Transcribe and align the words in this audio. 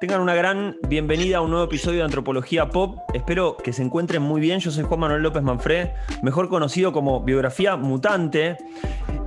Tengan 0.00 0.22
una 0.22 0.34
gran 0.34 0.78
bienvenida 0.88 1.36
a 1.36 1.40
un 1.42 1.50
nuevo 1.50 1.66
episodio 1.66 1.98
de 1.98 2.04
Antropología 2.04 2.70
Pop. 2.70 3.00
Espero 3.12 3.58
que 3.58 3.74
se 3.74 3.82
encuentren 3.82 4.22
muy 4.22 4.40
bien. 4.40 4.58
Yo 4.58 4.70
soy 4.70 4.82
Juan 4.82 4.98
Manuel 4.98 5.22
López 5.22 5.42
Manfred, 5.42 5.90
mejor 6.22 6.48
conocido 6.48 6.90
como 6.90 7.22
Biografía 7.22 7.76
Mutante. 7.76 8.56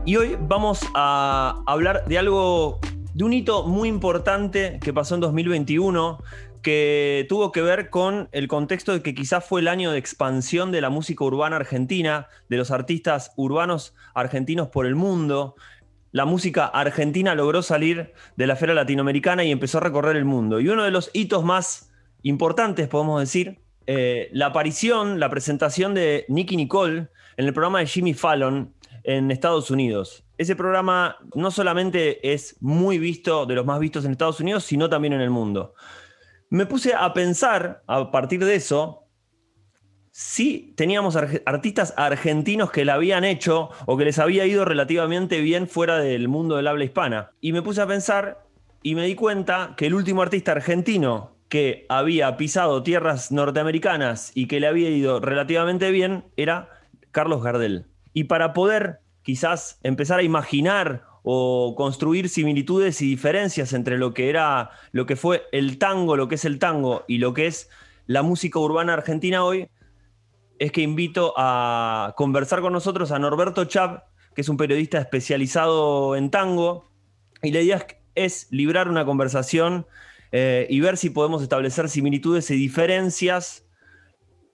Y 0.03 0.15
hoy 0.15 0.35
vamos 0.41 0.81
a 0.95 1.61
hablar 1.67 2.05
de 2.05 2.17
algo, 2.17 2.79
de 3.13 3.23
un 3.23 3.33
hito 3.33 3.67
muy 3.67 3.87
importante 3.87 4.79
que 4.81 4.91
pasó 4.91 5.13
en 5.13 5.21
2021, 5.21 6.17
que 6.63 7.27
tuvo 7.29 7.51
que 7.51 7.61
ver 7.61 7.91
con 7.91 8.29
el 8.31 8.47
contexto 8.47 8.93
de 8.93 9.03
que 9.03 9.13
quizás 9.13 9.45
fue 9.45 9.61
el 9.61 9.67
año 9.67 9.91
de 9.91 9.99
expansión 9.99 10.71
de 10.71 10.81
la 10.81 10.89
música 10.89 11.23
urbana 11.23 11.57
argentina, 11.57 12.29
de 12.49 12.57
los 12.57 12.71
artistas 12.71 13.31
urbanos 13.35 13.93
argentinos 14.15 14.69
por 14.69 14.87
el 14.87 14.95
mundo 14.95 15.53
la 16.13 16.25
música 16.25 16.67
argentina 16.67 17.33
logró 17.33 17.63
salir 17.63 18.13
de 18.37 18.47
la 18.47 18.53
esfera 18.53 18.75
latinoamericana 18.75 19.43
y 19.43 19.51
empezó 19.51 19.79
a 19.79 19.81
recorrer 19.81 20.15
el 20.15 20.25
mundo. 20.25 20.59
Y 20.59 20.69
uno 20.69 20.83
de 20.83 20.91
los 20.91 21.09
hitos 21.11 21.43
más 21.43 21.91
importantes, 22.21 22.87
podemos 22.87 23.19
decir, 23.19 23.59
eh, 23.87 24.29
la 24.31 24.45
aparición, 24.47 25.19
la 25.19 25.29
presentación 25.31 25.95
de 25.95 26.25
Nicky 26.29 26.55
Nicole 26.55 27.07
en 27.35 27.45
el 27.47 27.53
programa 27.53 27.79
de 27.79 27.87
Jimmy 27.87 28.13
Fallon 28.13 28.73
en 29.03 29.31
Estados 29.31 29.71
Unidos. 29.71 30.23
Ese 30.37 30.55
programa 30.55 31.17
no 31.33 31.49
solamente 31.49 32.31
es 32.31 32.57
muy 32.61 32.99
visto, 32.99 33.47
de 33.47 33.55
los 33.55 33.65
más 33.65 33.79
vistos 33.79 34.05
en 34.05 34.11
Estados 34.11 34.39
Unidos, 34.39 34.63
sino 34.65 34.89
también 34.89 35.13
en 35.13 35.21
el 35.21 35.31
mundo. 35.31 35.73
Me 36.51 36.67
puse 36.67 36.93
a 36.93 37.11
pensar 37.13 37.81
a 37.87 38.11
partir 38.11 38.45
de 38.45 38.53
eso 38.53 39.02
sí 40.13 40.73
teníamos 40.77 41.15
artistas 41.15 41.95
argentinos 41.97 42.71
que 42.71 42.85
la 42.85 42.93
habían 42.93 43.23
hecho 43.23 43.71
o 43.87 43.97
que 43.97 44.05
les 44.05 44.19
había 44.19 44.45
ido 44.45 44.63
relativamente 44.63 45.41
bien 45.41 45.67
fuera 45.67 45.97
del 45.97 46.27
mundo 46.27 46.55
del 46.55 46.67
habla 46.67 46.85
hispana. 46.85 47.31
Y 47.41 47.51
me 47.51 47.63
puse 47.63 47.81
a 47.81 47.87
pensar 47.87 48.45
y 48.83 48.93
me 48.93 49.07
di 49.07 49.15
cuenta 49.15 49.73
que 49.75 49.87
el 49.87 49.95
último 49.95 50.21
artista 50.21 50.51
argentino 50.51 51.35
que 51.49 51.87
había 51.89 52.37
pisado 52.37 52.83
tierras 52.83 53.31
norteamericanas 53.31 54.31
y 54.35 54.47
que 54.47 54.59
le 54.59 54.67
había 54.67 54.89
ido 54.91 55.19
relativamente 55.19 55.89
bien 55.89 56.25
era 56.37 56.69
Carlos 57.11 57.43
Gardel. 57.43 57.87
Y 58.13 58.25
para 58.25 58.53
poder 58.53 58.99
quizás 59.23 59.79
empezar 59.81 60.19
a 60.19 60.23
imaginar 60.23 61.05
o 61.23 61.73
construir 61.75 62.29
similitudes 62.29 63.01
y 63.01 63.07
diferencias 63.07 63.73
entre 63.73 63.97
lo 63.97 64.13
que 64.13 64.29
era 64.29 64.71
lo 64.91 65.07
que 65.07 65.15
fue 65.15 65.43
el 65.51 65.79
tango, 65.79 66.17
lo 66.17 66.27
que 66.27 66.35
es 66.35 66.45
el 66.45 66.59
tango 66.59 67.03
y 67.07 67.17
lo 67.17 67.33
que 67.33 67.47
es 67.47 67.69
la 68.05 68.21
música 68.21 68.59
urbana 68.59 68.93
argentina 68.93 69.43
hoy, 69.43 69.67
es 70.59 70.71
que 70.71 70.81
invito 70.81 71.33
a 71.37 72.13
conversar 72.15 72.61
con 72.61 72.73
nosotros 72.73 73.11
a 73.11 73.19
Norberto 73.19 73.65
Chap, 73.65 74.03
que 74.35 74.41
es 74.41 74.49
un 74.49 74.57
periodista 74.57 74.99
especializado 74.99 76.15
en 76.15 76.31
tango, 76.31 76.89
y 77.41 77.51
la 77.51 77.61
idea 77.61 77.85
es 78.15 78.47
librar 78.51 78.87
una 78.87 79.05
conversación 79.05 79.85
eh, 80.31 80.67
y 80.69 80.79
ver 80.79 80.97
si 80.97 81.09
podemos 81.09 81.41
establecer 81.41 81.89
similitudes 81.89 82.49
y 82.51 82.55
diferencias 82.55 83.65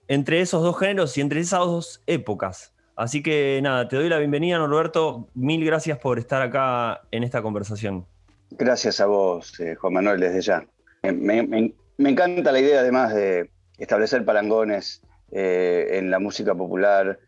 entre 0.08 0.40
esos 0.40 0.62
dos 0.62 0.78
géneros 0.78 1.16
y 1.16 1.20
entre 1.20 1.40
esas 1.40 1.60
dos 1.60 2.02
épocas. 2.06 2.74
Así 2.96 3.22
que 3.22 3.60
nada, 3.62 3.88
te 3.88 3.96
doy 3.96 4.08
la 4.08 4.18
bienvenida, 4.18 4.58
Norberto. 4.58 5.28
Mil 5.34 5.64
gracias 5.64 5.98
por 5.98 6.18
estar 6.18 6.42
acá 6.42 7.02
en 7.10 7.22
esta 7.22 7.40
conversación. 7.40 8.06
Gracias 8.50 9.00
a 9.00 9.06
vos, 9.06 9.58
eh, 9.60 9.76
Juan 9.76 9.92
Manuel, 9.94 10.20
desde 10.20 10.42
ya. 10.42 10.66
me 11.02 12.10
encanta 12.10 12.52
la 12.52 12.60
idea 12.60 12.80
además 12.80 13.14
de 13.14 13.50
establecer 13.78 14.24
palangones 14.24 15.02
eh, 15.32 15.88
en 15.92 16.10
la 16.10 16.18
música 16.18 16.54
popular 16.54 17.18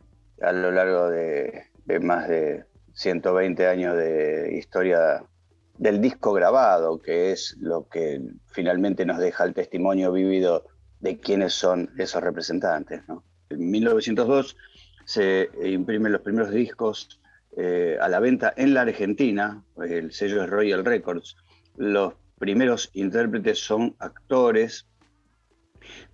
a 0.41 0.53
lo 0.53 0.71
largo 0.71 1.09
de, 1.11 1.65
más 2.01 2.29
de 2.29 2.65
120 2.95 3.67
años 3.67 3.97
de 3.97 4.57
historia 4.59 5.25
del 5.79 6.01
disco 6.01 6.33
grabado, 6.33 7.01
que 7.01 7.33
es 7.33 7.57
lo 7.61 7.89
que 7.89 8.21
finalmente 8.47 9.05
nos 9.05 9.19
deja 9.19 9.45
el 9.45 9.55
testimonio 9.55 10.13
vivido 10.13 10.65
de 11.01 11.19
quiénes 11.19 11.55
son 11.55 11.91
esos 11.99 12.23
representantes. 12.23 13.03
En 13.51 13.71
1902 13.71 14.57
se 15.05 15.49
imprimen 15.65 16.13
los 16.13 16.23
primeros 16.23 16.51
discos 16.51 17.21
eh, 17.57 17.99
a 18.01 18.09
la 18.09 18.19
venta 18.21 18.55
en 18.57 18.73
la 18.73 18.83
Argentina, 18.83 19.63
el 19.85 20.13
sello 20.13 20.43
es 20.43 20.49
Royal 20.49 20.85
Records. 20.85 21.37
Los 21.77 22.15
primeros 22.39 22.91
intérpretes 22.95 23.59
son 23.59 23.95
actores 23.99 24.87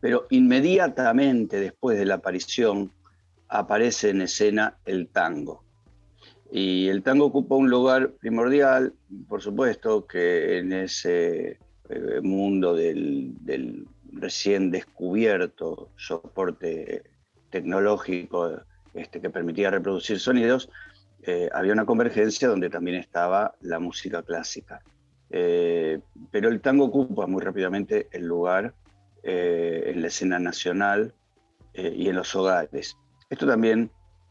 pero 0.01 0.27
inmediatamente 0.31 1.61
después 1.61 1.99
de 1.99 2.06
la 2.06 2.15
aparición 2.15 2.93
aparece 3.49 4.11
en 4.11 4.23
escena 4.23 4.77
el 4.84 5.09
tango. 5.09 5.65
Y 6.51 6.89
el 6.89 7.03
tango 7.03 7.27
ocupa 7.27 7.56
un 7.56 7.69
lugar 7.69 8.12
primordial, 8.12 8.95
por 9.29 9.43
supuesto, 9.43 10.06
que 10.06 10.59
en 10.59 10.73
ese 10.73 11.59
eh, 11.91 12.21
mundo 12.23 12.75
del, 12.75 13.87
recién 14.12 14.71
descubierto 14.71 15.91
soporte 15.97 17.03
tecnológico 17.50 18.62
este, 18.95 19.21
que 19.21 19.31
permitía 19.31 19.71
reproducir 19.71 20.19
sonidos, 20.19 20.71
eh, 21.23 21.49
había 21.53 21.73
una 21.73 21.85
convergencia 21.85 22.49
donde 22.49 22.71
también 22.71 22.97
estaba 22.97 23.55
la 23.61 23.79
música 23.79 24.23
clásica. 24.23 24.83
Eh, 25.31 26.00
pero 26.31 26.49
el 26.49 26.61
tango 26.61 26.87
ocupa 26.87 27.27
muy 27.27 27.43
rápidamente 27.43 28.09
el 28.12 28.25
lugar 28.25 28.73
eh, 29.25 29.83
en 29.87 30.01
la 30.01 30.06
escena 30.06 30.39
nacional 30.39 31.12
eh, 31.75 31.93
y 31.97 32.09
en 32.09 32.15
los 32.15 32.37
hogares. 32.37 32.97
Esto 33.29 33.49
también 33.49 33.91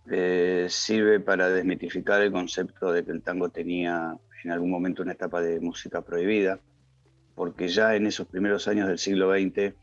eh, 0.09 0.67
sirve 0.69 1.19
para 1.19 1.49
desmitificar 1.49 2.21
el 2.21 2.31
concepto 2.31 2.93
de 2.93 3.03
que 3.03 3.11
el 3.11 3.21
tango 3.21 3.49
tenía 3.49 4.17
en 4.45 4.51
algún 4.51 4.71
momento 4.71 5.03
una 5.03 5.11
etapa 5.11 5.41
de 5.41 5.59
música 5.59 6.01
prohibida, 6.01 6.61
porque 7.35 7.67
ya 7.67 7.95
en 7.95 8.07
esos 8.07 8.27
primeros 8.27 8.69
años 8.69 8.87
del 8.87 8.97
siglo 8.97 9.33
XX 9.33 9.75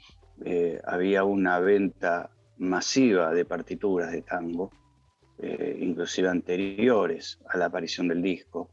había 0.84 1.22
una 1.22 1.60
venta 1.60 2.30
masiva 2.56 3.32
de 3.32 3.44
partituras 3.44 4.10
de 4.10 4.22
tango, 4.22 4.72
inclusive 5.78 6.28
anteriores 6.28 7.38
a 7.48 7.58
la 7.58 7.66
aparición 7.66 8.08
del 8.08 8.22
disco, 8.22 8.70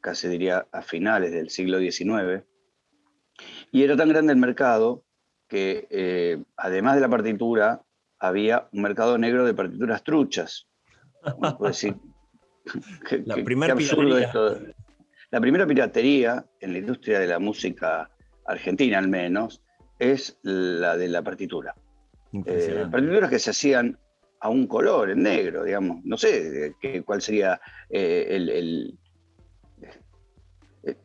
casi 0.00 0.28
diría 0.28 0.66
a 0.70 0.82
finales 0.82 1.32
del 1.32 1.50
siglo 1.50 1.78
XIX. 1.78 2.44
Y 3.72 3.82
era 3.82 3.96
tan 3.96 4.10
grande 4.10 4.32
el 4.32 4.38
mercado 4.38 5.04
que 5.48 5.86
eh, 5.90 6.42
además 6.56 6.94
de 6.94 7.00
la 7.00 7.08
partitura, 7.08 7.82
había 8.18 8.68
un 8.72 8.82
mercado 8.82 9.18
negro 9.18 9.44
de 9.44 9.54
partituras 9.54 10.02
truchas. 10.02 10.66
decir, 11.60 11.96
la 13.26 13.36
primera 13.36 13.74
piratería. 13.76 14.32
La 15.30 15.40
primera 15.40 15.66
piratería 15.66 16.44
en 16.60 16.72
la 16.72 16.78
industria 16.78 17.18
de 17.18 17.26
la 17.26 17.38
música 17.38 18.08
argentina, 18.46 18.98
al 18.98 19.08
menos, 19.08 19.62
es 19.98 20.38
la 20.42 20.96
de 20.96 21.08
la 21.08 21.22
partitura. 21.22 21.74
Eh, 22.46 22.86
partituras 22.90 23.30
que 23.30 23.38
se 23.38 23.50
hacían 23.50 23.98
a 24.40 24.48
un 24.48 24.66
color, 24.66 25.10
en 25.10 25.22
negro, 25.22 25.64
digamos. 25.64 26.04
No 26.04 26.16
sé 26.16 26.74
cuál 27.04 27.22
sería 27.22 27.60
eh, 27.90 28.26
el, 28.30 28.98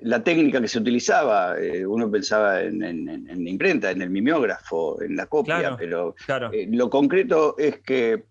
la 0.01 0.23
técnica 0.23 0.61
que 0.61 0.67
se 0.67 0.79
utilizaba, 0.79 1.57
eh, 1.59 1.85
uno 1.85 2.09
pensaba 2.11 2.61
en, 2.61 2.79
la 2.79 3.49
imprenta, 3.49 3.91
en 3.91 4.01
el 4.01 4.09
mimeógrafo, 4.09 5.01
en 5.01 5.15
la 5.15 5.27
copia, 5.27 5.75
pero 5.77 6.15
eh, 6.51 6.67
lo 6.71 6.89
concreto 6.89 7.55
es 7.57 7.79
que 7.79 8.25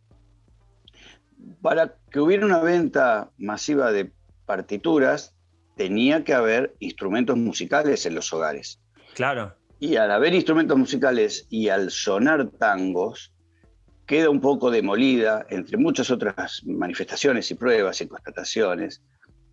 para 1.62 1.94
que 2.10 2.20
hubiera 2.20 2.44
una 2.44 2.60
venta 2.60 3.30
masiva 3.38 3.92
de 3.92 4.10
partituras, 4.46 5.34
tenía 5.76 6.24
que 6.24 6.34
haber 6.34 6.74
instrumentos 6.80 7.36
musicales 7.36 8.04
en 8.06 8.14
los 8.14 8.32
hogares. 8.32 8.80
Claro. 9.14 9.54
Y 9.78 9.96
al 9.96 10.10
haber 10.10 10.34
instrumentos 10.34 10.76
musicales 10.76 11.46
y 11.50 11.68
al 11.68 11.90
sonar 11.90 12.48
tangos, 12.58 13.32
queda 14.06 14.30
un 14.30 14.40
poco 14.40 14.70
demolida, 14.70 15.46
entre 15.50 15.76
muchas 15.76 16.10
otras 16.10 16.62
manifestaciones 16.64 17.50
y 17.50 17.54
pruebas 17.54 18.00
y 18.00 18.08
constataciones, 18.08 19.02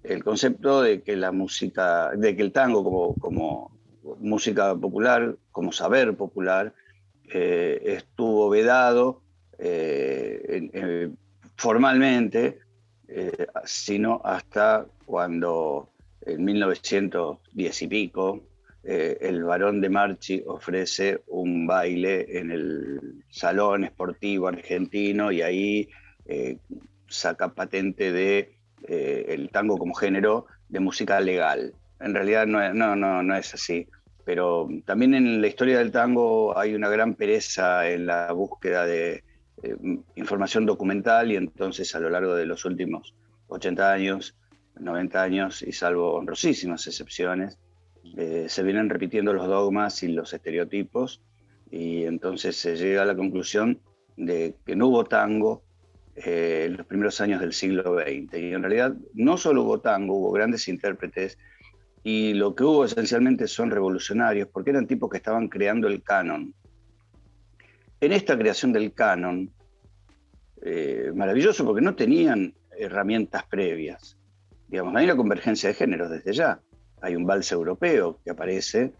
el 0.07 0.23
concepto 0.23 0.81
de 0.81 1.01
que 1.01 1.15
la 1.15 1.31
música, 1.31 2.11
de 2.15 2.35
que 2.35 2.41
el 2.41 2.51
tango 2.51 2.83
como, 2.83 3.15
como 3.15 3.71
música 4.19 4.75
popular, 4.75 5.35
como 5.51 5.71
saber 5.71 6.15
popular, 6.15 6.73
eh, 7.33 7.81
estuvo 7.85 8.49
vedado 8.49 9.21
eh, 9.57 11.09
formalmente, 11.55 12.59
eh, 13.07 13.47
sino 13.65 14.21
hasta 14.23 14.85
cuando 15.05 15.89
en 16.21 16.43
1910 16.43 17.81
y 17.81 17.87
pico 17.87 18.43
el 18.83 19.43
varón 19.43 19.81
de 19.81 19.89
Marchi 19.89 20.43
ofrece 20.45 21.23
un 21.25 21.65
baile 21.65 22.37
en 22.37 22.51
el 22.51 23.23
salón 23.31 23.83
esportivo 23.83 24.47
argentino 24.47 25.31
y 25.31 25.41
ahí 25.41 25.89
saca 27.07 27.55
patente 27.55 28.11
de 28.11 28.55
eh, 28.87 29.25
el 29.29 29.49
tango 29.49 29.77
como 29.77 29.93
género 29.93 30.47
de 30.69 30.79
música 30.79 31.19
legal. 31.19 31.73
En 31.99 32.13
realidad 32.13 32.45
no, 32.45 32.73
no, 32.73 32.95
no, 32.95 33.23
no 33.23 33.35
es 33.35 33.53
así. 33.53 33.87
Pero 34.25 34.67
también 34.85 35.13
en 35.13 35.39
la 35.41 35.47
historia 35.47 35.77
del 35.77 35.91
tango 35.91 36.57
hay 36.57 36.73
una 36.73 36.89
gran 36.89 37.13
pereza 37.13 37.87
en 37.87 38.07
la 38.07 38.31
búsqueda 38.31 38.85
de 38.85 39.23
eh, 39.63 39.77
información 40.15 40.65
documental 40.65 41.31
y 41.31 41.35
entonces 41.35 41.93
a 41.95 41.99
lo 41.99 42.09
largo 42.09 42.35
de 42.35 42.45
los 42.45 42.65
últimos 42.65 43.13
80 43.47 43.91
años, 43.91 44.35
90 44.79 45.21
años, 45.21 45.61
y 45.61 45.71
salvo 45.71 46.13
honrosísimas 46.15 46.87
excepciones, 46.87 47.59
eh, 48.17 48.45
se 48.49 48.63
vienen 48.63 48.89
repitiendo 48.89 49.33
los 49.33 49.47
dogmas 49.47 50.01
y 50.03 50.09
los 50.09 50.33
estereotipos 50.33 51.21
y 51.71 52.03
entonces 52.03 52.55
se 52.55 52.75
llega 52.75 53.01
a 53.01 53.05
la 53.05 53.15
conclusión 53.15 53.79
de 54.17 54.55
que 54.65 54.75
no 54.75 54.87
hubo 54.87 55.03
tango 55.03 55.63
eh, 56.15 56.73
los 56.75 56.85
primeros 56.85 57.19
años 57.19 57.41
del 57.41 57.53
siglo 57.53 57.99
XX. 57.99 58.37
Y 58.37 58.53
en 58.53 58.61
realidad 58.61 58.95
no 59.13 59.37
solo 59.37 59.63
hubo 59.63 59.81
tango, 59.81 60.15
hubo 60.15 60.31
grandes 60.31 60.67
intérpretes 60.67 61.37
y 62.03 62.33
lo 62.33 62.55
que 62.55 62.63
hubo 62.63 62.85
esencialmente 62.85 63.47
son 63.47 63.71
revolucionarios 63.71 64.47
porque 64.47 64.69
eran 64.69 64.87
tipos 64.87 65.09
que 65.09 65.17
estaban 65.17 65.49
creando 65.49 65.87
el 65.87 66.03
canon. 66.03 66.53
En 67.99 68.11
esta 68.11 68.37
creación 68.37 68.71
del 68.71 68.93
canon, 68.93 69.51
eh, 70.61 71.11
maravilloso 71.13 71.65
porque 71.65 71.81
no 71.81 71.95
tenían 71.95 72.53
herramientas 72.77 73.43
previas. 73.47 74.17
Digamos, 74.67 74.95
hay 74.95 75.05
una 75.05 75.17
convergencia 75.17 75.69
de 75.69 75.75
géneros 75.75 76.09
desde 76.09 76.33
ya. 76.33 76.61
Hay 77.01 77.15
un 77.15 77.25
vals 77.25 77.51
europeo 77.51 78.19
que 78.23 78.31
aparece 78.31 78.93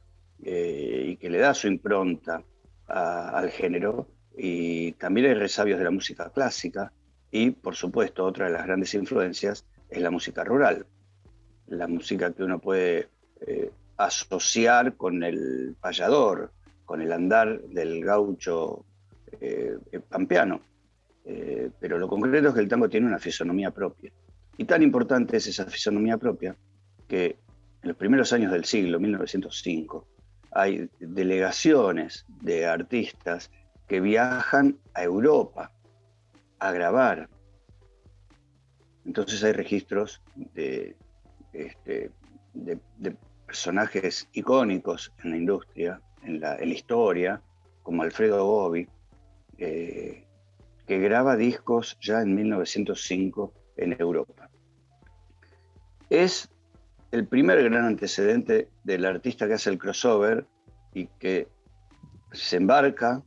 eh, 0.43 1.05
y 1.07 1.17
que 1.17 1.29
le 1.29 1.39
da 1.39 1.53
su 1.53 1.67
impronta 1.67 2.43
al 2.87 3.49
género, 3.49 4.07
y 4.37 4.91
también 4.93 5.27
hay 5.27 5.33
resabios 5.33 5.79
de 5.79 5.85
la 5.85 5.91
música 5.91 6.29
clásica, 6.29 6.91
y 7.31 7.51
por 7.51 7.75
supuesto 7.75 8.25
otra 8.25 8.45
de 8.45 8.53
las 8.53 8.65
grandes 8.65 8.93
influencias 8.93 9.65
es 9.89 10.01
la 10.01 10.11
música 10.11 10.43
rural, 10.43 10.85
la 11.67 11.87
música 11.87 12.31
que 12.33 12.43
uno 12.43 12.59
puede 12.59 13.09
eh, 13.41 13.71
asociar 13.97 14.95
con 14.95 15.23
el 15.23 15.75
payador, 15.79 16.51
con 16.85 17.01
el 17.01 17.11
andar 17.11 17.61
del 17.61 18.03
gaucho 18.03 18.85
eh, 19.41 19.77
pampeano. 20.09 20.61
Eh, 21.25 21.71
pero 21.79 21.97
lo 21.97 22.07
concreto 22.07 22.49
es 22.49 22.53
que 22.53 22.59
el 22.59 22.67
tango 22.67 22.87
tiene 22.87 23.07
una 23.07 23.19
fisonomía 23.19 23.71
propia. 23.71 24.11
Y 24.57 24.65
tan 24.65 24.83
importante 24.83 25.37
es 25.37 25.47
esa 25.47 25.65
fisonomía 25.65 26.17
propia 26.17 26.55
que 27.07 27.37
en 27.81 27.89
los 27.89 27.97
primeros 27.97 28.31
años 28.33 28.51
del 28.51 28.65
siglo, 28.65 28.99
1905, 28.99 30.07
hay 30.51 30.89
delegaciones 30.99 32.25
de 32.41 32.65
artistas 32.65 33.51
que 33.87 33.99
viajan 33.99 34.77
a 34.93 35.03
Europa 35.03 35.71
a 36.67 36.71
grabar. 36.71 37.29
Entonces 39.05 39.43
hay 39.43 39.53
registros 39.53 40.21
de, 40.35 40.95
este, 41.53 42.11
de, 42.53 42.79
personajes 43.45 44.27
icónicos 44.33 45.13
en 45.23 45.31
la 45.31 45.37
industria, 45.37 46.01
en 46.23 46.39
la, 46.39 46.63
historia, 46.63 47.41
como 47.83 48.01
Alfredo 48.01 48.43
Gobi, 48.43 48.87
eh, 49.59 50.25
que 50.87 50.99
graba 50.99 51.35
discos 51.35 51.97
ya 52.01 52.21
en 52.21 52.33
1905 52.33 53.53
en 53.77 53.95
Europa. 53.99 54.49
Es 56.09 56.49
el 57.11 57.27
primer 57.27 57.63
gran 57.63 57.85
antecedente 57.85 58.69
del 58.83 59.05
artista 59.05 59.47
que 59.47 59.53
hace 59.53 59.69
el 59.69 59.77
crossover 59.77 60.45
y 60.93 61.07
que 61.19 61.47
se 62.31 62.57
embarca 62.57 63.23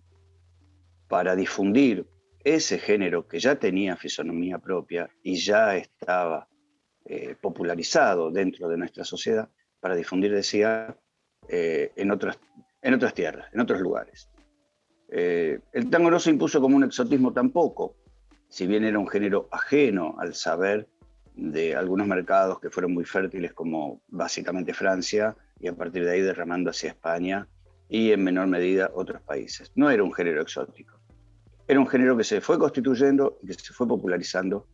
para 1.08 1.36
difundir 1.36 2.06
ese 2.44 2.78
género 2.78 3.26
que 3.26 3.40
ya 3.40 3.56
tenía 3.56 3.96
fisonomía 3.96 4.58
propia 4.58 5.08
y 5.22 5.36
ya 5.36 5.76
estaba 5.76 6.48
eh, 7.04 7.36
popularizado 7.40 8.30
dentro 8.30 8.68
de 8.68 8.76
nuestra 8.76 9.04
sociedad, 9.04 9.48
para 9.80 9.94
difundir, 9.94 10.32
decía, 10.32 10.96
eh, 11.48 11.92
en, 11.96 12.10
otras, 12.10 12.38
en 12.82 12.94
otras 12.94 13.14
tierras, 13.14 13.52
en 13.52 13.60
otros 13.60 13.80
lugares. 13.80 14.28
Eh, 15.10 15.60
el 15.72 15.88
tango 15.88 16.10
no 16.10 16.20
se 16.20 16.30
impuso 16.30 16.60
como 16.60 16.76
un 16.76 16.84
exotismo 16.84 17.32
tampoco, 17.32 17.96
si 18.48 18.66
bien 18.66 18.84
era 18.84 18.98
un 18.98 19.08
género 19.08 19.48
ajeno 19.50 20.16
al 20.18 20.34
saber 20.34 20.88
de 21.34 21.76
algunos 21.76 22.06
mercados 22.06 22.60
que 22.60 22.70
fueron 22.70 22.92
muy 22.92 23.04
fértiles, 23.04 23.52
como 23.52 24.02
básicamente 24.08 24.74
Francia, 24.74 25.36
y 25.60 25.68
a 25.68 25.74
partir 25.74 26.04
de 26.04 26.12
ahí 26.12 26.20
derramando 26.20 26.70
hacia 26.70 26.90
España 26.90 27.48
y 27.88 28.12
en 28.12 28.22
menor 28.22 28.48
medida 28.48 28.90
otros 28.94 29.22
países. 29.22 29.72
No 29.74 29.90
era 29.90 30.02
un 30.02 30.12
género 30.12 30.42
exótico. 30.42 30.97
Era 31.68 31.80
un 31.80 31.86
género 31.86 32.16
que 32.16 32.24
se 32.24 32.40
fue 32.40 32.58
constituyendo, 32.58 33.38
que 33.46 33.52
se 33.52 33.74
fue 33.74 33.86
popularizando 33.86 34.66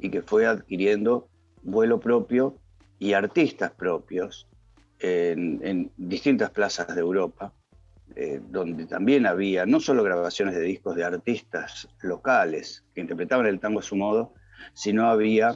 y 0.00 0.10
que 0.10 0.20
fue 0.20 0.46
adquiriendo 0.46 1.28
vuelo 1.62 2.00
propio 2.00 2.58
y 2.98 3.12
artistas 3.12 3.70
propios 3.70 4.48
en, 4.98 5.92
distintas 5.96 6.50
plazas 6.50 6.92
de 6.92 7.00
Europa, 7.00 7.52
eh, 8.16 8.40
donde 8.50 8.86
también 8.86 9.26
había 9.26 9.64
no 9.64 9.78
solo 9.78 10.02
grabaciones 10.02 10.56
de 10.56 10.62
discos 10.62 10.96
de 10.96 11.04
artistas 11.04 11.88
locales 12.02 12.84
que 12.94 13.00
interpretaban 13.00 13.46
el 13.46 13.60
tango 13.60 13.78
a 13.78 13.84
su 13.84 13.94
modo, 13.94 14.34
sino 14.74 15.08
había 15.08 15.50
eh, 15.50 15.54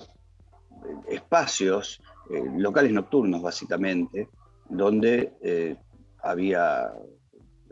espacios 1.09 2.01
eh, 2.31 2.41
locales 2.57 2.93
nocturnos, 2.93 3.43
básicamente, 3.43 4.29
donde 4.69 5.77
había 6.23 6.91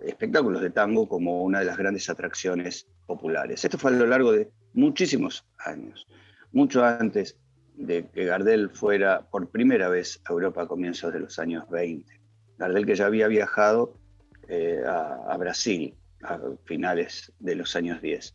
espectáculos 0.04 0.60
de 0.60 0.70
tango 0.70 1.08
como 1.08 1.42
una 1.42 1.60
de 1.60 1.64
las 1.64 1.78
grandes 1.78 2.10
atracciones 2.10 2.86
Esto 3.64 3.78
fue 3.78 3.90
a 3.90 3.94
lo 3.94 4.06
largo 4.06 4.32
de 4.32 4.50
muchísimos 4.74 5.44
años, 5.58 6.06
mucho 6.52 6.84
antes 6.84 7.36
de 7.76 8.06
que 8.08 8.24
Gardel 8.24 8.70
fuera 8.70 9.22
por 9.30 9.48
primera 9.50 9.88
vez 9.88 10.20
a 10.24 10.32
Europa 10.32 10.62
a 10.62 10.66
comienzos 10.66 11.12
de 11.12 11.20
los 11.20 11.38
años 11.38 11.68
20. 11.70 12.20
Gardel 12.58 12.86
que 12.86 12.94
ya 12.94 13.06
había 13.06 13.28
viajado 13.28 13.94
eh, 14.48 14.82
a, 14.86 15.36
Brasil 15.36 15.94
a 16.22 16.38
finales 16.64 17.32
de 17.38 17.56
los 17.56 17.74
años 17.76 18.00
10. 18.02 18.34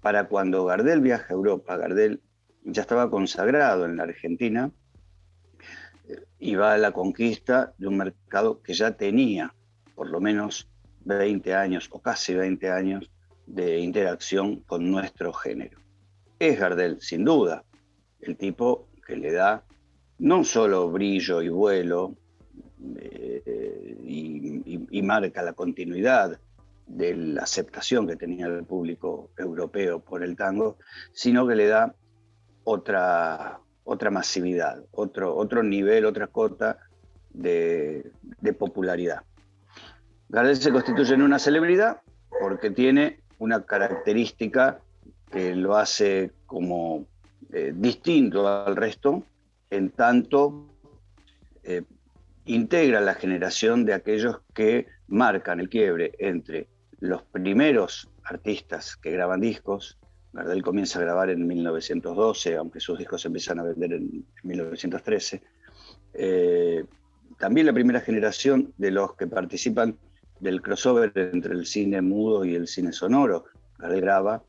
Para 0.00 0.28
cuando 0.28 0.64
Gardel 0.64 1.00
viaja 1.00 1.26
a 1.30 1.36
Europa, 1.36 1.76
Gardel 1.76 2.20
ya 2.64 2.82
estaba 2.82 3.10
consagrado 3.10 3.84
en 3.84 3.96
la 3.96 4.04
Argentina 4.04 4.70
eh, 6.08 6.16
y 6.38 6.54
va 6.54 6.74
a 6.74 6.78
la 6.78 6.92
conquista 6.92 7.74
de 7.78 7.88
un 7.88 7.98
mercado 7.98 8.62
que 8.62 8.74
ya 8.74 8.92
tenía 8.92 9.54
por 9.94 10.10
lo 10.10 10.20
menos 10.20 10.68
20 11.04 11.54
años 11.54 11.88
o 11.90 12.00
casi 12.00 12.34
20 12.34 12.70
años 12.70 13.10
de 13.48 13.80
interacción 13.80 14.60
con 14.60 14.90
nuestro 14.90 15.32
género. 15.32 15.80
Es 16.38 16.60
Gardel, 16.60 17.00
sin 17.00 17.24
duda, 17.24 17.64
el 18.20 18.36
tipo 18.36 18.88
que 19.06 19.16
le 19.16 19.32
da 19.32 19.64
no 20.18 20.44
solo 20.44 20.90
brillo 20.90 21.40
y 21.42 21.48
vuelo 21.48 22.14
eh, 23.00 23.96
y, 24.04 25.02
marca 25.02 25.42
la 25.42 25.54
continuidad 25.54 26.38
de 26.86 27.16
la 27.16 27.42
aceptación 27.42 28.06
que 28.06 28.16
tenía 28.16 28.46
el 28.46 28.64
público 28.64 29.30
europeo 29.38 30.00
por 30.00 30.22
el 30.22 30.36
tango, 30.36 30.76
sino 31.12 31.46
que 31.46 31.54
le 31.54 31.66
da 31.66 31.94
otra, 32.64 33.60
otra 33.84 34.10
masividad, 34.10 34.84
otro, 34.90 35.34
otro 35.34 35.62
nivel, 35.62 36.04
otra 36.04 36.26
cota 36.26 36.78
de, 37.30 38.10
de 38.40 38.52
popularidad. 38.52 39.22
Gardel 40.28 40.56
se 40.56 40.72
constituye 40.72 41.14
en 41.14 41.22
una 41.22 41.38
celebridad 41.38 42.02
porque 42.40 42.70
tiene 42.70 43.20
una 43.38 43.64
característica 43.64 44.80
que 45.30 45.54
lo 45.54 45.76
hace 45.76 46.32
como 46.46 47.06
eh, 47.52 47.72
distinto 47.74 48.46
al 48.46 48.76
resto, 48.76 49.22
en 49.70 49.90
tanto 49.90 50.66
eh, 51.62 51.82
integra 52.46 53.00
la 53.00 53.14
generación 53.14 53.84
de 53.84 53.94
aquellos 53.94 54.40
que 54.54 54.86
marcan 55.06 55.60
el 55.60 55.68
quiebre 55.68 56.12
entre 56.18 56.68
los 57.00 57.22
primeros 57.22 58.08
artistas 58.24 58.96
que 58.96 59.10
graban 59.10 59.40
discos. 59.40 59.98
Gardel 60.32 60.62
comienza 60.62 60.98
a 60.98 61.02
grabar 61.02 61.30
en 61.30 61.46
1912, 61.46 62.56
aunque 62.56 62.80
sus 62.80 62.98
discos 62.98 63.22
se 63.22 63.28
empiezan 63.28 63.60
a 63.60 63.64
vender 63.64 63.94
en 63.94 64.24
1913. 64.42 65.42
Eh, 66.14 66.84
también 67.38 67.66
la 67.66 67.72
primera 67.72 68.00
generación 68.00 68.72
de 68.76 68.90
los 68.90 69.14
que 69.14 69.26
participan 69.26 69.96
del 70.40 70.62
crossover 70.62 71.12
entre 71.14 71.54
el 71.54 71.66
cine 71.66 72.00
mudo 72.02 72.44
y 72.44 72.54
el 72.54 72.66
cine 72.66 72.92
sonoro. 72.92 73.44
Gardel 73.78 74.00
graba 74.00 74.42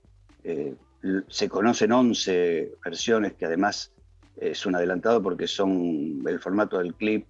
se 1.27 1.49
conocen 1.49 1.91
11 1.91 2.71
versiones 2.83 3.33
que 3.33 3.45
además 3.45 3.93
es 4.37 4.65
un 4.65 4.75
adelantado 4.75 5.21
porque 5.21 5.47
son 5.47 6.23
el 6.25 6.39
formato 6.39 6.77
del 6.79 6.93
clip, 6.95 7.25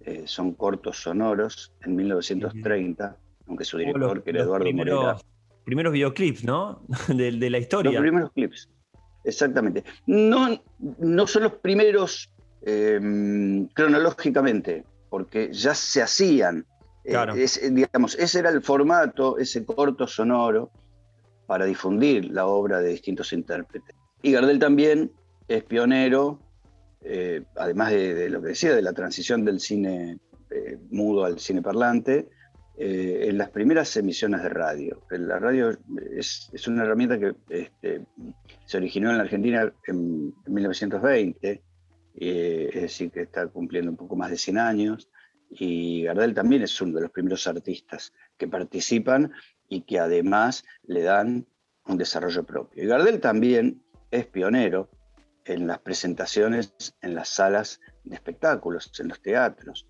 eh, 0.00 0.22
son 0.26 0.54
cortos 0.54 1.02
sonoros 1.02 1.72
en 1.82 1.96
1930, 1.96 3.16
aunque 3.46 3.64
su 3.64 3.78
director, 3.78 4.22
que 4.22 4.30
era 4.30 4.42
Eduardo 4.42 4.64
primeros, 4.64 5.02
Morera. 5.04 5.20
Primeros 5.64 5.92
videoclips, 5.92 6.44
¿no? 6.44 6.82
de, 7.08 7.32
de, 7.32 7.50
la 7.50 7.58
historia. 7.58 7.92
Los 7.92 8.00
primeros 8.00 8.32
clips, 8.32 8.68
exactamente. 9.24 9.84
No, 10.06 10.60
no 10.78 11.26
son 11.26 11.44
los 11.44 11.52
primeros 11.54 12.32
em, 12.62 13.66
cronológicamente, 13.68 14.84
porque 15.08 15.50
ya 15.52 15.74
se 15.74 16.02
hacían. 16.02 16.66
Eh, 17.04 17.48
digamos, 17.70 18.14
ese 18.16 18.38
era 18.38 18.50
el 18.50 18.62
formato, 18.62 19.38
ese 19.38 19.64
corto 19.64 20.06
sonoro 20.06 20.70
para 21.46 21.64
difundir 21.64 22.30
la 22.30 22.46
obra 22.46 22.80
de 22.80 22.90
distintos 22.90 23.32
intérpretes. 23.32 23.94
Y 24.22 24.32
Gardel 24.32 24.58
también 24.58 25.12
es 25.48 25.64
pionero, 25.64 26.38
eh, 27.02 27.42
además 27.56 27.90
de, 27.90 28.30
lo 28.30 28.40
que 28.40 28.48
decía, 28.48 28.74
de 28.74 28.82
la 28.82 28.92
transición 28.92 29.44
del 29.44 29.60
cine 29.60 30.18
eh, 30.50 30.78
mudo 30.90 31.24
al 31.24 31.38
cine 31.40 31.60
parlante, 31.60 32.28
eh, 32.78 33.26
en 33.28 33.38
las 33.38 33.50
primeras 33.50 33.94
emisiones 33.96 34.42
de 34.42 34.48
radio. 34.48 35.02
La 35.10 35.38
radio 35.38 35.76
es, 36.16 36.50
una 36.68 36.84
herramienta 36.84 37.18
que 37.18 37.34
este, 37.50 38.06
se 38.64 38.76
originó 38.76 39.10
en 39.10 39.18
la 39.18 39.24
Argentina 39.24 39.72
en, 39.86 40.32
1920, 40.46 41.62
es 42.14 42.82
decir, 42.82 43.10
que 43.10 43.22
está 43.22 43.46
cumpliendo 43.48 43.90
un 43.90 43.96
poco 43.96 44.16
más 44.16 44.30
de 44.30 44.36
100 44.36 44.58
años, 44.58 45.08
Y 45.54 46.04
Gardel 46.04 46.34
también 46.34 46.62
es 46.62 46.80
uno 46.80 46.96
de 46.96 47.02
los 47.02 47.10
primeros 47.10 47.46
artistas 47.46 48.12
que 48.38 48.48
participan 48.48 49.32
y 49.68 49.82
que 49.82 49.98
además 49.98 50.64
le 50.84 51.02
dan 51.02 51.46
un 51.86 51.98
desarrollo 51.98 52.44
propio. 52.44 52.82
Y 52.82 52.86
Gardel 52.86 53.20
también 53.20 53.82
es 54.10 54.26
pionero 54.26 54.88
en 55.44 55.66
las 55.66 55.78
presentaciones 55.80 56.74
en 57.02 57.14
las 57.14 57.28
salas 57.28 57.80
de 58.04 58.14
espectáculos, 58.14 58.90
en 58.98 59.08
los 59.08 59.20
teatros. 59.20 59.86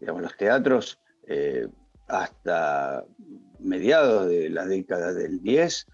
Digamos, 0.00 0.22
los 0.22 0.36
teatros 0.36 1.00
eh, 1.26 1.68
hasta 2.08 3.04
mediados 3.58 4.28
de 4.28 4.50
la 4.50 4.66
década 4.66 5.12
del 5.12 5.42
10, 5.42 5.86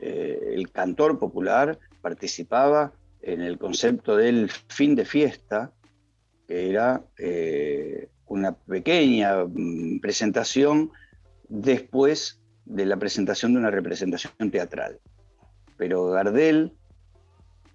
eh, 0.00 0.52
el 0.52 0.70
cantor 0.70 1.18
popular 1.18 1.78
participaba 2.00 2.92
en 3.20 3.40
el 3.40 3.58
concepto 3.58 4.16
del 4.16 4.50
fin 4.50 4.94
de 4.94 5.04
fiesta, 5.04 5.72
que 6.46 6.70
era 6.70 7.02
eh, 7.18 8.08
una 8.28 8.52
pequeña 8.52 9.44
mm, 9.44 10.00
presentación 10.00 10.90
después 11.48 12.40
de 12.64 12.86
la 12.86 12.96
presentación 12.96 13.54
de 13.54 13.60
una 13.60 13.70
representación 13.70 14.50
teatral. 14.50 15.00
Pero 15.76 16.10
Gardel, 16.10 16.72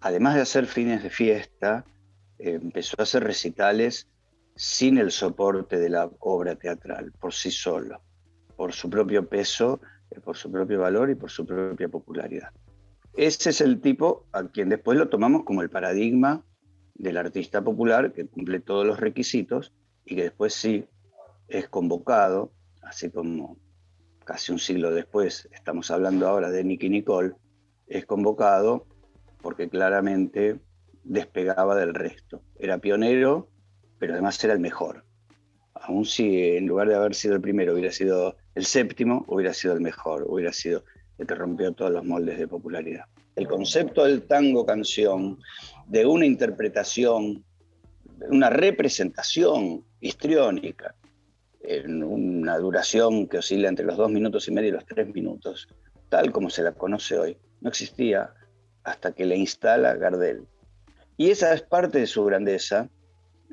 además 0.01 0.35
de 0.35 0.41
hacer 0.41 0.67
fines 0.67 1.03
de 1.03 1.09
fiesta, 1.09 1.85
empezó 2.37 2.95
a 2.99 3.03
hacer 3.03 3.23
recitales 3.23 4.07
sin 4.55 4.97
el 4.97 5.11
soporte 5.11 5.79
de 5.79 5.89
la 5.89 6.09
obra 6.19 6.55
teatral, 6.55 7.11
por 7.19 7.33
sí 7.33 7.49
solo, 7.49 8.01
por 8.55 8.73
su 8.73 8.89
propio 8.89 9.27
peso, 9.27 9.81
eh, 10.11 10.19
por 10.19 10.37
su 10.37 10.51
propio 10.51 10.79
valor 10.81 11.09
y 11.09 11.15
por 11.15 11.31
su 11.31 11.45
propia 11.45 11.89
popularidad. 11.89 12.49
Ese 13.15 13.49
es 13.49 13.61
el 13.61 13.81
tipo 13.81 14.25
a 14.31 14.43
quien 14.47 14.69
después 14.69 14.97
lo 14.97 15.09
tomamos 15.09 15.43
como 15.43 15.61
el 15.61 15.69
paradigma 15.69 16.43
del 16.95 17.17
artista 17.17 17.63
popular 17.63 18.13
que 18.13 18.27
cumple 18.27 18.59
todos 18.59 18.85
los 18.85 18.99
requisitos 18.99 19.73
y 20.05 20.15
que 20.15 20.23
después 20.23 20.53
sí 20.53 20.85
es 21.47 21.69
convocado, 21.69 22.51
así 22.81 23.09
como 23.09 23.57
casi 24.25 24.51
un 24.51 24.59
siglo 24.59 24.91
después 24.91 25.49
estamos 25.51 25.91
hablando 25.91 26.27
ahora 26.27 26.49
de 26.49 26.63
Nicky 26.63 26.89
Nicole, 26.89 27.33
es 27.87 28.05
convocado 28.05 28.87
porque 29.41 29.69
claramente 29.69 30.59
despegaba 31.03 31.75
del 31.75 31.93
resto. 31.93 32.41
Era 32.57 32.77
pionero 32.77 33.49
pero 34.03 34.15
además 34.15 34.43
era 34.43 34.51
el 34.51 34.59
mejor. 34.59 35.05
Aún 35.75 36.03
si 36.03 36.57
en 36.57 36.67
lugar 36.67 36.89
de 36.89 36.95
haber 36.95 37.15
sido 37.15 37.35
el 37.35 37.41
primero 37.41 37.71
hubiera 37.71 37.89
sido 37.89 38.35
el 38.53 38.65
séptimo, 38.65 39.23
hubiera 39.29 39.53
sido 39.53 39.73
el 39.73 39.79
mejor, 39.79 40.25
hubiera 40.27 40.51
sido 40.51 40.83
el 41.17 41.25
que 41.25 41.35
rompió 41.35 41.71
todos 41.71 41.89
los 41.89 42.03
moldes 42.03 42.37
de 42.37 42.45
popularidad. 42.45 43.05
El 43.37 43.47
concepto 43.47 44.03
del 44.03 44.23
tango 44.23 44.65
canción, 44.65 45.39
de 45.87 46.05
una 46.05 46.25
interpretación, 46.25 47.45
una 48.29 48.49
representación 48.49 49.85
histriónica, 50.03 50.95
en 51.61 52.03
una 52.03 52.57
duración 52.57 53.27
que 53.27 53.37
oscila 53.37 53.69
entre 53.69 53.85
los 53.85 53.95
dos 53.95 54.11
minutos 54.11 54.47
y 54.47 54.51
medio 54.51 54.69
y 54.69 54.73
los 54.73 54.85
tres 54.85 55.07
minutos, 55.13 55.69
tal 56.09 56.31
como 56.31 56.49
se 56.49 56.61
la 56.61 56.73
conoce 56.73 57.17
hoy, 57.17 57.37
no 57.61 57.69
existía 57.69 58.33
hasta 58.83 59.13
que 59.13 59.25
la 59.25 59.35
instala 59.35 59.95
Gardel. 59.95 60.45
Y 61.15 61.29
esa 61.29 61.53
es 61.53 61.61
parte 61.61 61.99
de 61.99 62.07
su 62.07 62.25
grandeza, 62.25 62.89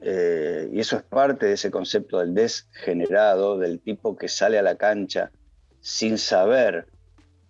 eh, 0.03 0.69
y 0.73 0.81
eso 0.81 0.97
es 0.97 1.03
parte 1.05 1.47
de 1.47 1.53
ese 1.53 1.71
concepto 1.71 2.19
del 2.19 2.35
desgenerado, 2.35 3.57
del 3.57 3.81
tipo 3.81 4.17
que 4.17 4.29
sale 4.29 4.59
a 4.59 4.63
la 4.63 4.75
cancha 4.75 5.31
sin 5.81 6.19
saber 6.19 6.87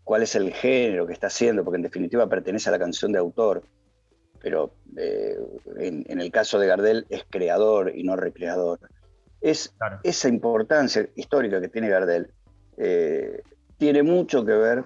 cuál 0.04 0.22
es 0.24 0.34
el 0.34 0.52
género 0.52 1.06
que 1.06 1.14
está 1.14 1.28
haciendo, 1.28 1.64
porque 1.64 1.76
en 1.76 1.84
definitiva 1.84 2.28
pertenece 2.28 2.68
a 2.68 2.72
la 2.72 2.78
canción 2.78 3.12
de 3.12 3.18
autor, 3.18 3.62
pero 4.40 4.72
eh, 4.96 5.36
en, 5.78 6.20
el 6.20 6.30
caso 6.30 6.58
de 6.58 6.66
Gardel 6.66 7.06
es 7.08 7.24
creador 7.28 7.92
y 7.94 8.02
no 8.02 8.16
recreador. 8.16 8.80
Es 9.40 9.74
esa 10.02 10.28
importancia 10.28 11.08
histórica 11.14 11.60
que 11.60 11.68
tiene 11.68 11.88
Gardel, 11.88 12.30
eh, 12.76 13.42
tiene 13.78 14.02
mucho 14.02 14.44
que 14.44 14.52
ver 14.52 14.84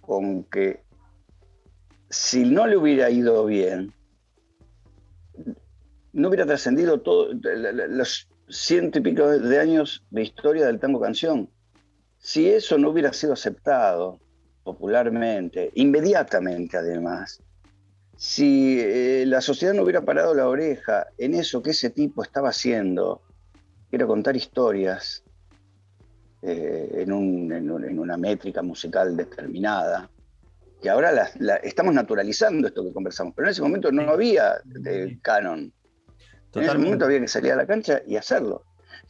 con 0.00 0.44
que 0.44 0.82
si 2.08 2.44
no 2.44 2.66
le 2.66 2.76
hubiera 2.76 3.10
ido 3.10 3.44
bien, 3.46 3.92
no 6.12 6.28
hubiera 6.28 6.44
trascendido 6.44 7.00
todos 7.00 7.34
los 7.88 8.28
ciento 8.48 8.98
y 8.98 9.02
pico 9.02 9.26
de 9.26 9.58
años 9.58 10.04
de 10.10 10.22
historia 10.22 10.66
del 10.66 10.78
tango 10.78 11.00
canción. 11.00 11.48
Si 12.18 12.48
eso 12.48 12.76
no 12.76 12.90
hubiera 12.90 13.12
sido 13.12 13.32
aceptado 13.32 14.20
popularmente, 14.62 15.70
inmediatamente 15.74 16.76
además, 16.76 17.42
si 18.22 18.78
eh, 18.80 19.24
la 19.26 19.40
sociedad 19.40 19.74
no 19.74 19.82
hubiera 19.82 20.02
parado 20.02 20.32
la 20.32 20.46
oreja 20.46 21.08
en 21.18 21.34
eso 21.34 21.60
que 21.60 21.70
ese 21.70 21.90
tipo 21.90 22.22
estaba 22.22 22.50
haciendo, 22.50 23.20
que 23.90 23.96
era 23.96 24.06
contar 24.06 24.36
historias 24.36 25.24
eh, 26.40 27.04
en, 27.04 27.10
una 27.10 28.16
métrica 28.16 28.62
musical 28.62 29.16
determinada, 29.16 30.08
que 30.80 30.88
ahora 30.88 31.32
estamos 31.64 31.92
naturalizando 31.94 32.68
esto 32.68 32.84
que 32.84 32.92
conversamos, 32.92 33.34
pero 33.34 33.48
en 33.48 33.50
ese 33.50 33.62
momento 33.62 33.90
no 33.90 34.08
había 34.08 34.60
de 34.66 35.18
canon. 35.20 35.72
En 36.54 36.62
ese 36.62 36.78
momento 36.78 37.06
había 37.06 37.18
que 37.18 37.26
salir 37.26 37.50
a 37.50 37.56
la 37.56 37.66
cancha 37.66 38.02
y 38.06 38.14
hacerlo. 38.14 38.62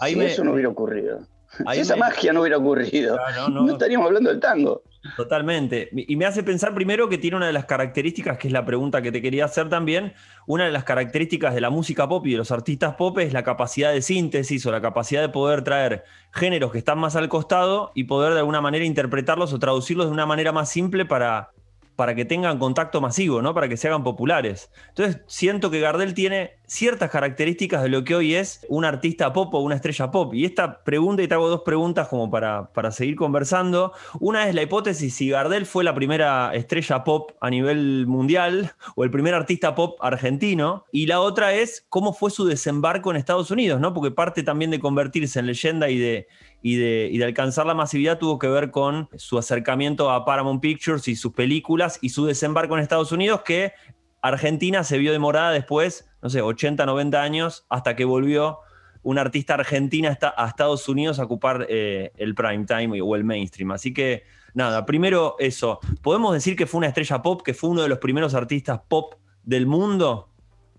si 0.07 0.19
eso 0.21 0.43
no 0.43 0.55
hubiera 0.55 0.71
ocurrido, 0.71 1.29
si 1.73 1.81
esa 1.81 1.97
magia 1.97 2.33
no 2.33 2.41
hubiera 2.41 2.59
ocurrido, 2.59 3.19
no, 3.51 3.71
estaríamos 3.71 4.07
hablando 4.07 4.31
del 4.31 4.41
tango. 4.41 4.83
Totalmente. 5.17 5.89
Y 5.93 6.15
me 6.15 6.27
hace 6.27 6.45
pensar 6.45 6.75
primero 6.75 7.09
que 7.09 7.19
tiene 7.19 7.37
una 7.37 7.47
de 7.47 7.53
las 7.53 7.65
características, 7.65 8.39
que 8.39 8.47
es 8.47 8.53
la 8.53 8.65
pregunta 8.65 9.03
que 9.03 9.11
te 9.11 9.21
quería 9.21 9.47
hacer 9.47 9.69
también, 9.69 10.15
una 10.47 10.65
de 10.65 10.71
las 10.71 10.85
características 10.85 11.55
de 11.55 11.61
la 11.61 11.71
música 11.71 12.09
pop 12.09 12.25
y 12.27 12.33
de 12.33 12.39
los 12.39 12.53
artistas 12.53 12.95
pop 12.95 13.19
es 13.19 13.33
la 13.33 13.43
capacidad 13.43 13.93
de 13.93 14.01
síntesis 14.01 14.65
o 14.65 14.71
la 14.71 14.81
capacidad 14.81 15.21
de 15.21 15.29
poder 15.29 15.65
traer 15.65 16.05
géneros 16.33 16.71
que 16.71 16.79
están 16.79 16.99
más 16.99 17.17
al 17.17 17.29
costado 17.29 17.91
y 17.95 18.05
poder 18.05 18.33
de 18.33 18.41
alguna 18.41 18.61
manera 18.61 18.85
interpretarlos 18.85 19.53
o 19.53 19.59
traducirlos 19.59 20.07
de 20.07 20.13
una 20.13 20.27
manera 20.27 20.53
más 20.53 20.71
simple 20.71 21.05
para, 21.05 21.51
para 21.97 22.15
que 22.15 22.25
tengan 22.25 22.59
contacto 22.59 23.01
masivo, 23.01 23.43
¿no? 23.43 23.55
Para 23.55 23.69
que 23.69 23.77
se 23.77 23.89
hagan 23.89 24.03
populares. 24.03 24.71
Entonces, 24.89 25.21
siento 25.27 25.71
que 25.71 25.81
Gardel 25.81 26.15
tiene 26.15 26.53
ciertas 26.67 27.11
características 27.11 27.83
de 27.83 27.91
lo 27.91 28.03
que 28.03 28.15
hoy 28.15 28.35
es 28.35 28.65
un 28.69 28.85
artista 28.85 29.33
pop 29.33 29.53
o 29.55 29.61
una 29.61 29.75
estrella 29.75 30.11
pop. 30.11 30.33
Y 30.35 30.45
esta 30.45 30.83
pregunta, 30.85 31.23
y 31.23 31.29
te 31.29 31.35
hago 31.35 31.49
dos 31.49 31.63
preguntas 31.63 32.09
como 32.09 32.31
para, 32.31 32.73
para 32.73 32.91
seguir 32.91 33.17
conversando. 33.17 33.93
Una 34.21 34.49
es 34.49 34.55
la 34.55 34.63
hipótesis 34.63 35.15
si 35.15 35.29
Gardel 35.29 35.67
fue 35.67 35.85
la 35.85 35.95
primera 35.95 36.55
estrella 36.55 37.05
pop 37.05 37.33
a 37.41 37.51
nivel 37.51 38.07
mundial 38.07 38.73
o 38.97 39.05
el 39.05 39.11
primer 39.11 39.35
artista 39.35 39.75
pop 39.75 39.99
argentino. 40.01 40.85
Y 40.93 41.07
la 41.07 41.21
otra 41.21 41.53
es 41.53 41.85
cómo 41.91 42.15
fue 42.15 42.31
su 42.31 42.47
desembarco 42.47 43.11
en 43.11 43.19
Estados 43.19 43.51
Unidos, 43.51 43.81
¿no? 43.81 43.93
Porque 43.93 44.11
parte 44.11 44.43
también 44.43 44.71
de 44.71 44.81
convertirse 44.81 45.41
en 45.41 45.47
leyenda 45.47 45.91
y 45.91 45.99
de, 45.99 46.27
y 46.63 46.77
de, 46.77 47.25
alcanzar 47.25 47.67
la 47.67 47.75
masividad 47.75 48.19
tuvo 48.19 48.39
que 48.39 48.47
ver 48.47 48.71
con 48.71 49.09
su 49.17 49.37
acercamiento 49.37 50.11
a 50.11 50.25
Paramount 50.25 50.63
Pictures 50.63 51.09
y 51.09 51.17
sus 51.17 51.33
películas 51.33 51.99
y 52.01 52.11
su 52.11 52.25
desembarco 52.25 52.75
en 52.75 52.83
Estados 52.83 53.11
Unidos, 53.11 53.43
que 53.43 53.73
Argentina 54.21 54.85
se 54.85 54.99
vio 54.99 55.11
demorada 55.11 55.51
después, 55.51 56.09
no 56.23 56.31
sé, 56.31 56.41
80, 56.41 56.87
90 56.87 57.21
años, 57.21 57.67
hasta 57.69 57.97
que 57.97 58.05
volvió 58.05 58.61
un 59.03 59.19
artista 59.19 59.55
argentina 59.55 60.17
a 60.37 60.47
Estados 60.47 60.89
Unidos 60.89 61.19
a 61.19 61.25
ocupar 61.25 61.67
eh, 61.69 62.13
el 62.17 62.37
prime 62.37 62.65
time 62.65 63.03
o 63.03 63.17
el 63.17 63.25
mainstream. 63.25 63.73
Así 63.73 63.93
que, 63.93 64.23
nada, 64.55 64.87
primero 64.87 65.35
eso. 65.41 65.81
¿Podemos 66.03 66.33
decir 66.33 66.55
que 66.55 66.67
fue 66.67 66.79
una 66.79 66.87
estrella 66.87 67.21
pop, 67.21 67.43
que 67.43 67.55
fue 67.55 67.71
uno 67.71 67.83
de 67.83 67.89
los 67.89 67.99
primeros 67.99 68.35
artistas 68.35 68.81
pop 68.87 69.15
del 69.43 69.67
mundo? 69.67 70.29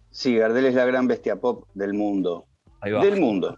Sí, 0.10 0.38
Gardel 0.38 0.68
es 0.68 0.76
la 0.76 0.86
gran 0.86 1.08
bestia 1.08 1.36
pop 1.36 1.68
del 1.74 1.94
mundo. 1.94 2.46
Del 2.82 3.20
mundo. 3.20 3.58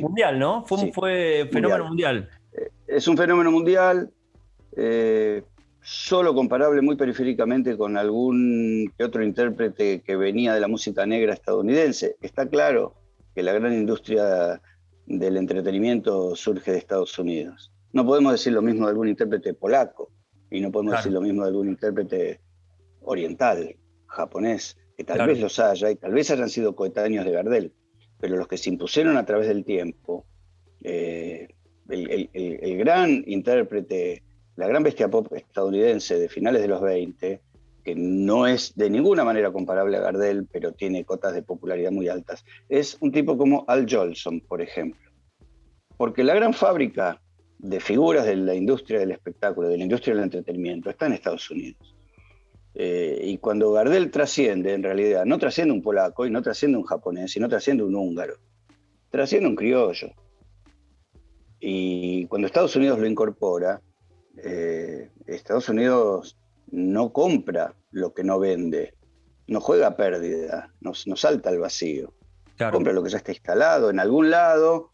Mundial, 0.00 0.38
¿no? 0.38 0.64
Fue, 0.64 0.92
fue 0.92 1.48
fenómeno 1.52 1.86
mundial. 1.86 2.28
Eh, 2.52 2.70
es 2.86 3.06
un 3.08 3.16
fenómeno 3.16 3.50
mundial, 3.50 4.10
eh, 4.76 5.42
solo 5.82 6.34
comparable 6.34 6.80
muy 6.82 6.96
periféricamente 6.96 7.76
con 7.76 7.96
algún 7.96 8.92
que 8.96 9.04
otro 9.04 9.22
intérprete 9.22 10.02
que 10.02 10.16
venía 10.16 10.54
de 10.54 10.60
la 10.60 10.68
música 10.68 11.06
negra 11.06 11.34
estadounidense. 11.34 12.16
Está 12.20 12.48
claro 12.48 12.94
que 13.34 13.42
la 13.42 13.52
gran 13.52 13.72
industria 13.72 14.60
del 15.06 15.36
entretenimiento 15.36 16.34
surge 16.34 16.72
de 16.72 16.78
Estados 16.78 17.18
Unidos. 17.18 17.72
No 17.92 18.04
podemos 18.04 18.32
decir 18.32 18.52
lo 18.52 18.62
mismo 18.62 18.86
de 18.86 18.90
algún 18.90 19.08
intérprete 19.08 19.54
polaco 19.54 20.10
y 20.50 20.60
no 20.60 20.72
podemos 20.72 20.96
decir 20.96 21.12
lo 21.12 21.20
mismo 21.20 21.42
de 21.42 21.48
algún 21.48 21.68
intérprete 21.68 22.40
oriental, 23.02 23.76
japonés, 24.06 24.76
que 24.96 25.04
tal 25.04 25.26
vez 25.26 25.38
los 25.38 25.58
haya 25.58 25.90
y 25.90 25.96
tal 25.96 26.12
vez 26.12 26.30
hayan 26.30 26.48
sido 26.48 26.74
coetáneos 26.74 27.24
de 27.24 27.30
Gardel 27.30 27.72
pero 28.18 28.36
los 28.36 28.48
que 28.48 28.56
se 28.56 28.70
impusieron 28.70 29.16
a 29.16 29.26
través 29.26 29.48
del 29.48 29.64
tiempo, 29.64 30.26
eh, 30.82 31.48
el, 31.88 32.78
gran 32.78 33.22
intérprete, 33.26 34.22
la 34.56 34.66
gran 34.66 34.82
bestia 34.82 35.08
pop 35.08 35.32
estadounidense 35.32 36.18
de 36.18 36.28
finales 36.28 36.62
de 36.62 36.68
los 36.68 36.80
20, 36.80 37.40
que 37.84 37.94
no 37.94 38.46
es 38.46 38.74
de 38.74 38.90
ninguna 38.90 39.24
manera 39.24 39.52
comparable 39.52 39.96
a 39.96 40.00
Gardel, 40.00 40.46
pero 40.50 40.72
tiene 40.72 41.04
cotas 41.04 41.34
de 41.34 41.42
popularidad 41.42 41.92
muy 41.92 42.08
altas, 42.08 42.44
es 42.68 42.96
un 43.00 43.12
tipo 43.12 43.38
como 43.38 43.64
Al 43.68 43.86
Jolson, 43.88 44.40
por 44.40 44.60
ejemplo. 44.60 45.10
Porque 45.96 46.24
la 46.24 46.34
gran 46.34 46.52
fábrica 46.52 47.20
de 47.58 47.80
figuras 47.80 48.26
de 48.26 48.36
la 48.36 48.54
industria 48.54 48.98
del 48.98 49.12
espectáculo, 49.12 49.68
de 49.68 49.78
la 49.78 49.84
industria 49.84 50.14
del 50.14 50.24
entretenimiento, 50.24 50.90
está 50.90 51.06
en 51.06 51.12
Estados 51.14 51.50
Unidos. 51.50 51.95
Eh, 52.78 53.18
y 53.22 53.38
cuando 53.38 53.72
Gardel 53.72 54.10
trasciende, 54.10 54.74
en 54.74 54.82
realidad, 54.82 55.24
no 55.24 55.38
trasciende 55.38 55.72
un 55.72 55.80
polaco 55.80 56.26
y 56.26 56.30
no 56.30 56.42
trasciende 56.42 56.76
un 56.76 56.84
japonés, 56.84 57.32
sino 57.32 57.48
trasciende 57.48 57.82
un 57.82 57.94
húngaro. 57.94 58.34
trasciende 59.10 59.48
un 59.48 59.56
criollo. 59.56 60.10
Y 61.58 62.26
cuando 62.26 62.46
Estados 62.46 62.76
Unidos 62.76 62.98
lo 62.98 63.06
incorpora, 63.06 63.80
eh, 64.36 65.10
Estados 65.26 65.70
Unidos 65.70 66.36
no 66.70 67.14
compra 67.14 67.74
lo 67.92 68.12
que 68.12 68.24
no 68.24 68.38
vende, 68.38 68.92
no 69.46 69.62
juega 69.62 69.96
pérdida, 69.96 70.70
no, 70.80 70.92
salta 70.94 71.48
al 71.48 71.58
vacío. 71.58 72.12
Compra 72.72 72.92
lo 72.92 73.02
que 73.02 73.10
ya 73.10 73.18
está 73.18 73.32
instalado 73.32 73.88
en 73.88 74.00
algún 74.00 74.28
lado 74.28 74.90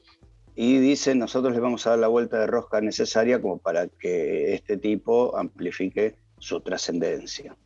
y 0.55 0.79
dice, 0.79 1.17
nosotros 1.17 1.53
le 1.53 1.61
vamos 1.61 1.85
a 1.87 1.91
dar 1.91 1.99
la 1.99 2.09
vuelta 2.09 2.39
de 2.39 2.47
rosca 2.47 2.81
necesaria 2.81 3.43
como 3.43 3.59
para 3.59 3.89
que 3.89 4.55
este 4.55 4.77
tipo 4.77 5.37
amplifique 5.37 6.17
su 6.39 6.61
trascendencia. 6.61 7.57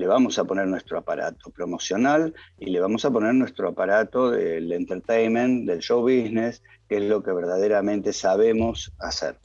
Le 0.00 0.06
vamos 0.06 0.38
a 0.38 0.44
poner 0.44 0.66
nuestro 0.66 0.96
aparato 0.96 1.50
promocional 1.50 2.32
y 2.58 2.70
le 2.70 2.80
vamos 2.80 3.04
a 3.04 3.10
poner 3.10 3.34
nuestro 3.34 3.68
aparato 3.68 4.30
del 4.30 4.72
entertainment, 4.72 5.68
del 5.68 5.80
show 5.80 6.00
business, 6.00 6.62
que 6.88 6.96
es 6.96 7.02
lo 7.02 7.22
que 7.22 7.32
verdaderamente 7.32 8.14
sabemos 8.14 8.94
hacer. 8.98 9.36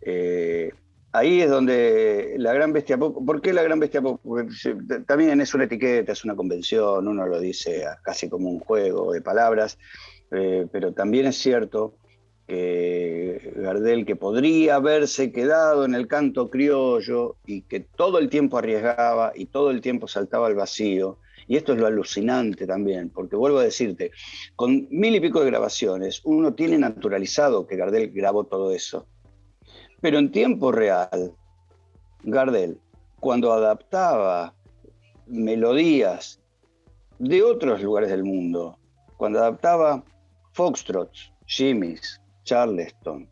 Eh, 0.00 0.72
ahí 1.12 1.42
es 1.42 1.48
donde 1.48 2.34
la 2.38 2.52
gran 2.52 2.72
bestia 2.72 2.98
pop, 2.98 3.24
¿por 3.24 3.40
qué 3.40 3.52
la 3.52 3.62
gran 3.62 3.78
bestia 3.78 4.02
pop? 4.02 4.20
Porque 4.20 4.50
también 5.06 5.40
es 5.40 5.54
una 5.54 5.62
etiqueta, 5.62 6.10
es 6.10 6.24
una 6.24 6.34
convención, 6.34 7.06
uno 7.06 7.28
lo 7.28 7.38
dice 7.38 7.84
casi 8.02 8.28
como 8.28 8.50
un 8.50 8.58
juego 8.58 9.12
de 9.12 9.20
palabras, 9.20 9.78
eh, 10.32 10.66
pero 10.72 10.92
también 10.92 11.26
es 11.26 11.36
cierto 11.36 11.94
que 12.48 13.52
Gardel, 13.56 14.06
que 14.06 14.16
podría 14.16 14.76
haberse 14.76 15.32
quedado 15.32 15.84
en 15.84 15.94
el 15.94 16.08
canto 16.08 16.48
criollo 16.48 17.36
y 17.44 17.60
que 17.62 17.80
todo 17.80 18.18
el 18.18 18.30
tiempo 18.30 18.56
arriesgaba 18.56 19.32
y 19.34 19.46
todo 19.46 19.70
el 19.70 19.82
tiempo 19.82 20.08
saltaba 20.08 20.46
al 20.46 20.54
vacío, 20.54 21.18
y 21.46 21.56
esto 21.56 21.74
es 21.74 21.78
lo 21.78 21.86
alucinante 21.86 22.66
también, 22.66 23.10
porque 23.10 23.36
vuelvo 23.36 23.58
a 23.58 23.64
decirte, 23.64 24.12
con 24.56 24.88
mil 24.90 25.14
y 25.14 25.20
pico 25.20 25.40
de 25.40 25.50
grabaciones, 25.50 26.22
uno 26.24 26.54
tiene 26.54 26.78
naturalizado 26.78 27.66
que 27.66 27.76
Gardel 27.76 28.10
grabó 28.12 28.44
todo 28.44 28.72
eso. 28.72 29.06
Pero 30.00 30.18
en 30.18 30.30
tiempo 30.30 30.72
real, 30.72 31.34
Gardel, 32.22 32.78
cuando 33.20 33.52
adaptaba 33.52 34.54
melodías 35.26 36.40
de 37.18 37.42
otros 37.42 37.82
lugares 37.82 38.08
del 38.08 38.24
mundo, 38.24 38.78
cuando 39.18 39.40
adaptaba 39.40 40.02
foxtrots, 40.52 41.32
shimmies, 41.46 42.20
charleston, 42.48 43.28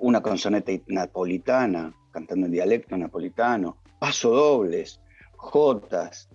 una 0.00 0.22
consonante 0.22 0.82
napolitana, 0.86 1.94
cantando 2.10 2.46
en 2.46 2.52
dialecto 2.52 2.96
napolitano, 2.96 3.76
pasodobles, 3.98 5.00
jotas, 5.36 6.28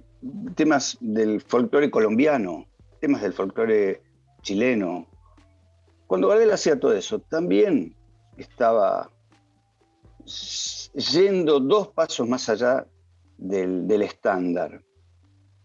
temas 0.56 0.98
del 1.02 1.42
folclore 1.42 1.90
colombiano, 1.90 2.68
temas 3.02 3.22
del 3.24 3.34
folclore 3.34 4.02
chileno. 4.42 5.08
Cuando 6.06 6.28
Gardel 6.28 6.52
hacía 6.52 6.80
todo 6.80 6.94
eso, 6.94 7.20
también 7.20 7.96
estaba 8.38 9.10
yendo 10.94 11.60
dos 11.60 11.88
pasos 11.88 12.28
más 12.28 12.50
allá 12.50 12.86
del, 13.38 14.02
estándar. 14.02 14.84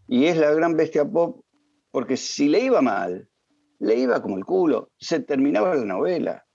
Y 0.09 0.25
es 0.25 0.39
la 0.39 0.53
gran 0.53 0.75
bestia 0.75 1.05
pop, 1.05 1.45
porque 1.91 2.17
si 2.17 2.49
le 2.49 2.61
iba 2.61 2.81
mal, 2.81 3.29
le 3.81 3.97
iba 3.97 4.23
como 4.23 4.39
el 4.39 4.45
culo, 4.45 4.91
se 4.99 5.21
terminaba 5.21 5.75
la 5.75 5.85
novela. 5.85 6.47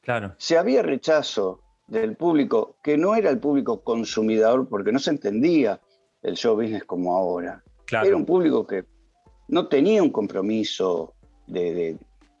Claro. 0.00 0.34
Si 0.38 0.54
había 0.54 0.82
rechazo 0.82 1.60
del 1.86 2.16
público, 2.16 2.76
que 2.82 2.96
no 2.96 3.14
era 3.14 3.30
el 3.30 3.38
público 3.38 3.82
consumidor, 3.82 4.68
porque 4.68 4.92
no 4.92 4.98
se 4.98 5.10
entendía 5.10 5.80
el 6.22 6.36
show 6.36 6.56
business 6.56 6.84
como 6.84 7.16
ahora. 7.16 7.62
Era 7.90 8.16
un 8.16 8.24
público 8.24 8.66
que 8.66 8.84
no 9.48 9.68
tenía 9.68 10.02
un 10.02 10.10
compromiso 10.10 11.14
de, 11.46 11.98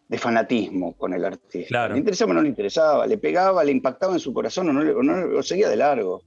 de 0.08 0.18
fanatismo 0.18 0.96
con 0.96 1.12
el 1.12 1.24
artista. 1.24 1.88
Le 1.88 1.98
interesaba 1.98 2.32
o 2.32 2.34
no 2.34 2.42
le 2.42 2.48
interesaba, 2.48 3.06
le 3.06 3.18
pegaba, 3.18 3.62
le 3.62 3.72
impactaba 3.72 4.14
en 4.14 4.20
su 4.20 4.32
corazón 4.32 4.70
o 4.70 4.72
no, 4.72 4.82
lo 4.82 5.42
seguía 5.42 5.68
de 5.68 5.76
largo. 5.76 6.22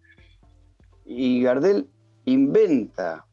Y 1.05 1.41
Gardel 1.41 1.87
inventa 2.25 3.25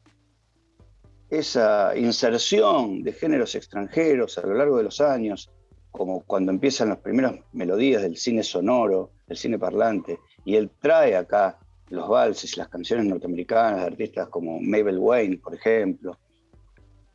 esa 1.29 1.95
inserción 1.95 3.03
de 3.03 3.13
géneros 3.13 3.55
extranjeros 3.55 4.37
a 4.37 4.47
lo 4.47 4.53
largo 4.53 4.77
de 4.77 4.83
los 4.83 4.99
años, 5.01 5.49
como 5.91 6.21
cuando 6.21 6.51
empiezan 6.51 6.89
las 6.89 6.99
primeras 6.99 7.35
melodías 7.53 8.01
del 8.01 8.17
cine 8.17 8.43
sonoro, 8.43 9.11
del 9.27 9.37
cine 9.37 9.59
parlante, 9.59 10.19
y 10.45 10.55
él 10.55 10.69
trae 10.81 11.15
acá 11.15 11.59
los 11.89 12.07
valses 12.07 12.53
y 12.53 12.59
las 12.59 12.69
canciones 12.69 13.05
norteamericanas 13.05 13.81
de 13.81 13.87
artistas 13.87 14.29
como 14.29 14.59
Mabel 14.59 14.99
Wayne, 14.99 15.37
por 15.37 15.55
ejemplo, 15.55 16.17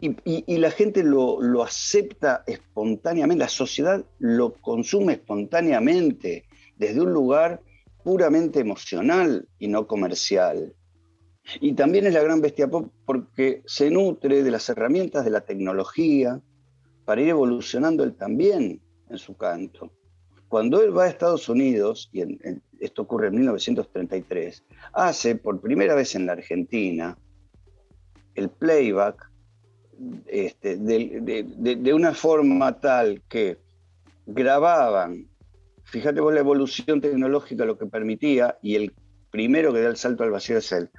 y, 0.01 0.59
la 0.59 0.71
gente 0.71 1.03
lo, 1.03 1.41
lo, 1.41 1.63
acepta 1.63 2.45
espontáneamente, 2.47 3.43
la 3.43 3.49
sociedad 3.49 4.05
lo 4.19 4.53
consume 4.53 5.15
espontáneamente 5.15 6.45
desde 6.77 7.01
un 7.01 7.13
lugar 7.13 7.63
puramente 8.03 8.61
emocional 8.61 9.49
y 9.59 9.69
no 9.69 9.87
comercial. 9.87 10.75
Y 11.61 11.75
también 11.75 12.07
es 12.07 12.15
la 12.15 12.23
gran 12.23 12.41
bestia 12.41 12.69
pop 12.69 12.91
porque 13.05 13.63
se 13.67 13.91
nutre 13.91 14.43
de 14.43 14.51
las 14.51 14.69
herramientas 14.69 15.25
de 15.25 15.31
la 15.31 15.43
tecnología 15.43 16.41
para 17.05 17.21
ir 17.21 17.29
evolucionando 17.29 18.03
él 18.03 18.15
también 18.15 18.81
en 19.11 19.19
su 19.19 19.37
canto. 19.37 19.93
Cuando 20.49 20.83
él 20.83 20.97
va 20.97 21.05
a 21.05 21.09
Estados 21.09 21.49
Unidos, 21.49 22.09
y 22.13 22.23
esto 22.81 23.03
ocurre 23.03 23.29
en 23.29 23.37
1933, 23.37 24.65
hace 24.93 25.37
por 25.37 25.61
primera 25.61 25.95
vez 25.95 26.15
en 26.15 26.27
la 26.27 26.33
Argentina 26.33 27.19
el 28.35 28.51
playback 28.51 29.31
este, 30.27 30.77
de, 30.77 31.95
una 31.95 32.15
forma 32.15 32.81
tal 32.81 33.23
que 33.29 33.59
grababan, 34.27 35.29
fíjate 35.85 36.21
vos 36.21 36.35
la 36.35 36.41
evolución 36.41 37.01
tecnológica 37.01 37.65
lo 37.65 37.79
que 37.79 37.87
permitía, 37.87 38.59
y 38.63 38.77
el 38.77 38.95
primero 39.31 39.73
que 39.73 39.83
da 39.83 39.89
el 39.89 39.97
salto 39.97 40.25
al 40.25 40.31
vacío 40.31 40.59
es 40.59 40.73
él. 40.73 40.91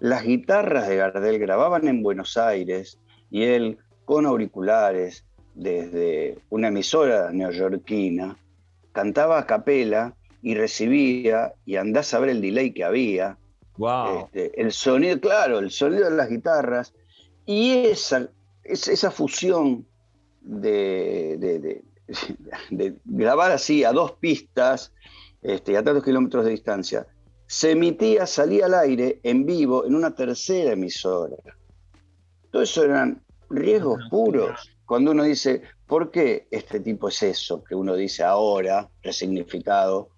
Las 0.00 0.24
guitarras 0.24 0.88
de 0.88 0.96
Gardel 0.96 1.38
grababan 1.38 1.88
en 1.88 2.02
Buenos 2.02 2.36
Aires 2.36 2.98
y 3.30 3.44
él 3.44 3.78
con 4.04 4.26
auriculares 4.26 5.24
desde 5.54 6.38
una 6.50 6.68
emisora 6.68 7.30
neoyorquina, 7.32 8.36
cantaba 8.92 9.38
a 9.38 9.46
capela 9.46 10.14
y 10.40 10.54
recibía, 10.54 11.52
y 11.66 11.76
andás 11.76 12.14
a 12.14 12.20
ver 12.20 12.30
el 12.30 12.40
delay 12.40 12.72
que 12.72 12.84
había. 12.84 13.36
Este, 14.22 14.60
el 14.60 14.72
sonido, 14.72 15.20
claro, 15.20 15.58
el 15.58 15.70
sonido 15.70 16.08
de 16.08 16.16
las 16.16 16.28
guitarras. 16.28 16.94
Y 17.44 17.86
esa 17.86 18.28
esa 18.68 19.10
fusión 19.10 19.86
de, 20.40 21.82
grabar 23.04 23.52
así 23.52 23.84
a 23.84 23.92
dos 23.92 24.12
pistas 24.12 24.92
este, 25.42 25.76
a 25.76 25.84
tantos 25.84 26.04
kilómetros 26.04 26.44
de 26.44 26.52
distancia, 26.52 27.06
se 27.48 27.70
emitía, 27.70 28.26
salía 28.26 28.66
al 28.66 28.74
aire 28.74 29.20
en 29.22 29.46
vivo 29.46 29.86
en 29.86 29.94
una 29.94 30.14
tercera 30.14 30.72
emisora. 30.72 31.36
Todo 32.50 32.62
eso 32.62 32.84
eran 32.84 33.24
riesgos 33.48 34.00
puros. 34.10 34.70
Cuando 34.84 35.12
uno 35.12 35.24
dice, 35.24 35.62
¿por 35.86 36.10
qué 36.10 36.46
este 36.50 36.80
tipo 36.80 37.08
es 37.08 37.22
eso 37.22 37.64
que 37.64 37.74
uno 37.74 37.96
dice 37.96 38.22
ahora, 38.22 38.90
resignificado, 39.02 40.10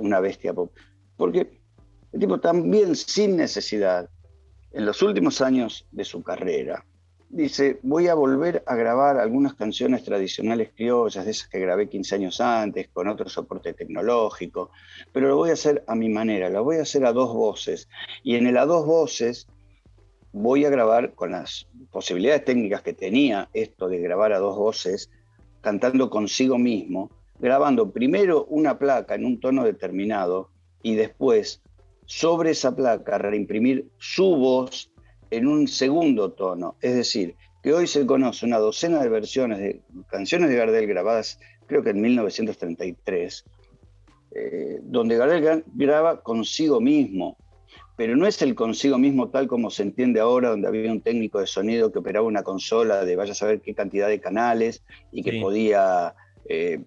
una 0.00 0.18
bestia 0.18 0.52
pop? 0.52 0.72
Porque 1.16 1.60
el 2.12 2.20
tipo 2.20 2.40
también 2.40 2.96
sin 2.96 3.36
necesidad, 3.36 4.10
en 4.72 4.86
los 4.86 5.02
últimos 5.02 5.40
años 5.40 5.86
de 5.92 6.04
su 6.04 6.20
carrera, 6.22 6.84
dice, 7.30 7.78
voy 7.82 8.08
a 8.08 8.14
volver 8.14 8.62
a 8.66 8.74
grabar 8.74 9.18
algunas 9.18 9.54
canciones 9.54 10.04
tradicionales 10.04 10.70
criollas, 10.74 11.24
de 11.24 11.30
esas 11.30 11.48
que 11.48 11.60
grabé 11.60 11.88
15 11.88 12.16
años 12.16 12.40
antes, 12.40 12.88
con 12.88 13.08
otro 13.08 13.28
soporte 13.28 13.72
tecnológico, 13.72 14.70
pero 15.12 15.28
lo 15.28 15.36
voy 15.36 15.50
a 15.50 15.54
hacer 15.54 15.84
a 15.86 15.94
mi 15.94 16.08
manera, 16.08 16.50
lo 16.50 16.64
voy 16.64 16.76
a 16.76 16.82
hacer 16.82 17.06
a 17.06 17.12
dos 17.12 17.32
voces. 17.32 17.88
Y 18.24 18.34
en 18.34 18.46
el 18.48 18.58
a 18.58 18.66
dos 18.66 18.84
voces 18.84 19.46
voy 20.32 20.64
a 20.64 20.70
grabar 20.70 21.14
con 21.14 21.30
las 21.30 21.68
posibilidades 21.90 22.44
técnicas 22.44 22.82
que 22.82 22.92
tenía 22.92 23.48
esto 23.52 23.88
de 23.88 24.00
grabar 24.00 24.32
a 24.32 24.38
dos 24.38 24.56
voces, 24.56 25.08
cantando 25.60 26.10
consigo 26.10 26.58
mismo, 26.58 27.10
grabando 27.38 27.92
primero 27.92 28.44
una 28.46 28.78
placa 28.78 29.14
en 29.14 29.24
un 29.24 29.40
tono 29.40 29.64
determinado 29.64 30.50
y 30.82 30.96
después 30.96 31.62
sobre 32.06 32.50
esa 32.50 32.74
placa 32.74 33.18
reimprimir 33.18 33.88
su 33.98 34.34
voz 34.36 34.90
en 35.30 35.46
un 35.46 35.68
segundo 35.68 36.32
tono. 36.32 36.76
Es 36.80 36.94
decir, 36.94 37.36
que 37.62 37.72
hoy 37.72 37.86
se 37.86 38.06
conoce 38.06 38.46
una 38.46 38.58
docena 38.58 39.02
de 39.02 39.08
versiones 39.08 39.58
de 39.58 39.80
canciones 40.08 40.50
de 40.50 40.56
Gardel 40.56 40.86
grabadas, 40.86 41.38
creo 41.66 41.82
que 41.82 41.90
en 41.90 42.00
1933, 42.00 43.44
eh, 44.34 44.78
donde 44.82 45.16
Gardel 45.16 45.64
graba 45.74 46.22
consigo 46.22 46.80
mismo, 46.80 47.36
pero 47.96 48.16
no 48.16 48.26
es 48.26 48.40
el 48.40 48.54
consigo 48.54 48.96
mismo 48.96 49.28
tal 49.28 49.46
como 49.46 49.70
se 49.70 49.82
entiende 49.82 50.20
ahora, 50.20 50.50
donde 50.50 50.68
había 50.68 50.90
un 50.90 51.02
técnico 51.02 51.38
de 51.38 51.46
sonido 51.46 51.92
que 51.92 51.98
operaba 51.98 52.26
una 52.26 52.42
consola 52.42 53.04
de 53.04 53.14
vaya 53.14 53.32
a 53.32 53.34
saber 53.34 53.60
qué 53.60 53.74
cantidad 53.74 54.08
de 54.08 54.20
canales 54.20 54.82
y 55.12 55.22
que 55.22 55.38
podía 55.38 56.14
eh, 56.46 56.82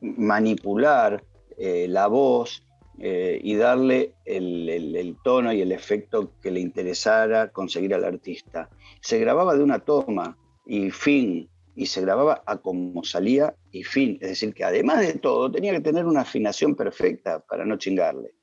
manipular 0.00 1.22
eh, 1.56 1.86
la 1.88 2.08
voz 2.08 2.64
eh, 2.98 3.40
y 3.42 3.56
darle 3.56 4.14
el, 4.24 5.16
tono 5.24 5.52
y 5.52 5.62
el 5.62 5.72
efecto 5.72 6.32
que 6.40 6.50
le 6.50 6.60
interesara 6.60 7.50
conseguir 7.50 7.94
al 7.94 8.04
artista. 8.04 8.68
Se 9.00 9.18
grababa 9.18 9.56
de 9.56 9.62
una 9.62 9.78
toma 9.78 10.36
y 10.66 10.90
fin, 10.90 11.48
y 11.74 11.86
se 11.86 12.02
grababa 12.02 12.42
a 12.46 12.58
como 12.58 13.02
salía 13.02 13.56
y 13.70 13.82
fin. 13.82 14.18
Es 14.20 14.28
decir, 14.30 14.52
que 14.54 14.64
además 14.64 15.00
de 15.00 15.14
todo 15.14 15.50
tenía 15.50 15.72
que 15.72 15.80
tener 15.80 16.04
una 16.06 16.20
afinación 16.20 16.74
perfecta 16.74 17.40
para 17.40 17.64
no 17.64 17.78
chingarle. 17.78 18.34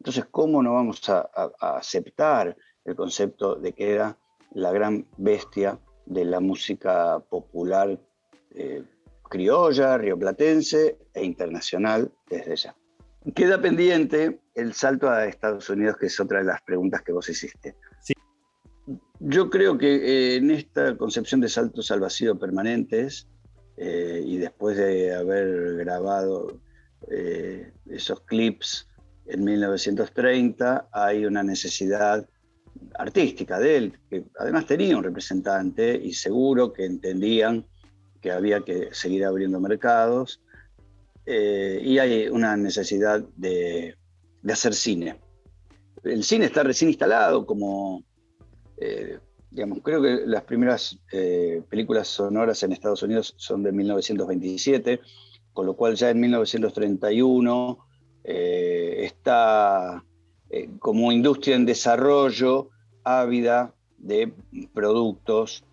Entonces, 0.00 0.26
¿cómo 0.30 0.62
no 0.62 0.74
vamos 0.74 1.06
a, 1.08 1.28
aceptar 1.60 2.56
el 2.84 2.96
concepto 2.96 3.54
de 3.54 3.72
que 3.72 3.92
era 3.92 4.18
la 4.52 4.72
gran 4.72 5.06
bestia 5.18 5.78
de 6.06 6.24
la 6.24 6.40
música 6.40 7.20
popular 7.20 7.98
eh, 8.54 8.82
criolla, 9.28 9.98
rioplatense 9.98 10.98
e 11.12 11.24
internacional 11.24 12.12
desde 12.28 12.56
ya? 12.56 12.76
Queda 13.32 13.60
pendiente 13.60 14.40
el 14.54 14.74
salto 14.74 15.08
a 15.08 15.24
Estados 15.24 15.70
Unidos, 15.70 15.96
que 15.96 16.06
es 16.06 16.20
otra 16.20 16.40
de 16.40 16.44
las 16.44 16.60
preguntas 16.62 17.02
que 17.02 17.12
vos 17.12 17.28
hiciste. 17.28 17.74
Yo 19.20 19.48
creo 19.48 19.78
que 19.78 19.94
eh, 19.94 20.36
en 20.36 20.50
esta 20.50 20.96
concepción 20.96 21.40
de 21.40 21.48
saltos 21.48 21.90
al 21.90 22.00
vacío 22.00 22.38
permanentes, 22.38 23.26
eh, 23.76 24.22
y 24.24 24.36
después 24.36 24.76
de 24.76 25.14
haber 25.14 25.76
grabado 25.76 26.60
eh, 27.10 27.72
esos 27.88 28.20
clips 28.20 28.88
en 29.26 29.44
1930, 29.44 30.88
hay 30.92 31.24
una 31.24 31.42
necesidad 31.42 32.28
artística 32.98 33.58
de 33.58 33.76
él, 33.76 33.98
que 34.10 34.24
además 34.38 34.66
tenía 34.66 34.96
un 34.96 35.04
representante 35.04 35.96
y 35.96 36.12
seguro 36.12 36.72
que 36.72 36.84
entendían 36.84 37.64
que 38.20 38.30
había 38.30 38.60
que 38.60 38.90
seguir 38.92 39.24
abriendo 39.24 39.60
mercados, 39.60 40.42
y 41.26 41.98
hay 41.98 42.28
una 42.28 42.56
necesidad 42.56 43.20
de, 43.36 43.96
hacer 44.48 44.74
cine. 44.74 45.20
El 46.02 46.22
cine 46.22 46.44
está 46.46 46.62
recién 46.62 46.90
instalado 46.90 47.46
como 47.46 48.04
eh, 48.76 49.18
digamos, 49.50 49.78
creo 49.82 50.02
que 50.02 50.22
las 50.26 50.42
primeras 50.42 50.98
eh, 51.12 51.62
películas 51.68 52.08
sonoras 52.08 52.62
en 52.62 52.72
Estados 52.72 53.02
Unidos 53.02 53.34
son 53.36 53.62
de 53.62 53.72
1927, 53.72 55.00
con 55.52 55.66
lo 55.66 55.74
cual 55.76 55.94
ya 55.94 56.10
en 56.10 56.20
1931 56.20 57.78
eh, 58.24 59.04
está 59.04 60.04
como 60.78 61.10
industria 61.10 61.56
en 61.56 61.66
desarrollo, 61.66 62.70
ávida 63.02 63.74
de 63.98 64.32
productos, 64.72 65.64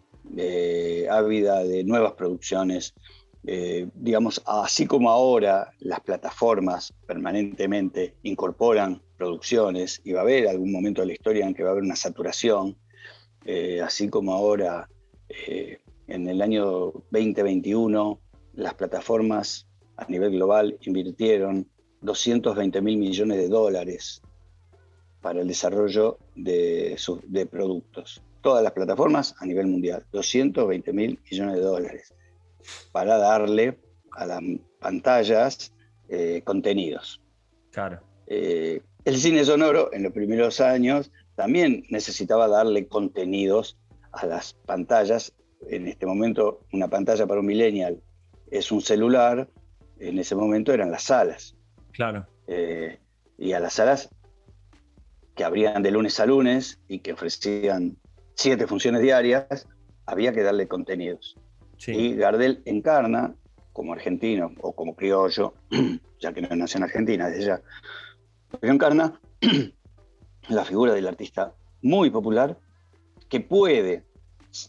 ávida 1.09 1.63
de 1.63 1.83
nuevas 1.83 2.13
producciones. 2.13 2.95
Digamos, 3.43 4.41
así 4.45 4.85
como 4.85 5.09
ahora 5.09 5.71
las 5.79 5.99
plataformas 6.01 6.93
permanentemente 7.07 8.15
incorporan 8.23 9.01
producciones 9.21 10.01
y 10.03 10.13
va 10.13 10.21
a 10.21 10.23
haber 10.23 10.47
algún 10.47 10.71
momento 10.71 11.01
de 11.01 11.07
la 11.07 11.13
historia 11.13 11.45
en 11.45 11.53
que 11.53 11.61
va 11.61 11.69
a 11.69 11.71
haber 11.73 11.83
una 11.83 11.95
saturación, 11.95 12.75
eh, 13.45 13.79
así 13.79 14.09
como 14.09 14.33
ahora 14.33 14.89
eh, 15.29 15.77
en 16.07 16.27
el 16.27 16.41
año 16.41 16.91
2021 17.11 18.19
las 18.53 18.73
plataformas 18.73 19.67
a 19.97 20.05
nivel 20.05 20.31
global 20.31 20.75
invirtieron 20.81 21.67
220 22.01 22.81
mil 22.81 22.97
millones 22.97 23.37
de 23.37 23.47
dólares 23.47 24.23
para 25.21 25.41
el 25.41 25.47
desarrollo 25.47 26.17
de, 26.35 26.97
de 27.27 27.45
productos. 27.45 28.23
Todas 28.41 28.63
las 28.63 28.71
plataformas 28.71 29.35
a 29.39 29.45
nivel 29.45 29.67
mundial, 29.67 30.03
220 30.11 30.93
mil 30.93 31.19
millones 31.29 31.55
de 31.57 31.61
dólares 31.61 32.13
para 32.91 33.17
darle 33.17 33.79
a 34.11 34.25
las 34.25 34.41
pantallas 34.79 35.73
eh, 36.09 36.41
contenidos. 36.43 37.21
Claro. 37.71 38.01
el 38.27 39.17
cine 39.17 39.45
sonoro 39.45 39.93
en 39.93 40.03
los 40.03 40.11
primeros 40.11 40.59
años 40.59 41.09
también 41.35 41.85
necesitaba 41.89 42.47
darle 42.49 42.87
contenidos 42.87 43.77
a 44.11 44.25
las 44.25 44.53
pantallas. 44.53 45.33
En 45.69 45.87
este 45.87 46.05
momento, 46.05 46.65
una 46.73 46.87
pantalla 46.87 47.25
para 47.25 47.39
un 47.39 47.45
millennial 47.45 48.01
es 48.51 48.71
un 48.71 48.81
celular, 48.81 49.47
en 49.99 50.19
ese 50.19 50.35
momento 50.35 50.73
eran 50.73 50.91
las 50.91 51.03
salas. 51.03 51.55
Claro. 51.93 52.27
Eh, 52.47 52.99
y 53.37 53.53
a 53.53 53.59
las 53.59 53.73
salas 53.73 54.09
que 55.35 55.43
abrían 55.43 55.81
de 55.81 55.91
lunes 55.91 56.19
a 56.19 56.25
lunes 56.25 56.79
y 56.87 56.99
que 56.99 57.13
ofrecían 57.13 57.97
siete 58.35 58.67
funciones 58.67 59.01
diarias, 59.01 59.67
había 60.05 60.33
que 60.33 60.43
darle 60.43 60.67
contenidos. 60.67 61.37
Y 61.87 62.15
Gardel 62.15 62.61
encarna, 62.65 63.35
como 63.73 63.93
argentino 63.93 64.51
o 64.61 64.73
como 64.73 64.95
criollo, 64.95 65.53
ya 66.19 66.33
que 66.33 66.41
no 66.41 66.55
nació 66.55 66.77
en 66.77 66.83
Argentina, 66.83 67.29
desde 67.29 67.45
ya, 67.45 67.61
encarna 68.61 69.19
la 70.49 70.65
figura 70.65 70.93
del 70.93 71.07
artista 71.07 71.53
muy 71.81 72.09
popular 72.09 72.57
que 73.29 73.39
puede 73.39 74.03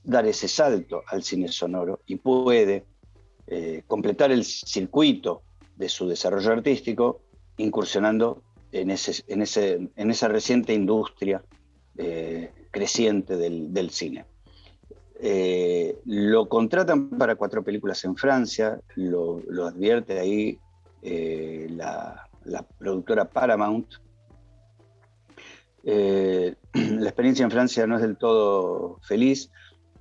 dar 0.04 0.26
ese 0.26 0.48
salto 0.48 1.02
al 1.08 1.22
cine 1.22 1.48
sonoro 1.48 2.00
y 2.06 2.16
puede 2.16 2.84
eh, 3.48 3.82
completar 3.86 4.30
el 4.30 4.44
circuito 4.44 5.42
de 5.76 5.88
su 5.88 6.08
desarrollo 6.08 6.52
artístico 6.52 7.20
incursionando 7.56 8.42
en, 8.70 8.90
ese, 8.90 9.24
en, 9.26 9.42
ese, 9.42 9.90
en 9.96 10.10
esa 10.10 10.28
reciente 10.28 10.72
industria 10.72 11.42
eh, 11.96 12.50
creciente 12.70 13.36
del, 13.36 13.90
cine. 13.90 14.24
Eh, 15.24 15.98
lo 16.04 16.48
contratan 16.48 17.10
para 17.10 17.36
cuatro 17.36 17.62
películas 17.62 18.04
en 18.04 18.16
Francia, 18.16 18.80
lo, 18.96 19.40
advierte 19.64 20.18
ahí 20.18 20.58
la, 21.02 22.28
la 22.44 22.62
productora 22.62 23.24
Paramount, 23.24 23.86
eh, 25.84 26.54
la 26.72 27.08
experiencia 27.08 27.44
en 27.44 27.50
Francia 27.50 27.86
no 27.86 27.96
es 27.96 28.02
del 28.02 28.16
todo 28.16 28.98
feliz 29.02 29.50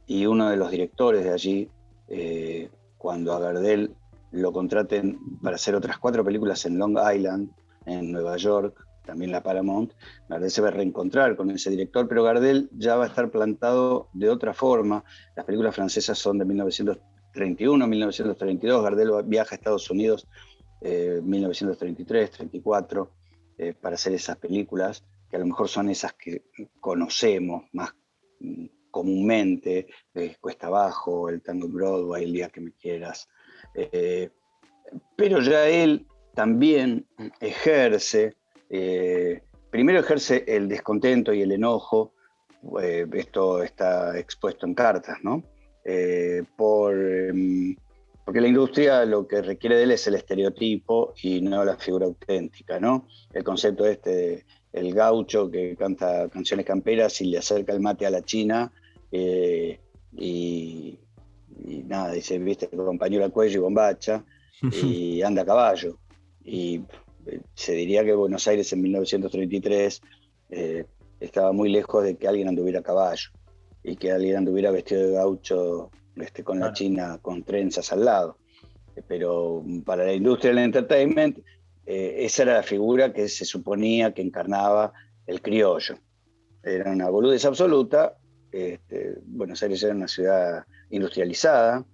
y 0.06 0.26
uno 0.26 0.50
de 0.50 0.58
los 0.58 0.72
directores 0.72 1.24
de 1.24 1.32
allí, 1.32 1.70
eh, 2.08 2.70
cuando 2.98 3.34
a 3.34 3.40
Gardel 3.40 3.96
lo 4.32 4.52
contraten 4.52 5.20
para 5.42 5.56
hacer 5.56 5.76
otras 5.76 5.98
cuatro 5.98 6.24
películas 6.24 6.66
en 6.66 6.78
Long 6.78 6.98
Island, 7.14 7.50
en 7.86 8.12
Nueva 8.12 8.38
York, 8.38 8.86
también 9.06 9.32
la 9.32 9.44
Paramount, 9.44 9.94
Gardel 10.30 10.52
se 10.52 10.62
va 10.62 10.70
a 10.70 10.72
reencontrar 10.72 11.36
con 11.36 11.50
ese 11.52 11.70
director, 11.70 12.08
pero 12.08 12.24
Gardel 12.24 12.70
ya 12.74 12.96
va 12.96 13.06
a 13.06 13.08
estar 13.08 13.32
plantado 13.32 14.10
de 14.14 14.30
otra 14.30 14.54
forma. 14.54 15.04
Las 15.36 15.46
películas 15.46 15.76
francesas 15.76 16.18
son 16.18 16.38
de 16.38 16.46
1931, 16.46 17.88
1932, 17.88 18.84
Gardel 18.84 19.12
viaja 19.26 19.56
a 19.56 19.58
Estados 19.58 19.90
Unidos 19.90 20.28
eh, 20.82 21.22
1933, 21.24 22.32
34 22.32 23.12
eh, 23.58 23.74
para 23.74 23.96
hacer 23.96 24.14
esas 24.14 24.38
películas 24.38 25.04
que 25.30 25.38
a 25.38 25.40
lo 25.40 25.46
mejor 25.46 25.70
son 25.70 25.90
esas 25.90 26.14
que 26.14 26.46
conocemos 26.80 27.66
más 27.72 27.96
mm, 28.40 28.66
comúnmente, 28.92 29.88
Cuesta 30.42 30.68
Abajo, 30.68 31.30
el 31.30 31.42
Tango 31.42 31.70
Broadway, 31.70 32.26
El 32.26 32.34
Día 32.34 32.50
que 32.50 32.60
me 32.60 32.74
quieras. 32.74 33.30
Eh, 33.74 34.30
pero 35.16 35.40
ya 35.40 35.68
él 35.68 36.06
también 36.36 37.08
ejerce, 37.40 38.36
eh, 38.72 39.42
primero 39.70 40.00
ejerce 40.00 40.44
el 40.48 40.68
descontento 40.68 41.34
y 41.34 41.42
el 41.42 41.52
enojo, 41.52 42.14
eh, 42.82 43.06
esto 43.14 43.62
está 43.62 44.18
expuesto 44.18 44.66
en 44.66 44.74
cartas, 44.74 45.18
¿no? 45.24 45.44
por, 46.56 46.94
em, 46.96 47.76
porque 48.24 48.40
la 48.40 48.48
industria 48.48 49.04
lo 49.04 49.28
que 49.28 49.42
requiere 49.42 49.78
de 49.78 49.84
él 49.84 49.92
es 49.92 50.06
el 50.06 50.14
estereotipo 50.16 51.14
y 51.24 51.42
no 51.42 51.66
la 51.66 51.76
figura 51.76 52.06
auténtica, 52.06 52.80
¿no? 52.80 53.08
El 53.34 53.44
concepto 53.44 53.84
este 53.86 54.10
de 54.12 54.46
el 54.74 54.94
gaucho 54.94 55.50
que 55.50 55.76
canta 55.76 56.30
canciones 56.30 56.66
camperas 56.66 57.20
y 57.22 57.26
le 57.26 57.40
acerca 57.40 57.74
el 57.74 57.82
mate 57.82 58.06
a 58.06 58.10
la 58.10 58.22
china 58.22 58.72
eh, 59.12 59.80
y, 60.14 60.98
nada, 61.86 62.12
dice, 62.12 62.38
viste, 62.40 62.70
compañero 62.70 63.26
al 63.26 63.32
cuello 63.32 63.60
y 63.60 63.62
bombacha 63.64 64.24
y 64.84 65.22
anda 65.22 65.42
a 65.42 65.46
caballo. 65.46 65.98
Y 66.44 66.78
eh, 66.78 66.84
se 67.54 67.74
diría 67.74 68.04
que 68.04 68.14
Buenos 68.14 68.48
Aires 68.48 68.72
en 68.74 68.82
1933 68.82 70.02
eh, 70.50 70.86
estaba 71.20 71.52
muy 71.52 71.70
lejos 71.70 72.04
de 72.04 72.18
que 72.18 72.28
alguien 72.28 72.48
anduviera 72.48 72.80
a 72.80 72.84
caballo 72.84 73.30
y 73.84 73.96
que 73.96 74.12
alguien 74.12 74.38
anduviera 74.38 74.72
vestido 74.72 75.08
de 75.08 75.14
gaucho 75.14 75.92
este, 76.16 76.44
con 76.44 76.60
la 76.60 76.74
china 76.74 77.20
con 77.22 77.44
trenzas 77.44 77.92
al 77.92 78.06
lado. 78.06 78.38
Pero 79.08 79.64
para 79.86 80.06
la 80.06 80.14
industria 80.14 80.52
del 80.52 80.66
entertainment 80.66 81.40
eh, 81.86 82.26
esa 82.26 82.44
era 82.44 82.54
la 82.56 82.64
figura 82.64 83.14
que 83.14 83.28
se 83.28 83.46
suponía 83.46 84.14
que 84.14 84.22
encarnaba 84.22 84.94
el 85.26 85.42
criollo. 85.42 85.96
Era 86.64 86.92
una 86.92 87.10
boludez 87.10 87.46
absoluta. 87.46 88.18
Este, 88.52 89.16
Buenos 89.26 89.64
Aires 89.64 89.82
era 89.84 89.96
una 89.96 90.08
ciudad 90.08 90.66
industrializada, 90.90 91.86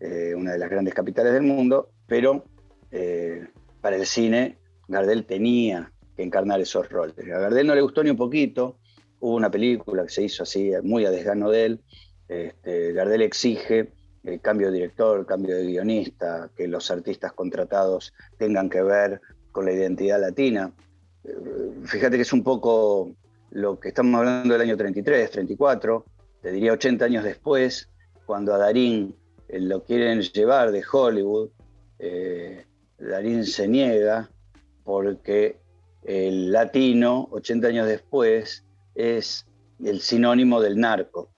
eh, 0.00 0.34
una 0.34 0.52
de 0.52 0.58
las 0.58 0.70
grandes 0.70 0.94
capitales 0.94 1.32
del 1.32 1.42
mundo, 1.42 1.90
pero 2.06 2.44
eh, 2.90 3.46
para 3.88 3.96
el 3.96 4.06
cine 4.06 4.58
Gardel 4.86 5.24
tenía 5.24 5.90
que 6.14 6.22
encarnar 6.22 6.60
esos 6.60 6.90
roles. 6.90 7.14
A 7.20 7.38
Gardel 7.38 7.66
no 7.66 7.74
le 7.74 7.80
gustó 7.80 8.04
ni 8.04 8.10
un 8.10 8.18
poquito. 8.18 8.76
Hubo 9.18 9.34
una 9.34 9.50
película 9.50 10.02
que 10.02 10.10
se 10.10 10.24
hizo 10.24 10.42
así, 10.42 10.72
muy 10.82 11.06
a 11.06 11.10
desgano 11.10 11.48
de 11.48 11.64
él. 11.64 11.80
Este, 12.28 12.92
Gardel 12.92 13.22
exige 13.22 13.94
el 14.24 14.42
cambio 14.42 14.66
de 14.66 14.74
director, 14.74 15.20
el 15.20 15.24
cambio 15.24 15.56
de 15.56 15.64
guionista, 15.64 16.50
que 16.54 16.68
los 16.68 16.90
artistas 16.90 17.32
contratados 17.32 18.12
tengan 18.36 18.68
que 18.68 18.82
ver 18.82 19.22
con 19.52 19.64
la 19.64 19.72
identidad 19.72 20.20
latina. 20.20 20.70
Eh, 21.24 21.30
fíjate 21.84 22.16
que 22.16 22.22
es 22.24 22.32
un 22.34 22.44
poco 22.44 23.10
lo 23.52 23.80
que 23.80 23.88
estamos 23.88 24.18
hablando 24.18 24.52
del 24.52 24.60
año 24.60 24.76
33, 24.76 25.30
34, 25.30 26.04
te 26.42 26.52
diría 26.52 26.74
80 26.74 27.06
años 27.06 27.24
después, 27.24 27.88
cuando 28.26 28.52
a 28.52 28.58
Darín 28.58 29.16
lo 29.48 29.82
quieren 29.82 30.20
llevar 30.20 30.72
de 30.72 30.84
Hollywood, 30.92 31.48
Darín 32.98 33.44
se 33.44 33.68
niega 33.68 34.30
porque 34.84 35.58
el 36.02 36.52
latino, 36.52 37.28
80 37.32 37.68
años 37.68 37.86
después, 37.86 38.64
es 38.94 39.46
el 39.84 40.00
sinónimo 40.00 40.60
del 40.60 40.78
narco. 40.78 41.30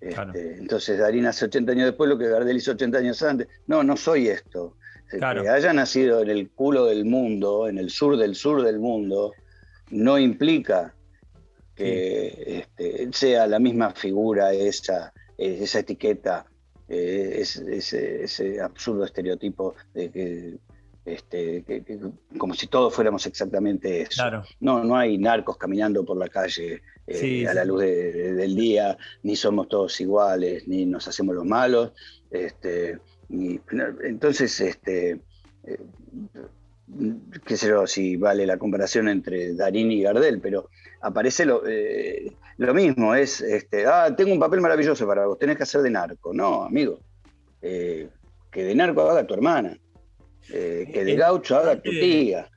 Este, 0.00 0.56
entonces 0.56 0.98
Darín 0.98 1.26
hace 1.26 1.44
80 1.44 1.72
años 1.72 1.86
después 1.86 2.08
lo 2.08 2.18
que 2.18 2.28
Gardel 2.28 2.56
hizo 2.56 2.72
80 2.72 2.98
años 2.98 3.22
antes. 3.22 3.48
No, 3.66 3.82
no 3.82 3.96
soy 3.96 4.28
esto. 4.28 4.76
Que 5.10 5.24
haya 5.24 5.72
nacido 5.72 6.22
en 6.22 6.30
el 6.30 6.50
culo 6.50 6.86
del 6.86 7.04
mundo, 7.04 7.68
en 7.68 7.78
el 7.78 7.90
sur 7.90 8.16
del 8.16 8.36
sur 8.36 8.62
del 8.62 8.78
mundo, 8.78 9.32
no 9.90 10.18
implica 10.18 10.94
que 11.74 12.64
este, 12.78 13.08
sea 13.12 13.48
la 13.48 13.58
misma 13.58 13.90
figura 13.90 14.52
esa, 14.52 15.12
esa 15.36 15.80
etiqueta, 15.80 16.46
eh, 16.92 17.40
ese, 17.40 18.60
absurdo 18.60 19.04
estereotipo 19.04 19.76
de 19.94 20.10
que 20.10 20.58
este, 21.04 21.64
como 22.36 22.54
si 22.54 22.66
todos 22.66 22.92
fuéramos 22.92 23.24
exactamente 23.26 24.02
eso. 24.02 24.24
No, 24.58 24.82
no 24.82 24.96
hay 24.96 25.16
narcos 25.16 25.56
caminando 25.56 26.04
por 26.04 26.16
la 26.16 26.28
calle 26.28 26.82
eh, 27.06 27.46
a 27.48 27.54
la 27.54 27.64
luz 27.64 27.82
del 27.82 28.56
día, 28.56 28.98
ni 29.22 29.36
somos 29.36 29.68
todos 29.68 30.00
iguales, 30.00 30.66
ni 30.66 30.84
nos 30.84 31.06
hacemos 31.06 31.34
los 31.34 31.44
malos. 31.44 31.92
Este, 32.30 32.98
entonces, 33.30 34.60
este, 34.60 35.20
eh, 35.64 35.78
qué 37.44 37.56
sé 37.56 37.68
yo, 37.68 37.86
si 37.86 38.16
vale 38.16 38.46
la 38.46 38.58
comparación 38.58 39.08
entre 39.08 39.54
Darín 39.54 39.92
y 39.92 40.02
Gardel, 40.02 40.40
pero 40.40 40.70
aparece 41.00 41.44
lo, 41.46 41.62
eh, 41.66 42.32
lo 42.58 42.74
mismo, 42.74 43.14
es, 43.14 43.40
este, 43.40 43.86
ah, 43.86 44.14
tengo 44.16 44.32
un 44.32 44.40
papel 44.40 44.60
maravilloso 44.60 45.06
para 45.06 45.26
vos, 45.26 45.38
tenés 45.38 45.56
que 45.56 45.62
hacer 45.62 45.82
de 45.82 45.90
narco. 45.90 46.32
No, 46.32 46.64
amigo, 46.64 47.00
que 47.60 48.08
de 48.52 48.74
narco 48.74 49.02
haga 49.02 49.26
tu 49.26 49.34
hermana. 49.34 49.76
Eh, 50.52 50.90
que 50.92 51.04
de 51.04 51.16
gaucho 51.16 51.56
haga 51.56 51.76
tu 51.76 51.90
tía. 51.90 52.48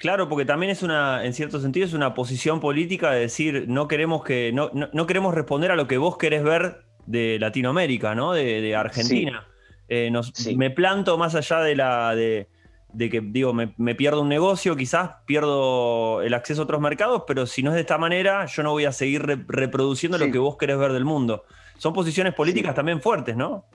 Claro, 0.00 0.28
porque 0.28 0.44
también 0.44 0.70
es 0.70 0.82
una, 0.82 1.24
en 1.24 1.32
cierto 1.32 1.60
sentido, 1.60 1.86
es 1.86 1.94
una 1.94 2.14
posición 2.14 2.60
política 2.60 3.12
de 3.12 3.20
decir, 3.20 3.64
no 3.68 3.88
queremos 3.88 4.24
que, 4.24 4.52
no, 4.52 4.70
no, 4.72 5.06
queremos 5.06 5.34
responder 5.34 5.70
a 5.70 5.76
lo 5.76 5.86
que 5.86 5.96
vos 5.96 6.18
querés 6.18 6.42
ver 6.42 6.84
de 7.06 7.38
Latinoamérica, 7.38 8.14
¿no? 8.14 8.32
De, 8.32 8.74
Argentina. 8.74 9.46
Eh, 9.88 10.10
me 10.56 10.70
planto 10.70 11.16
más 11.16 11.34
allá 11.34 11.60
de 11.60 11.76
la 11.76 12.14
de, 12.14 12.48
que, 12.96 13.20
digo, 13.20 13.52
me, 13.52 13.94
pierdo 13.94 14.22
un 14.22 14.28
negocio, 14.28 14.76
quizás 14.76 15.10
pierdo 15.26 16.22
el 16.22 16.34
acceso 16.34 16.62
a 16.62 16.64
otros 16.64 16.80
mercados, 16.80 17.24
pero 17.26 17.46
si 17.46 17.62
no 17.62 17.70
es 17.70 17.74
de 17.74 17.82
esta 17.82 17.98
manera, 17.98 18.46
yo 18.46 18.62
no 18.62 18.72
voy 18.72 18.84
a 18.84 18.92
seguir 18.92 19.22
reproduciendo 19.46 20.18
lo 20.18 20.30
que 20.30 20.38
vos 20.38 20.56
querés 20.56 20.78
ver 20.78 20.92
del 20.92 21.04
mundo. 21.04 21.44
Son 21.78 21.92
posiciones 21.92 22.34
políticas 22.34 22.74
también 22.74 23.00
fuertes, 23.00 23.36
¿no? 23.36 23.66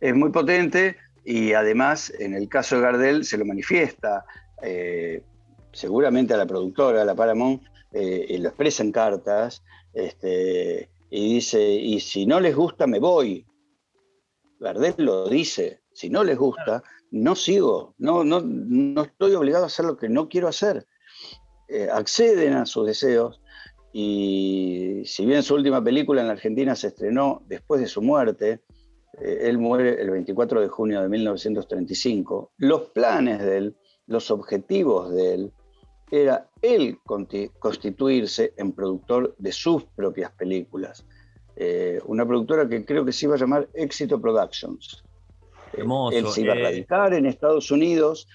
Es 0.00 0.14
muy 0.14 0.30
potente 0.30 0.96
y 1.24 1.52
además, 1.52 2.12
en 2.18 2.34
el 2.34 2.48
caso 2.48 2.76
de 2.76 2.82
Gardel, 2.82 3.24
se 3.24 3.38
lo 3.38 3.44
manifiesta 3.44 4.24
eh, 4.62 5.22
seguramente 5.72 6.34
a 6.34 6.36
la 6.36 6.46
productora, 6.46 7.02
a 7.02 7.04
la 7.04 7.14
Paramount, 7.14 7.62
eh, 7.92 8.26
y 8.28 8.38
lo 8.38 8.48
expresa 8.48 8.82
en 8.82 8.92
cartas, 8.92 9.62
este, 9.92 10.88
y 11.10 11.34
dice, 11.34 11.62
y 11.62 12.00
si 12.00 12.26
no 12.26 12.40
les 12.40 12.54
gusta, 12.54 12.86
me 12.86 12.98
voy. 12.98 13.46
Gardel 14.58 14.94
lo 14.98 15.28
dice, 15.28 15.82
si 15.92 16.10
no 16.10 16.24
les 16.24 16.36
gusta, 16.36 16.82
no 17.14 17.36
sigo, 17.36 17.94
no, 17.98 18.24
no, 18.24 18.40
no 18.40 19.02
estoy 19.02 19.34
obligado 19.34 19.62
a 19.62 19.68
hacer 19.68 19.84
lo 19.84 19.96
que 19.96 20.08
no 20.08 20.28
quiero 20.28 20.48
hacer. 20.48 20.84
Eh, 21.68 21.88
acceden 21.90 22.54
a 22.54 22.66
sus 22.66 22.86
deseos 22.86 23.40
y 23.92 25.02
si 25.04 25.24
bien 25.24 25.44
su 25.44 25.54
última 25.54 25.82
película 25.82 26.20
en 26.20 26.26
la 26.26 26.32
Argentina 26.32 26.74
se 26.74 26.88
estrenó 26.88 27.42
después 27.46 27.80
de 27.80 27.86
su 27.86 28.02
muerte, 28.02 28.62
eh, 29.20 29.38
él 29.42 29.58
muere 29.58 30.02
el 30.02 30.10
24 30.10 30.60
de 30.60 30.68
junio 30.68 31.00
de 31.02 31.08
1935. 31.08 32.50
Los 32.58 32.88
planes 32.90 33.38
de 33.38 33.58
él, 33.58 33.76
los 34.08 34.32
objetivos 34.32 35.14
de 35.14 35.34
él, 35.34 35.52
era 36.10 36.50
él 36.62 36.98
constituirse 37.60 38.54
en 38.56 38.72
productor 38.72 39.36
de 39.38 39.52
sus 39.52 39.84
propias 39.84 40.32
películas. 40.32 41.06
Eh, 41.54 42.00
una 42.06 42.26
productora 42.26 42.68
que 42.68 42.84
creo 42.84 43.04
que 43.04 43.12
se 43.12 43.26
iba 43.26 43.36
a 43.36 43.38
llamar 43.38 43.68
Éxito 43.74 44.20
Productions. 44.20 45.03
Eh, 45.76 45.80
Hermoso, 45.80 46.16
él 46.16 46.26
se 46.28 46.42
iba 46.42 46.52
a 46.52 46.56
radicar 46.56 47.14
en 47.14 47.26
Estados 47.26 47.70
Unidos 47.70 48.28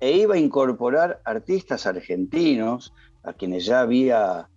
e 0.00 0.12
iba 0.12 0.34
a 0.34 0.38
incorporar 0.38 1.20
artistas 1.24 1.86
argentinos 1.86 2.92
a 3.22 3.32
quienes 3.32 3.66
ya 3.66 3.80
había 3.80 4.48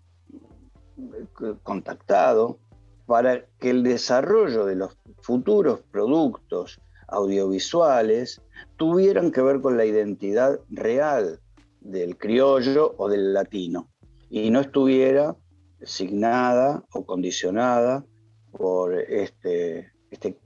contactado 1.63 2.59
para 3.05 3.45
que 3.59 3.71
el 3.71 3.83
desarrollo 3.83 4.65
de 4.65 4.75
los 4.75 4.97
futuros 5.21 5.81
productos 5.91 6.79
audiovisuales 7.07 8.41
tuvieran 8.77 9.31
que 9.31 9.41
ver 9.41 9.61
con 9.61 9.77
la 9.77 9.85
identidad 9.85 10.59
real 10.69 11.39
del 11.81 12.17
criollo 12.17 12.95
o 12.97 13.09
del 13.09 13.33
latino 13.33 13.89
y 14.29 14.49
no 14.49 14.61
estuviera 14.61 15.35
signada 15.81 16.83
o 16.93 17.05
condicionada 17.05 18.05
por 18.51 18.95
este, 18.95 19.91
este 20.09 20.37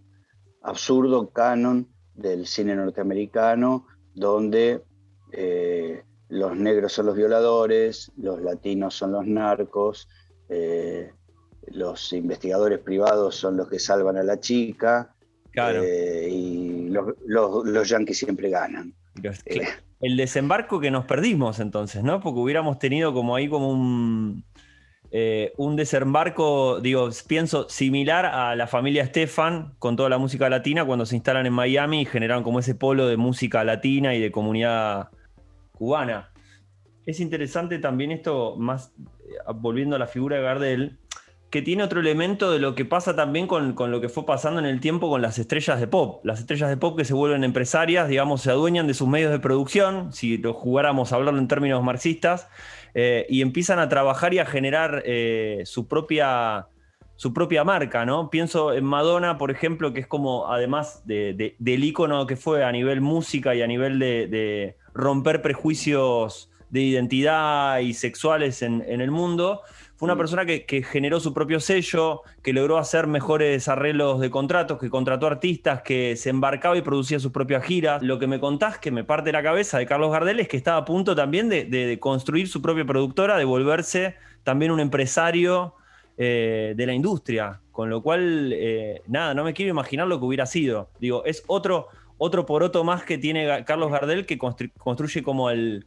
absurdo 0.68 1.30
canon 1.30 1.88
del 2.14 2.46
cine 2.46 2.76
norteamericano 2.76 3.88
donde 4.14 4.82
eh, 5.32 6.04
los 6.30 6.58
negros 6.58 6.92
son 6.94 7.06
los 7.06 7.16
violadores, 7.16 8.12
los 8.18 8.42
latinos 8.42 8.96
son 8.96 9.14
los 9.14 9.26
narcos, 9.26 10.10
eh, 10.50 11.12
los 11.68 12.12
investigadores 12.14 12.80
privados 12.80 13.36
son 13.36 13.56
los 13.56 13.70
que 13.70 13.80
salvan 13.80 14.18
a 14.18 14.24
la 14.24 14.40
chica 14.40 15.16
eh, 15.54 16.28
y 16.30 16.90
los, 16.90 17.16
los, 17.26 17.90
yanquis 17.90 18.18
siempre 18.20 18.50
ganan. 18.50 18.94
El 20.02 20.18
desembarco 20.18 20.80
que 20.80 20.92
nos 20.92 21.06
perdimos 21.06 21.60
entonces, 21.60 22.04
¿no? 22.04 22.20
Porque 22.20 22.40
hubiéramos 22.40 22.78
tenido 22.78 23.14
como 23.14 23.36
ahí 23.36 23.50
como 23.50 23.72
un, 23.72 24.44
eh, 25.12 25.54
un 25.58 25.76
desembarco, 25.76 26.80
digo, 26.82 27.10
pienso 27.28 27.70
similar 27.70 28.26
a 28.26 28.56
la 28.56 28.68
familia 28.68 29.04
Estefan 29.04 29.76
con 29.80 29.96
toda 29.96 30.10
la 30.10 30.18
música 30.18 30.50
latina 30.50 30.86
cuando 30.86 31.06
se 31.06 31.16
instalan 31.16 31.46
en 31.46 31.54
Miami 31.54 32.02
y 32.02 32.06
generaron 32.06 32.44
como 32.44 32.60
ese 32.60 32.76
polo 32.76 33.08
de 33.08 33.18
música 33.18 33.64
latina 33.64 34.16
y 34.16 34.22
de 34.22 34.32
comunidad 34.32 35.10
cubana. 35.72 36.32
Es 37.06 37.22
interesante 37.22 37.80
también 37.80 38.12
esto, 38.12 38.56
más 38.58 38.94
volviendo 39.56 39.96
a 39.96 40.00
la 40.00 40.08
figura 40.08 40.38
de 40.38 40.44
Gardel, 40.44 41.00
que 41.50 41.62
tiene 41.62 41.84
otro 41.84 42.02
elemento 42.02 42.52
de 42.52 42.60
lo 42.60 42.76
que 42.76 42.84
pasa 42.84 43.16
también 43.16 43.48
con, 43.48 43.76
lo 43.78 44.02
que 44.02 44.10
fue 44.10 44.26
pasando 44.26 44.60
en 44.60 44.66
el 44.66 44.82
tiempo 44.82 45.10
con 45.10 45.22
las 45.22 45.40
estrellas 45.40 45.80
de 45.80 45.88
pop. 45.88 46.20
Las 46.26 46.40
estrellas 46.40 46.70
de 46.70 46.76
pop 46.76 46.98
que 46.98 47.06
se 47.06 47.14
vuelven 47.14 47.44
empresarias, 47.46 48.10
digamos, 48.10 48.42
se 48.42 48.52
adueñan 48.52 48.88
de 48.88 48.94
sus 48.94 49.08
medios 49.08 49.32
de 49.32 49.40
producción, 49.40 50.12
si 50.12 50.38
lo 50.38 50.54
jugáramos 50.54 51.12
a 51.12 51.16
hablarlo 51.16 51.40
en 51.40 51.48
términos 51.48 51.82
marxistas, 51.84 52.50
eh, 53.00 53.28
y 53.30 53.44
empiezan 53.44 53.78
a 53.78 53.90
trabajar 53.90 54.34
y 54.34 54.40
a 54.40 54.46
generar 54.48 55.04
eh, 55.06 55.62
su, 55.66 55.88
propia, 55.88 56.66
su 57.16 57.32
propia 57.32 57.64
marca, 57.64 58.08
¿no? 58.08 58.32
Pienso 58.32 58.74
en 58.74 58.86
Madonna, 58.86 59.38
por 59.38 59.52
ejemplo, 59.52 59.94
que 59.94 60.00
es 60.00 60.08
como, 60.08 60.52
además 60.52 61.04
del 61.06 61.84
ícono 61.84 62.26
que 62.26 62.36
fue 62.36 62.64
a 62.64 62.72
nivel 62.72 63.02
música 63.02 63.54
y 63.54 63.62
a 63.62 63.68
nivel 63.68 64.00
de, 64.00 64.78
romper 64.96 65.44
prejuicios 65.44 66.50
de 66.72 66.82
identidad 66.82 67.82
y 67.82 67.94
sexuales 67.94 68.64
en, 68.64 68.84
en 68.88 69.00
el 69.02 69.12
mundo, 69.12 69.62
fue 69.98 70.06
una 70.06 70.16
mm. 70.16 70.18
persona 70.18 70.46
que, 70.46 70.84
generó 70.84 71.20
su 71.20 71.34
propio 71.34 71.60
sello, 71.60 72.22
que 72.44 72.54
logró 72.54 72.78
hacer 72.78 73.08
mejores 73.08 73.68
arreglos 73.68 74.20
de 74.20 74.30
contratos, 74.30 74.78
que 74.78 74.92
contrató 74.92 75.26
artistas, 75.26 75.82
que 75.82 76.16
se 76.16 76.30
embarcaba 76.30 76.78
y 76.78 76.82
producía 76.84 77.20
sus 77.20 77.32
propias 77.32 77.64
giras. 77.64 78.04
Lo 78.04 78.20
que 78.20 78.28
me 78.28 78.40
contás, 78.40 78.78
que 78.78 78.92
me 78.92 79.04
parte 79.04 79.32
la 79.32 79.42
cabeza 79.42 79.80
de 79.80 79.88
Carlos 79.88 80.12
Gardel, 80.12 80.40
es 80.40 80.48
que 80.48 80.56
estaba 80.56 80.78
a 80.78 80.86
punto 80.86 81.16
también 81.16 81.50
de, 81.50 81.98
construir 82.00 82.48
su 82.48 82.62
propia 82.62 82.86
productora, 82.86 83.38
de 83.38 83.46
volverse 83.46 84.16
también 84.44 84.72
un 84.72 84.80
empresario 84.80 85.74
eh, 86.16 86.76
de 86.78 86.86
la 86.86 86.94
industria. 86.94 87.60
Con 87.72 87.90
lo 87.90 88.04
cual, 88.04 88.54
eh, 88.54 89.02
nada, 89.08 89.34
no 89.34 89.44
me 89.44 89.54
quiero 89.54 89.72
imaginar 89.72 90.08
lo 90.08 90.20
que 90.20 90.26
hubiera 90.26 90.46
sido. 90.46 90.90
Digo, 91.00 91.26
es 91.26 91.44
otro, 91.48 91.88
otro 92.20 92.46
poroto 92.46 92.84
más 92.84 93.04
que 93.04 93.18
tiene 93.18 93.66
Carlos 93.66 93.92
Gardel 93.92 94.28
que 94.28 94.38
construye 94.38 95.24
como 95.24 95.50
el 95.50 95.86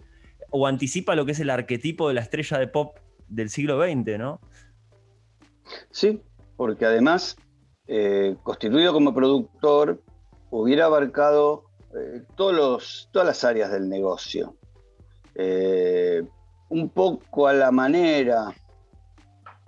o 0.51 0.67
anticipa 0.67 1.15
lo 1.15 1.25
que 1.25 1.33
es 1.33 1.41
el 1.41 1.51
arquetipo 1.51 2.09
de 2.09 2.15
la 2.15 2.23
estrella 2.23 2.59
de 2.59 2.67
pop 2.67 2.97
del 3.31 3.49
siglo 3.49 3.83
XX, 3.83 4.19
¿no? 4.19 4.41
Sí, 5.91 6.21
porque 6.57 6.85
además, 6.85 7.37
eh, 7.87 8.37
constituido 8.43 8.93
como 8.93 9.15
productor, 9.15 10.03
hubiera 10.51 10.87
abarcado 10.87 11.65
eh, 11.97 12.23
todos 12.37 13.09
todas 13.13 13.27
las 13.27 13.45
áreas 13.45 13.73
del 13.73 13.89
negocio. 13.89 14.57
Eh, 15.35 16.23
un 16.69 16.89
poco 16.91 17.49
a 17.49 17.53
la 17.53 17.71
manera, 17.71 18.53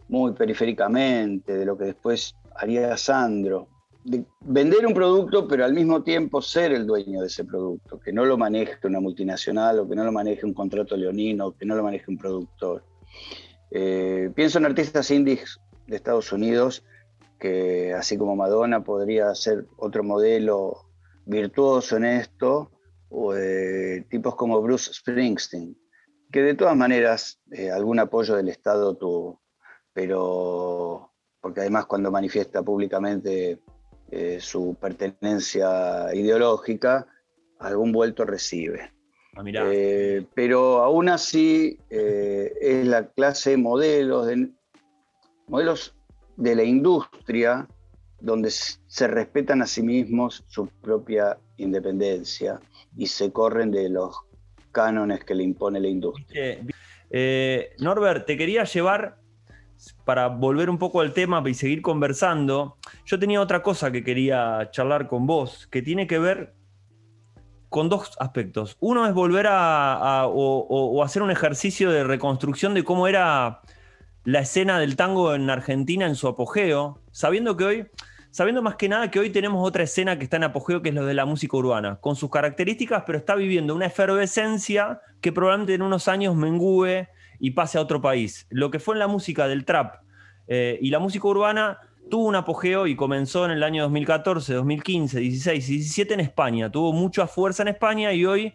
muy 0.09 0.33
periféricamente, 0.33 1.57
de 1.57 1.65
lo 1.65 1.77
que 1.77 1.87
después 1.87 2.35
haría 2.55 2.97
Sandro, 2.97 3.69
de 4.05 4.25
vender 4.41 4.87
un 4.87 4.95
producto, 4.95 5.47
pero 5.47 5.65
al 5.65 5.75
mismo 5.75 6.03
tiempo 6.03 6.43
ser 6.43 6.73
el 6.73 6.87
dueño 6.87 7.21
de 7.21 7.29
ese 7.29 7.45
producto, 7.45 8.01
que 8.01 8.13
no 8.13 8.25
lo 8.25 8.37
maneje 8.37 8.77
una 8.85 9.01
multinacional 9.01 9.79
o 9.79 9.89
que 9.89 9.95
no 9.95 10.05
lo 10.05 10.13
maneje 10.13 10.45
un 10.45 10.55
contrato 10.55 10.97
leonino 10.97 11.47
o 11.47 11.57
que 11.57 11.65
no 11.65 11.75
lo 11.75 11.83
maneje 11.83 12.05
un 12.09 12.19
productor. 12.19 12.85
Eh, 13.75 14.31
pienso 14.35 14.59
en 14.59 14.67
artistas 14.67 15.11
indies 15.11 15.59
de 15.87 15.97
Estados 15.97 16.31
Unidos 16.33 16.85
que 17.39 17.93
así 17.93 18.17
como 18.17 18.37
Madonna 18.37 18.85
podría 18.85 19.35
ser 19.35 19.67
otro 19.77 20.05
modelo 20.05 20.93
virtuoso 21.25 21.97
en 21.97 22.05
esto, 22.05 22.71
o 23.09 23.35
tipos 24.09 24.37
como 24.37 24.63
Bruce 24.63 24.93
Springsteen, 24.95 25.77
que 26.31 26.41
de 26.43 26.55
todas 26.55 26.77
maneras 26.77 27.41
eh, 27.51 27.71
algún 27.71 27.99
apoyo 27.99 28.37
del 28.37 28.49
Estado 28.49 28.97
tuvo, 28.97 29.43
pero 29.93 31.13
porque 31.41 31.61
además 31.61 31.87
cuando 31.87 32.13
manifiesta 32.13 32.63
públicamente 32.63 33.61
eh, 34.11 34.39
su 34.41 34.77
pertenencia 34.81 36.15
ideológica, 36.15 37.07
algún 37.59 37.91
vuelto 37.91 38.25
recibe. 38.25 38.93
Ah, 39.35 39.43
eh, 39.47 40.27
pero 40.35 40.83
aún 40.83 41.09
así 41.09 41.79
es 41.89 42.87
la 42.87 43.09
clase 43.09 43.57
modelos 43.57 44.27
de, 44.27 44.51
modelos 45.49 45.95
de 46.37 46.55
la 46.55 46.65
industria 46.65 47.67
donde 48.21 48.51
se 48.51 49.09
respetan 49.09 49.63
a 49.63 49.67
sí 49.67 49.83
mismos 49.83 50.45
su 50.49 50.67
propia 50.67 51.39
independencia 51.57 52.61
y 52.97 53.07
se 53.07 53.33
corren 53.33 53.71
de 53.71 53.89
los 53.89 54.17
cánones 54.71 55.25
que 55.25 55.35
le 55.35 55.45
impone 55.45 55.81
la 55.81 55.89
industria. 55.89 56.59
Eh, 57.11 57.75
Norbert, 57.79 58.27
te 58.27 58.37
quería 58.37 58.65
llevar 58.65 59.19
para 60.05 60.29
volver 60.29 60.71
un 60.71 60.79
poco 60.79 61.01
al 61.01 61.13
tema 61.13 61.43
y 61.47 61.55
seguir 61.55 61.83
conversando. 61.83 62.79
Yo 63.05 63.19
tenía 63.19 63.41
otra 63.41 63.63
cosa 63.63 63.91
que 63.91 64.05
quería 64.05 64.71
charlar 64.71 65.09
con 65.09 65.27
vos, 65.27 65.67
que 65.67 65.83
tiene 65.83 66.07
que 66.07 66.19
ver 66.19 66.55
con 67.73 67.89
dos 67.89 68.13
aspectos. 68.21 68.77
Uno 68.79 69.05
es 69.09 69.15
volver 69.15 69.49
a, 69.51 70.27
o 70.29 71.03
hacer 71.03 71.23
un 71.23 71.33
ejercicio 71.33 71.91
de 71.91 72.05
reconstrucción 72.05 72.75
de 72.75 72.85
cómo 72.85 73.09
era 73.09 73.63
la 74.23 74.39
escena 74.39 74.79
del 74.79 74.95
tango 74.95 75.35
en 75.35 75.51
Argentina 75.51 76.07
en 76.07 76.15
su 76.15 76.29
apogeo, 76.29 77.01
sabiendo 77.11 77.57
que 77.57 77.65
hoy 77.65 77.87
sabiendo 78.33 78.63
más 78.63 78.77
que 78.77 78.89
nada 78.89 79.11
que 79.11 79.21
hoy 79.21 79.31
tenemos 79.31 79.67
otra 79.67 79.85
escena 79.85 80.19
que 80.19 80.25
está 80.25 80.39
en 80.39 80.45
apogeo, 80.45 80.81
que 80.81 80.89
es 80.89 80.95
lo 80.95 81.05
de 81.05 81.13
la 81.15 81.27
música 81.27 81.57
urbana, 81.57 81.99
con 82.01 82.17
sus 82.17 82.31
características, 82.31 83.05
pero 83.07 83.19
está 83.19 83.35
viviendo 83.35 83.75
una 83.75 83.87
efervescencia 83.87 85.01
que 85.21 85.33
probablemente 85.33 85.75
en 85.75 85.83
unos 85.83 86.09
años 86.09 86.35
mengüe 86.35 87.09
y 87.39 87.51
pase 87.51 87.77
a 87.77 87.83
otro 87.83 88.01
país. 88.01 88.47
Lo 88.49 88.71
que 88.71 88.79
fue 88.79 88.95
en 88.95 89.01
la 89.01 89.07
música 89.07 89.47
del 89.49 89.67
trap 89.67 89.97
eh, 90.49 90.79
y 90.81 90.91
la 90.91 90.99
música 90.99 91.29
urbana 91.29 91.79
tuvo 92.11 92.27
un 92.27 92.35
apogeo 92.35 92.87
y 92.87 92.97
comenzó 92.97 93.45
en 93.45 93.53
el 93.53 93.63
año 93.63 93.83
2014, 93.85 94.55
2015, 94.55 95.21
16 95.21 95.69
y 95.69 95.73
17 95.75 96.15
en 96.15 96.21
España. 96.21 96.71
Tuvo 96.71 96.93
mucha 96.93 97.27
fuerza 97.27 97.63
en 97.63 97.69
España 97.69 98.13
y 98.13 98.25
hoy, 98.25 98.55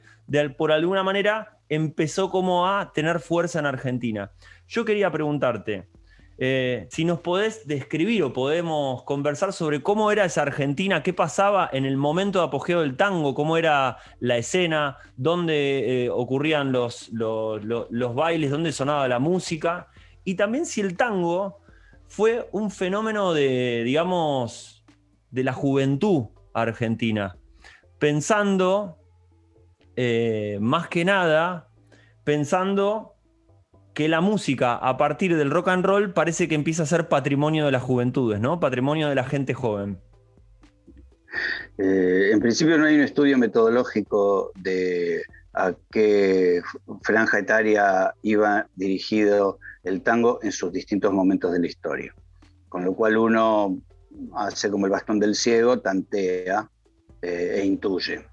por 0.58 0.72
alguna 0.72 1.04
manera, 1.04 1.58
empezó 1.70 2.30
como 2.30 2.68
a 2.68 2.92
tener 2.94 3.20
fuerza 3.20 3.60
en 3.60 3.66
Argentina. 3.66 4.32
Yo 4.68 4.86
quería 4.86 5.12
preguntarte, 5.12 5.88
eh, 6.40 6.88
si 6.92 7.04
nos 7.04 7.20
podés 7.22 7.66
describir 7.68 8.22
o 8.22 8.32
podemos 8.32 9.02
conversar 9.04 9.54
sobre 9.54 9.82
cómo 9.82 10.12
era 10.12 10.26
esa 10.26 10.44
Argentina, 10.44 11.02
qué 11.02 11.12
pasaba 11.12 11.68
en 11.74 11.86
el 11.86 11.98
momento 11.98 12.40
de 12.40 12.46
apogeo 12.46 12.82
del 12.82 12.96
tango, 12.96 13.34
cómo 13.34 13.58
era 13.58 13.98
la 14.20 14.38
escena, 14.38 14.98
dónde 15.16 16.06
eh, 16.06 16.10
ocurrían 16.12 16.72
los, 16.72 17.10
los, 17.10 18.16
bailes, 18.16 18.52
dónde 18.52 18.72
sonaba 18.72 19.08
la 19.08 19.18
música, 19.18 19.88
y 20.24 20.36
también 20.36 20.68
si 20.68 20.82
el 20.82 20.96
tango 20.96 21.60
fue 22.08 22.48
un 22.52 22.72
fenómeno 22.72 23.34
de, 23.34 23.84
digamos, 23.86 24.86
de 25.32 25.44
la 25.44 25.54
juventud 25.54 26.26
argentina, 26.54 27.38
pensando 28.00 28.98
eh, 29.96 30.58
más 30.62 30.88
que 30.88 31.06
nada, 31.06 31.70
pensando 32.24 33.16
que 33.94 34.08
la 34.08 34.22
música 34.22 34.76
a 34.76 34.96
partir 34.98 35.36
del 35.36 35.50
rock 35.50 35.70
and 35.70 35.86
roll 35.86 36.14
parece 36.14 36.48
que 36.48 36.56
empieza 36.56 36.84
a 36.84 36.86
ser 36.86 37.10
patrimonio 37.10 37.66
de 37.66 37.72
las 37.72 37.82
juventudes, 37.82 38.40
¿no? 38.40 38.60
Patrimonio 38.60 39.10
de 39.10 39.16
la 39.16 39.24
gente 39.24 39.54
joven. 39.54 40.00
Eh, 41.78 42.30
en 42.32 42.40
principio 42.40 42.78
no 42.78 42.86
hay 42.86 42.96
un 42.96 43.02
estudio 43.02 43.38
metodológico 43.38 44.52
de 44.56 45.24
a 45.58 45.74
qué 45.92 46.62
franja 47.02 47.40
etaria 47.40 48.14
iba 48.22 48.68
dirigido 48.76 49.58
el 49.84 50.04
tango 50.04 50.40
en 50.44 50.52
sus 50.52 50.72
distintos 50.72 51.12
momentos 51.12 51.52
de 51.52 51.60
la 51.60 51.68
historia. 51.68 52.14
Con 52.70 52.86
lo 52.86 52.94
cual 52.94 53.18
uno 53.18 53.82
hace 54.36 54.70
como 54.70 54.86
el 54.86 54.92
bastón 54.92 55.20
del 55.20 55.34
ciego, 55.34 55.80
tantea 55.80 56.70
eh, 57.22 57.56
e 57.58 57.66
intuye. 57.66 58.24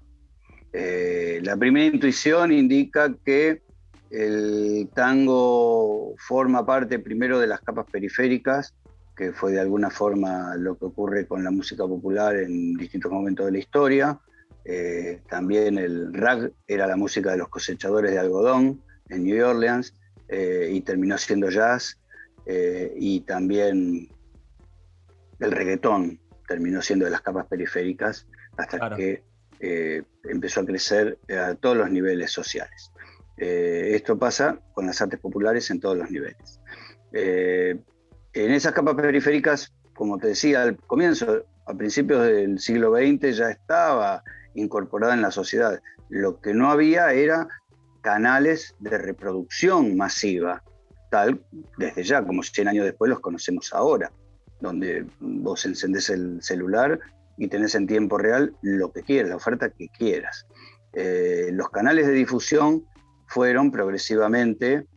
Eh, 0.71 1.39
la 1.43 1.57
primera 1.57 1.85
intuición 1.85 2.51
indica 2.51 3.11
que 3.25 3.63
el 4.11 4.89
tango 4.93 6.13
forma 6.17 6.63
parte 6.65 6.99
primero 6.99 7.39
de 7.39 7.47
las 7.47 7.61
capas 7.61 7.87
periféricas, 7.91 8.75
que 9.15 9.31
fue 9.31 9.53
de 9.53 9.61
alguna 9.61 9.89
forma 9.89 10.55
lo 10.57 10.77
que 10.77 10.85
ocurre 10.85 11.25
con 11.25 11.43
la 11.43 11.49
música 11.49 11.87
popular 11.87 12.35
en 12.35 12.75
distintos 12.75 13.11
momentos 13.11 13.47
de 13.47 13.51
la 13.53 13.57
historia. 13.57 14.19
Eh, 14.65 15.21
también 15.29 15.77
el 15.77 16.11
rag 16.11 16.51
era 16.67 16.87
la 16.87 16.97
música 16.97 17.31
de 17.31 17.37
los 17.37 17.49
cosechadores 17.49 18.11
de 18.11 18.19
algodón 18.19 18.81
en 19.09 19.23
New 19.23 19.47
Orleans 19.47 19.93
eh, 20.27 20.69
y 20.73 20.81
terminó 20.81 21.17
siendo 21.17 21.49
jazz. 21.49 21.99
Eh, 22.47 22.93
y 22.97 23.21
también 23.21 24.09
el 25.39 25.51
reggaetón 25.51 26.19
terminó 26.47 26.81
siendo 26.81 27.05
de 27.05 27.11
las 27.11 27.21
capas 27.21 27.47
periféricas 27.47 28.27
hasta 28.57 28.95
que 28.95 29.23
empezó 30.23 30.61
a 30.61 30.65
crecer 30.65 31.17
a 31.29 31.55
todos 31.55 31.75
los 31.75 31.89
niveles 31.89 32.31
sociales. 32.31 32.91
Esto 33.35 34.19
pasa 34.19 34.59
con 34.73 34.85
las 34.85 35.01
artes 35.01 35.19
populares 35.19 35.71
en 35.71 35.79
todos 35.79 35.97
los 35.97 36.11
niveles. 36.11 36.61
En 37.11 38.51
esas 38.51 38.73
capas 38.73 38.93
periféricas, 38.93 39.73
como 39.95 40.19
te 40.19 40.27
decía 40.27 40.61
al 40.61 40.77
comienzo, 40.77 41.45
a 41.65 41.73
principios 41.73 42.27
del 42.27 42.59
siglo 42.59 42.95
XX 42.95 43.37
ya 43.37 43.49
estaba 43.49 44.23
incorporada 44.55 45.13
en 45.13 45.21
la 45.21 45.31
sociedad. 45.31 45.79
Lo 46.09 46.41
que 46.41 46.53
no 46.53 46.71
había 46.71 47.11
era 47.13 47.47
canales 48.01 48.75
de 48.79 48.97
reproducción 48.97 49.95
masiva, 49.95 50.63
tal 51.11 51.43
desde 51.77 52.03
ya, 52.03 52.23
como 52.25 52.43
100 52.43 52.67
años 52.67 52.85
después 52.85 53.09
los 53.09 53.19
conocemos 53.19 53.73
ahora, 53.73 54.11
donde 54.61 55.05
vos 55.19 55.65
encendés 55.65 56.09
el 56.09 56.41
celular 56.41 56.99
y 57.37 57.47
tenés 57.47 57.75
en 57.75 57.87
tiempo 57.87 58.17
real 58.17 58.55
lo 58.61 58.91
que 58.91 59.03
quieras, 59.03 59.29
la 59.29 59.35
oferta 59.35 59.69
que 59.69 59.89
quieras. 59.89 60.45
Eh, 60.93 61.49
los 61.51 61.69
canales 61.69 62.07
de 62.07 62.13
difusión 62.13 62.85
fueron 63.27 63.71
progresivamente, 63.71 64.87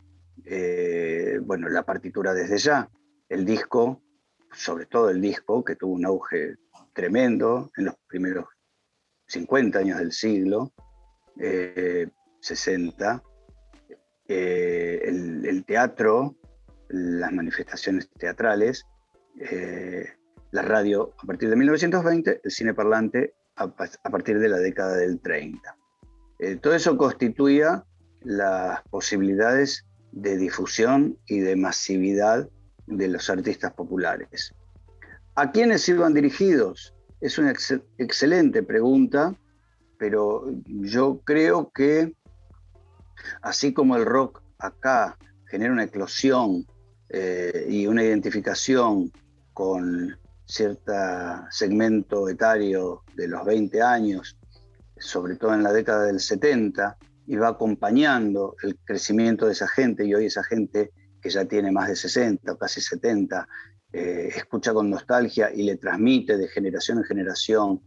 eh, 0.45 1.39
bueno, 1.41 1.67
la 1.67 1.83
partitura 1.83 2.33
desde 2.33 2.57
ya, 2.57 2.89
el 3.27 3.45
disco, 3.45 4.01
sobre 4.51 4.85
todo 4.85 5.09
el 5.09 5.19
disco, 5.21 5.63
que 5.63 5.75
tuvo 5.75 5.93
un 5.93 6.05
auge 6.05 6.55
tremendo 6.93 7.71
en 7.77 7.85
los 7.85 7.95
primeros 8.07 8.45
50 9.29 9.79
años 9.79 9.99
del 9.99 10.11
siglo, 10.11 10.73
60, 12.41 13.23
eh, 14.27 14.35
eh, 14.35 15.01
el, 15.05 15.63
teatro, 15.65 16.35
las 16.89 17.31
manifestaciones 17.31 18.09
teatrales, 18.17 18.85
la 20.51 20.61
radio 20.63 21.13
a 21.19 21.25
partir 21.25 21.49
de 21.49 21.55
1920, 21.55 22.41
el 22.43 22.51
cine 22.51 22.73
parlante 22.73 23.33
a, 23.55 23.63
a 23.63 24.09
partir 24.09 24.39
de 24.39 24.49
la 24.49 24.57
década 24.57 24.97
del 24.97 25.21
30. 25.21 25.77
todo 26.61 26.73
eso 26.73 26.97
constituía 26.97 27.85
las 28.21 28.81
posibilidades 28.89 29.85
de 30.11 30.37
difusión 30.37 31.19
y 31.27 31.39
de 31.39 31.55
masividad 31.55 32.49
de 32.87 33.07
los 33.07 33.29
artistas 33.29 33.73
populares. 33.73 34.55
¿A 35.35 35.51
quiénes 35.51 35.87
iban 35.87 36.15
dirigidos? 36.15 36.95
Es 37.21 37.37
una 37.37 37.51
excelente 37.97 38.63
pregunta, 38.63 39.35
pero 39.97 40.45
yo 40.65 41.19
creo 41.25 41.71
que 41.71 42.15
así 43.41 43.73
como 43.73 43.97
el 43.97 44.05
rock 44.05 44.41
acá 44.57 45.17
genera 45.47 45.73
una 45.73 45.83
eclosión 45.83 46.65
eh, 47.09 47.65
y 47.69 47.87
una 47.87 48.03
identificación 48.03 49.11
con 49.53 50.17
cierto 50.45 50.93
segmento 51.51 52.29
etario 52.29 53.03
de 53.15 53.27
los 53.27 53.45
20 53.45 53.81
años, 53.81 54.37
sobre 54.97 55.35
todo 55.35 55.53
en 55.53 55.63
la 55.63 55.73
década 55.73 56.05
del 56.05 56.19
70, 56.19 56.97
y 57.27 57.35
va 57.35 57.49
acompañando 57.49 58.55
el 58.63 58.77
crecimiento 58.77 59.45
de 59.45 59.51
esa 59.51 59.67
gente 59.67 60.05
y 60.05 60.15
hoy 60.15 60.25
esa 60.25 60.43
gente 60.43 60.91
que 61.21 61.29
ya 61.29 61.45
tiene 61.45 61.71
más 61.71 61.87
de 61.89 61.95
60 61.95 62.51
o 62.51 62.57
casi 62.57 62.81
70, 62.81 63.47
eh, 63.91 64.29
escucha 64.35 64.73
con 64.73 64.89
nostalgia 64.89 65.51
y 65.53 65.63
le 65.63 65.77
transmite 65.77 66.37
de 66.37 66.47
generación 66.47 66.99
en 66.99 67.03
generación 67.05 67.81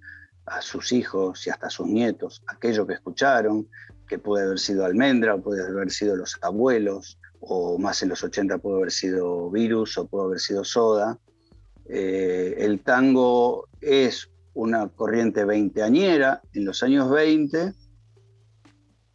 a 0.46 0.60
sus 0.60 0.92
hijos 0.92 1.46
y 1.46 1.50
hasta 1.50 1.68
a 1.68 1.70
sus 1.70 1.86
nietos 1.86 2.42
aquello 2.48 2.86
que 2.86 2.94
escucharon, 2.94 3.68
que 4.08 4.18
puede 4.18 4.46
haber 4.46 4.58
sido 4.58 4.84
almendra, 4.84 5.36
o 5.36 5.42
puede 5.42 5.64
haber 5.64 5.90
sido 5.90 6.16
los 6.16 6.36
abuelos, 6.42 7.18
o 7.40 7.78
más 7.78 8.02
en 8.02 8.08
los 8.08 8.22
80 8.22 8.58
puede 8.58 8.76
haber 8.78 8.92
sido 8.92 9.50
virus 9.50 9.96
o 9.98 10.06
puede 10.06 10.26
haber 10.26 10.40
sido 10.40 10.64
soda. 10.64 11.18
Eh, 11.88 12.54
el 12.58 12.80
tango 12.80 13.68
es 13.80 14.30
una 14.54 14.88
corriente 14.88 15.44
veinteañera 15.44 16.42
en 16.52 16.64
los 16.64 16.82
años 16.82 17.10
20 17.10 17.72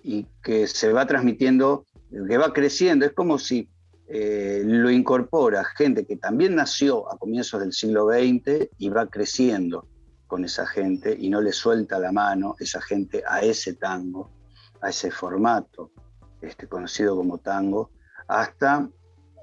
y 0.03 0.25
que 0.41 0.67
se 0.67 0.91
va 0.91 1.05
transmitiendo, 1.05 1.85
que 2.27 2.38
va 2.38 2.53
creciendo. 2.53 3.05
Es 3.05 3.13
como 3.13 3.38
si 3.39 3.69
eh, 4.09 4.61
lo 4.65 4.89
incorpora 4.89 5.65
gente 5.65 6.05
que 6.05 6.15
también 6.15 6.55
nació 6.55 7.11
a 7.11 7.17
comienzos 7.17 7.59
del 7.59 7.73
siglo 7.73 8.07
XX 8.07 8.69
y 8.77 8.89
va 8.89 9.07
creciendo 9.07 9.85
con 10.27 10.45
esa 10.45 10.65
gente 10.65 11.15
y 11.17 11.29
no 11.29 11.41
le 11.41 11.51
suelta 11.51 11.99
la 11.99 12.11
mano 12.11 12.55
esa 12.59 12.81
gente 12.81 13.23
a 13.27 13.41
ese 13.41 13.73
tango, 13.73 14.31
a 14.81 14.89
ese 14.89 15.11
formato 15.11 15.91
este, 16.41 16.67
conocido 16.67 17.15
como 17.15 17.39
tango, 17.39 17.91
hasta 18.27 18.89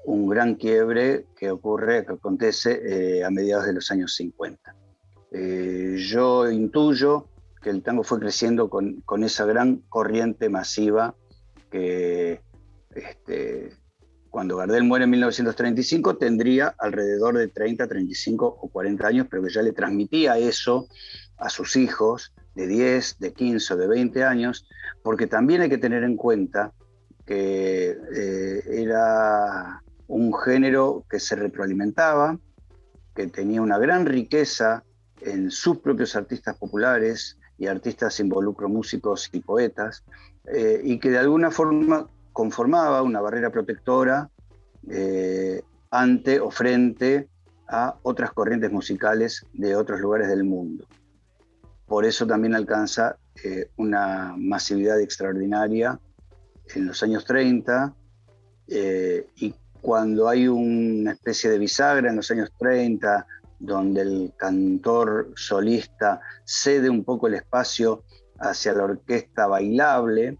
un 0.05 0.27
gran 0.27 0.55
quiebre 0.55 1.27
que 1.35 1.51
ocurre, 1.51 2.05
que 2.05 2.13
acontece 2.13 3.19
eh, 3.19 3.23
a 3.23 3.29
mediados 3.29 3.65
de 3.65 3.73
los 3.73 3.91
años 3.91 4.15
50. 4.15 4.75
Eh, 5.31 5.95
yo 5.97 6.49
intuyo 6.49 7.27
que 7.61 7.69
el 7.69 7.83
tango 7.83 8.03
fue 8.03 8.19
creciendo 8.19 8.69
con, 8.69 9.01
con 9.01 9.23
esa 9.23 9.45
gran 9.45 9.77
corriente 9.89 10.49
masiva 10.49 11.15
que 11.71 12.41
este, 12.93 13.73
cuando 14.35 14.57
Gardel 14.57 14.83
muere 14.83 15.05
en 15.05 15.11
1935 15.11 16.17
tendría 16.17 16.75
alrededor 16.77 17.37
de 17.37 17.47
30, 17.47 17.87
35 17.87 18.45
o 18.45 18.67
40 18.67 19.07
años, 19.07 19.27
pero 19.31 19.41
que 19.41 19.49
ya 19.49 19.61
le 19.61 19.71
transmitía 19.71 20.37
eso 20.37 20.89
a 21.37 21.47
sus 21.47 21.77
hijos 21.77 22.33
de 22.53 22.67
10, 22.67 23.19
de 23.19 23.31
15 23.31 23.73
o 23.73 23.77
de 23.77 23.87
20 23.87 24.25
años, 24.25 24.67
porque 25.03 25.27
también 25.27 25.61
hay 25.61 25.69
que 25.69 25.77
tener 25.77 26.03
en 26.03 26.17
cuenta 26.17 26.73
que 27.25 27.95
eh, 28.13 28.61
era 28.67 29.81
un 30.07 30.33
género 30.37 31.05
que 31.09 31.21
se 31.21 31.37
retroalimentaba, 31.37 32.37
que 33.15 33.27
tenía 33.27 33.61
una 33.61 33.77
gran 33.77 34.05
riqueza 34.05 34.83
en 35.21 35.49
sus 35.49 35.77
propios 35.77 36.13
artistas 36.17 36.57
populares 36.57 37.37
y 37.57 37.67
artistas 37.67 38.19
involucro 38.19 38.67
músicos 38.67 39.29
y 39.31 39.39
poetas, 39.39 40.03
eh, 40.53 40.81
y 40.83 40.99
que 40.99 41.09
de 41.09 41.19
alguna 41.19 41.51
forma 41.51 42.09
conformaba 42.35 43.01
una 43.01 43.21
barrera 43.21 43.49
protectora 43.49 44.29
eh, 44.89 45.61
ante 45.89 46.41
o 46.41 46.51
frente 46.51 47.29
a 47.69 47.95
otras 48.03 48.33
corrientes 48.33 48.69
musicales 48.73 49.45
de 49.53 49.73
otros 49.73 50.01
lugares 50.01 50.27
del 50.27 50.43
mundo. 50.43 50.85
Por 51.87 52.03
eso 52.03 52.27
también 52.27 52.53
alcanza 52.53 53.15
eh, 53.41 53.69
una 53.77 54.35
masividad 54.37 54.99
extraordinaria 54.99 55.97
en 56.75 56.87
los 56.87 57.01
años 57.03 57.23
30 57.23 57.95
eh, 58.67 59.29
y 59.37 59.55
cuando 59.79 60.27
hay 60.27 60.49
una 60.49 61.13
especie 61.13 61.49
de 61.49 61.57
bisagra 61.57 62.09
en 62.09 62.17
los 62.17 62.29
años 62.31 62.51
30 62.59 63.25
donde 63.59 64.01
el 64.01 64.33
cantor 64.35 65.31
solista 65.37 66.19
cede 66.43 66.89
un 66.89 67.05
poco 67.05 67.27
el 67.27 67.35
espacio 67.35 68.03
hacia 68.39 68.73
la 68.73 68.83
orquesta 68.83 69.47
bailable, 69.47 70.37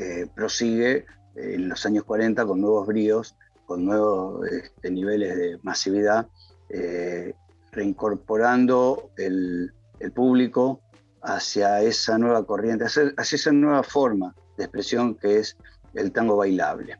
eh, 0.00 0.26
prosigue 0.34 1.04
en 1.36 1.68
los 1.68 1.84
años 1.84 2.04
40 2.04 2.46
con 2.46 2.58
nuevos 2.58 2.86
bríos, 2.86 3.36
con 3.66 3.84
nuevos 3.84 4.50
este, 4.50 4.90
niveles 4.90 5.36
de 5.36 5.58
masividad, 5.62 6.26
eh, 6.70 7.34
reincorporando 7.70 9.10
el, 9.18 9.74
público 10.14 10.80
hacia 11.22 11.82
esa 11.82 12.16
nueva 12.16 12.46
corriente, 12.46 12.86
hacia, 12.86 13.12
esa 13.18 13.52
nueva 13.52 13.82
forma 13.82 14.34
de 14.56 14.64
expresión 14.64 15.14
que 15.16 15.40
es 15.40 15.58
el 15.92 16.12
tango 16.12 16.36
bailable. 16.36 16.96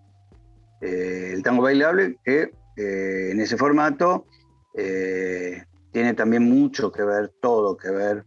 Eh, 0.82 1.30
el 1.32 1.42
tango 1.42 1.62
bailable 1.62 2.18
que 2.22 2.52
en 2.76 3.40
ese 3.40 3.56
formato 3.56 4.26
tiene 4.74 6.14
también 6.14 6.42
mucho 6.42 6.92
que 6.92 7.02
ver, 7.02 7.32
todo 7.40 7.78
que 7.78 7.90
ver 7.90 8.26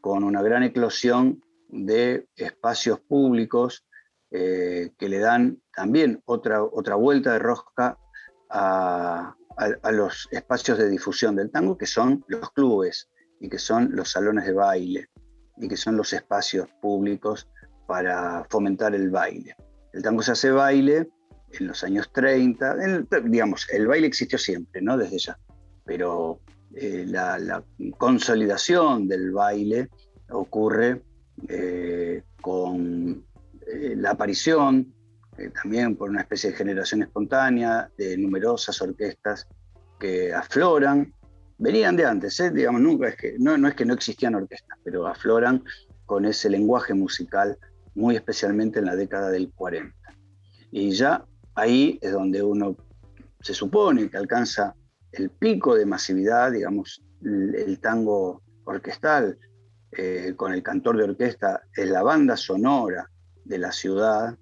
con 0.00 0.24
una 0.24 0.40
gran 0.40 0.62
eclosión 0.62 1.42
de 1.68 2.26
espacios 2.36 3.00
públicos 3.00 3.84
eh, 4.36 4.90
que 4.98 5.08
le 5.08 5.20
dan 5.20 5.62
también 5.76 6.20
otra, 6.24 6.60
otra 6.60 6.96
vuelta 6.96 7.34
de 7.34 7.38
rosca 7.38 7.96
a, 8.50 9.36
los 9.92 10.26
espacios 10.32 10.76
de 10.76 10.88
difusión 10.88 11.36
del 11.36 11.52
tango, 11.52 11.78
que 11.78 11.86
son 11.86 12.24
los 12.26 12.50
clubes 12.50 13.08
y 13.38 13.48
que 13.48 13.60
son 13.60 13.94
los 13.94 14.10
salones 14.10 14.44
de 14.44 14.52
baile 14.52 15.08
y 15.56 15.68
que 15.68 15.76
son 15.76 15.96
los 15.96 16.12
espacios 16.12 16.68
públicos 16.82 17.48
para 17.86 18.44
fomentar 18.50 18.96
el 18.96 19.08
baile. 19.08 19.54
El 19.92 20.02
tango 20.02 20.20
se 20.20 20.32
hace 20.32 20.50
baile 20.50 21.08
en 21.52 21.68
los 21.68 21.84
años 21.84 22.10
30, 22.12 23.06
digamos, 23.22 23.68
el 23.70 23.86
baile 23.86 24.08
existió 24.08 24.36
siempre, 24.36 24.82
¿no? 24.82 24.96
Desde 24.96 25.16
ya, 25.16 25.38
pero 25.84 26.40
eh, 26.74 27.04
la, 27.06 27.62
consolidación 27.98 29.06
del 29.06 29.30
baile 29.30 29.90
ocurre 30.28 31.04
eh, 31.46 32.24
con 32.40 33.24
eh, 33.66 33.94
la 33.96 34.10
aparición, 34.10 34.94
eh, 35.38 35.50
también 35.50 35.96
por 35.96 36.10
una 36.10 36.22
especie 36.22 36.50
de 36.50 36.56
generación 36.56 37.02
espontánea, 37.02 37.90
de 37.96 38.16
numerosas 38.16 38.80
orquestas 38.82 39.46
que 39.98 40.32
afloran, 40.32 41.12
venían 41.58 41.96
de 41.96 42.04
antes, 42.04 42.38
¿eh? 42.40 42.50
digamos, 42.50 42.80
nunca 42.80 43.08
es 43.08 43.16
que, 43.16 43.36
no, 43.38 43.56
no 43.56 43.68
es 43.68 43.74
que 43.74 43.84
no 43.84 43.94
existían 43.94 44.34
orquestas, 44.34 44.78
pero 44.84 45.06
afloran 45.06 45.64
con 46.04 46.24
ese 46.24 46.50
lenguaje 46.50 46.94
musical, 46.94 47.58
muy 47.94 48.16
especialmente 48.16 48.80
en 48.80 48.86
la 48.86 48.96
década 48.96 49.30
del 49.30 49.50
40. 49.52 49.94
Y 50.70 50.90
ya 50.90 51.24
ahí 51.54 51.98
es 52.02 52.12
donde 52.12 52.42
uno 52.42 52.76
se 53.40 53.54
supone 53.54 54.10
que 54.10 54.16
alcanza 54.16 54.74
el 55.12 55.30
pico 55.30 55.76
de 55.76 55.86
masividad, 55.86 56.52
digamos, 56.52 57.02
el, 57.22 57.78
tango 57.80 58.42
orquestal, 58.64 59.38
con 60.34 60.52
el 60.52 60.62
cantor 60.62 60.96
de 60.96 61.04
orquesta, 61.04 61.62
es 61.76 61.88
la 61.88 62.02
banda 62.02 62.36
sonora 62.36 63.08
de 63.44 63.58
la 63.58 63.72
ciudad, 63.72 64.36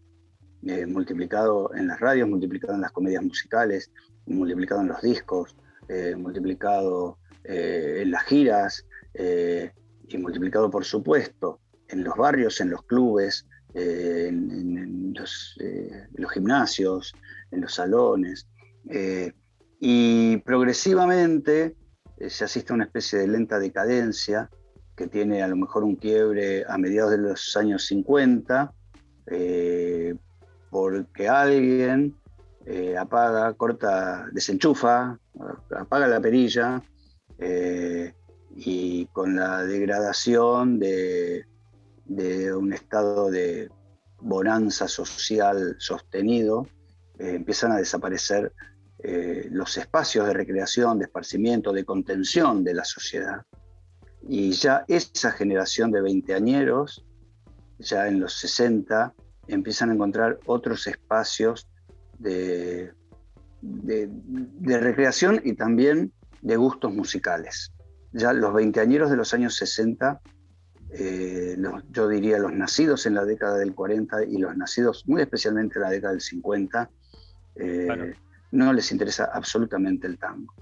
eh, 0.65 0.87
multiplicado 0.87 1.75
en 1.75 1.89
las 1.89 1.99
radios, 1.99 2.29
multiplicado 2.29 2.75
en 2.75 2.83
las 2.83 2.93
comedias 2.93 3.25
musicales, 3.25 3.91
multiplicado 4.27 4.81
en 4.83 4.89
los 4.89 5.03
discos, 5.03 5.57
eh, 5.89 6.15
multiplicado 6.17 7.19
eh, 7.43 8.03
en 8.03 8.13
las 8.13 8.25
giras 8.25 8.87
y 9.15 10.17
multiplicado, 10.19 10.71
por 10.71 10.85
supuesto, 10.85 11.61
en 11.89 12.03
los 12.03 12.17
barrios, 12.17 12.61
en 12.63 12.71
los 12.71 12.83
clubes, 12.85 13.47
en, 13.75 15.13
los, 15.15 15.59
los, 16.15 16.33
gimnasios, 16.33 17.13
en 17.51 17.61
los 17.61 17.75
salones. 17.75 18.47
y 19.81 20.37
progresivamente 20.39 21.77
se 22.27 22.45
asiste 22.45 22.73
a 22.73 22.77
una 22.77 22.85
especie 22.85 23.19
de 23.19 23.29
lenta 23.29 23.59
decadencia 23.59 24.49
que 24.97 25.09
tiene 25.09 25.43
a 25.43 25.49
lo 25.49 25.57
mejor 25.57 25.85
un 25.85 25.97
quiebre 25.97 26.65
a 26.67 26.79
mediados 26.79 27.11
de 27.11 27.19
los 27.19 27.55
años 27.57 27.85
50, 27.87 28.73
eh, 29.27 30.15
porque 30.71 31.29
alguien 31.29 32.17
eh, 32.67 32.97
apaga, 32.97 33.53
corta, 33.55 34.27
desenchufa, 34.33 35.19
apaga 35.77 36.07
la 36.07 36.21
perilla 36.21 36.83
eh, 37.39 38.15
y 38.55 39.07
con 39.07 39.37
la 39.37 39.65
degradación 39.65 40.79
de, 40.79 41.45
un 42.07 42.73
estado 42.73 43.31
de 43.31 43.71
bonanza 44.21 44.87
social 44.89 45.77
sostenido, 45.79 46.67
empiezan 47.19 47.73
a 47.73 47.77
desaparecer 47.77 48.53
los 49.51 49.77
espacios 49.77 50.27
de 50.27 50.35
recreación, 50.35 50.99
de 50.99 51.07
esparcimiento, 51.07 51.73
de 51.73 51.85
contención 51.85 52.63
de 52.63 52.75
la 52.75 52.85
sociedad. 52.85 53.43
Y 54.29 54.53
ya 54.53 54.85
esa 54.87 55.33
generación 55.33 55.91
de 55.91 56.03
veinteañeros 56.03 57.05
ya 57.83 58.09
en 58.09 58.21
los 58.21 58.35
60 58.39 59.13
empiezan 59.49 59.91
a 59.91 59.95
encontrar 59.95 60.39
otros 60.47 60.87
espacios 60.87 61.69
de, 62.19 62.93
de, 63.61 64.79
recreación 64.79 65.41
y 65.45 65.55
también 65.55 66.13
de 66.41 66.57
gustos 66.57 66.93
musicales. 66.93 67.73
Ya 68.13 68.33
los 68.33 68.53
veinteañeros 68.53 69.11
de 69.11 69.17
los 69.17 69.33
años 69.35 69.57
60, 69.57 70.21
eh, 70.95 71.57
yo 71.91 72.09
diría 72.09 72.39
los 72.39 72.53
nacidos 72.53 73.07
en 73.07 73.15
la 73.15 73.25
década 73.25 73.57
del 73.57 73.75
40 73.75 74.25
y 74.25 74.39
los 74.39 74.57
nacidos 74.57 75.07
muy 75.07 75.23
especialmente 75.23 75.79
en 75.79 75.83
la 75.83 75.91
década 75.91 76.13
del 76.13 76.21
50, 76.21 76.91
eh, 77.57 78.15
no 78.51 78.73
les 78.73 78.93
interesa 78.93 79.31
absolutamente 79.33 80.07
el 80.07 80.19
tango. 80.19 80.55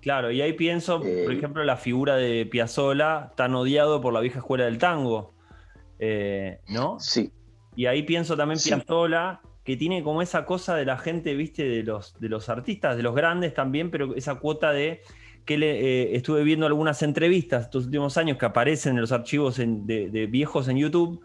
Claro, 0.00 0.30
y 0.30 0.40
ahí 0.40 0.54
pienso, 0.54 1.00
por 1.00 1.08
eh, 1.08 1.32
ejemplo, 1.32 1.62
la 1.62 1.76
figura 1.76 2.16
de 2.16 2.46
Piazzolla, 2.46 3.32
tan 3.36 3.54
odiado 3.54 4.00
por 4.00 4.14
la 4.14 4.20
vieja 4.20 4.38
escuela 4.38 4.64
del 4.64 4.78
tango. 4.78 5.34
Eh, 6.00 6.60
¿no? 6.68 6.98
Sí. 6.98 7.30
Y 7.76 7.86
ahí 7.86 8.02
pienso 8.02 8.36
también 8.36 8.58
Piazzolla, 8.62 9.40
que 9.64 9.76
tiene 9.76 10.02
como 10.02 10.22
esa 10.22 10.46
cosa 10.46 10.74
de 10.74 10.86
la 10.86 10.96
gente, 10.98 11.34
viste, 11.34 11.64
de 11.64 11.82
los, 11.82 12.18
de 12.18 12.28
los 12.28 12.48
artistas, 12.48 12.96
de 12.96 13.02
los 13.02 13.14
grandes 13.14 13.54
también, 13.54 13.90
pero 13.90 14.14
esa 14.16 14.36
cuota 14.36 14.72
de 14.72 15.02
que 15.44 15.58
le, 15.58 15.80
eh, 15.80 16.16
estuve 16.16 16.42
viendo 16.42 16.66
algunas 16.66 17.02
entrevistas 17.02 17.64
estos 17.64 17.86
últimos 17.86 18.16
años 18.16 18.38
que 18.38 18.46
aparecen 18.46 18.94
en 18.94 19.02
los 19.02 19.12
archivos 19.12 19.56
de, 19.58 20.28
viejos 20.30 20.68
en 20.68 20.78
YouTube. 20.78 21.22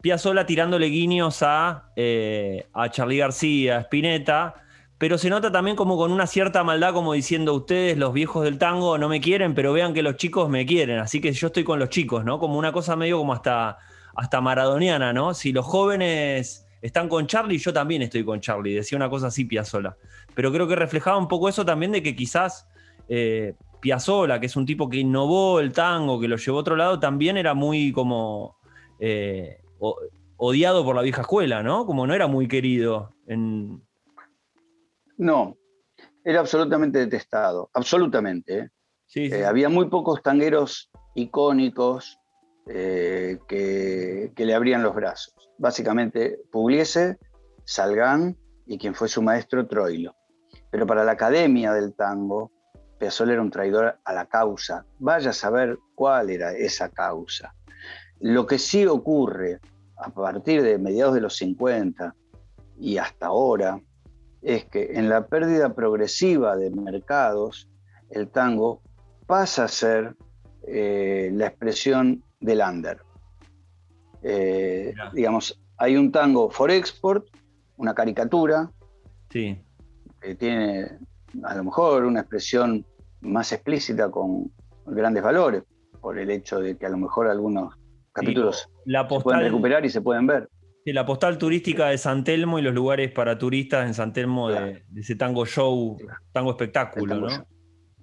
Piazzolla 0.00 0.46
tirándole 0.46 0.86
guiños 0.86 1.42
a, 1.42 1.90
eh, 1.96 2.66
a 2.72 2.90
Charlie 2.90 3.18
García, 3.18 3.78
a 3.78 3.80
Spinetta, 3.80 4.54
pero 4.98 5.18
se 5.18 5.28
nota 5.28 5.50
también 5.50 5.76
como 5.76 5.96
con 5.96 6.12
una 6.12 6.26
cierta 6.26 6.62
maldad, 6.62 6.92
como 6.92 7.14
diciendo 7.14 7.54
ustedes, 7.54 7.98
los 7.98 8.12
viejos 8.12 8.44
del 8.44 8.58
tango, 8.58 8.96
no 8.96 9.08
me 9.08 9.20
quieren, 9.20 9.54
pero 9.54 9.72
vean 9.72 9.92
que 9.92 10.02
los 10.02 10.16
chicos 10.16 10.48
me 10.48 10.64
quieren, 10.66 10.98
así 10.98 11.20
que 11.20 11.32
yo 11.32 11.48
estoy 11.48 11.64
con 11.64 11.78
los 11.78 11.88
chicos, 11.88 12.24
¿no? 12.24 12.38
Como 12.38 12.58
una 12.58 12.72
cosa 12.72 12.96
medio 12.96 13.18
como 13.18 13.32
hasta 13.32 13.78
hasta 14.16 14.40
maradoniana, 14.40 15.12
¿no? 15.12 15.34
Si 15.34 15.52
los 15.52 15.64
jóvenes 15.64 16.66
están 16.82 17.08
con 17.08 17.26
Charlie, 17.26 17.58
yo 17.58 17.72
también 17.72 18.02
estoy 18.02 18.24
con 18.24 18.40
Charlie, 18.40 18.74
decía 18.74 18.96
una 18.96 19.10
cosa 19.10 19.28
así 19.28 19.44
Piazzola. 19.44 19.96
Pero 20.34 20.52
creo 20.52 20.68
que 20.68 20.76
reflejaba 20.76 21.16
un 21.16 21.28
poco 21.28 21.48
eso 21.48 21.64
también 21.64 21.92
de 21.92 22.02
que 22.02 22.14
quizás 22.14 22.68
eh, 23.08 23.54
Piazzola, 23.80 24.40
que 24.40 24.46
es 24.46 24.56
un 24.56 24.66
tipo 24.66 24.88
que 24.88 24.98
innovó 24.98 25.60
el 25.60 25.72
tango, 25.72 26.20
que 26.20 26.28
lo 26.28 26.36
llevó 26.36 26.58
a 26.58 26.60
otro 26.60 26.76
lado, 26.76 27.00
también 27.00 27.36
era 27.36 27.54
muy 27.54 27.92
como 27.92 28.56
eh, 28.98 29.60
odiado 30.36 30.84
por 30.84 30.96
la 30.96 31.02
vieja 31.02 31.22
escuela, 31.22 31.62
¿no? 31.62 31.86
Como 31.86 32.06
no 32.06 32.14
era 32.14 32.26
muy 32.26 32.48
querido. 32.48 33.14
En... 33.26 33.82
No, 35.16 35.56
era 36.24 36.40
absolutamente 36.40 36.98
detestado, 36.98 37.70
absolutamente. 37.72 38.58
¿eh? 38.58 38.70
Eh, 39.14 39.44
había 39.44 39.68
muy 39.68 39.88
pocos 39.88 40.22
tangueros 40.22 40.90
icónicos 41.14 42.18
que, 42.66 44.32
que, 44.34 44.44
le 44.44 44.54
abrían 44.54 44.82
los 44.82 44.94
brazos. 44.94 45.34
Básicamente, 45.58 46.38
Pugliese, 46.50 47.18
Salgán 47.64 48.36
y 48.66 48.78
quien 48.78 48.94
fue 48.94 49.08
su 49.08 49.22
maestro, 49.22 49.66
Troilo. 49.66 50.14
Pero 50.70 50.86
para 50.86 51.04
la 51.04 51.12
academia 51.12 51.72
del 51.72 51.94
tango, 51.94 52.50
Piazzolla 52.98 53.34
era 53.34 53.42
un 53.42 53.50
traidor 53.50 53.98
a 54.04 54.12
la 54.12 54.26
causa. 54.26 54.86
Vaya 54.98 55.30
a 55.30 55.34
saber 55.34 55.78
cuál 55.94 56.30
era 56.30 56.52
esa 56.52 56.88
causa. 56.90 57.54
Lo 58.20 58.46
que 58.46 58.58
sí 58.58 58.86
ocurre 58.86 59.60
a 59.96 60.10
partir 60.10 60.62
de 60.62 60.78
mediados 60.78 61.14
de 61.14 61.20
los 61.20 61.36
50 61.36 62.14
y 62.78 62.98
hasta 62.98 63.26
ahora 63.26 63.80
es 64.42 64.64
que 64.66 64.92
en 64.94 65.08
la 65.08 65.26
pérdida 65.26 65.74
progresiva 65.74 66.56
de 66.56 66.70
mercados, 66.70 67.68
el 68.10 68.28
tango 68.28 68.82
pasa 69.26 69.64
a 69.64 69.68
ser 69.68 70.16
eh, 70.66 71.30
la 71.32 71.46
expresión 71.46 72.22
del 72.44 72.60
under. 72.60 72.98
Eh, 74.22 74.94
digamos, 75.12 75.58
hay 75.78 75.96
un 75.96 76.12
tango 76.12 76.50
for 76.50 76.70
export, 76.70 77.26
una 77.76 77.94
caricatura, 77.94 78.70
sí. 79.30 79.58
que 80.20 80.34
tiene 80.34 80.98
a 81.42 81.54
lo 81.56 81.64
mejor 81.64 82.04
una 82.04 82.20
expresión 82.20 82.84
más 83.22 83.52
explícita 83.52 84.10
con 84.10 84.52
grandes 84.86 85.22
valores, 85.22 85.62
por 86.00 86.18
el 86.18 86.30
hecho 86.30 86.60
de 86.60 86.76
que 86.76 86.84
a 86.84 86.90
lo 86.90 86.98
mejor 86.98 87.28
algunos 87.28 87.74
capítulos 88.12 88.68
se 88.84 89.20
pueden 89.22 89.40
recuperar 89.40 89.84
y 89.86 89.90
se 89.90 90.02
pueden 90.02 90.26
ver. 90.26 90.48
la 90.84 91.06
postal 91.06 91.38
turística 91.38 91.86
de 91.86 91.96
San 91.96 92.24
Telmo 92.24 92.58
y 92.58 92.62
los 92.62 92.74
lugares 92.74 93.10
para 93.10 93.38
turistas 93.38 93.86
en 93.86 93.94
San 93.94 94.12
Telmo 94.12 94.50
de, 94.50 94.84
ese 94.94 95.16
tango 95.16 95.46
show, 95.46 95.96
tango 96.32 96.50
espectáculo, 96.50 97.20
¿no? 97.20 97.46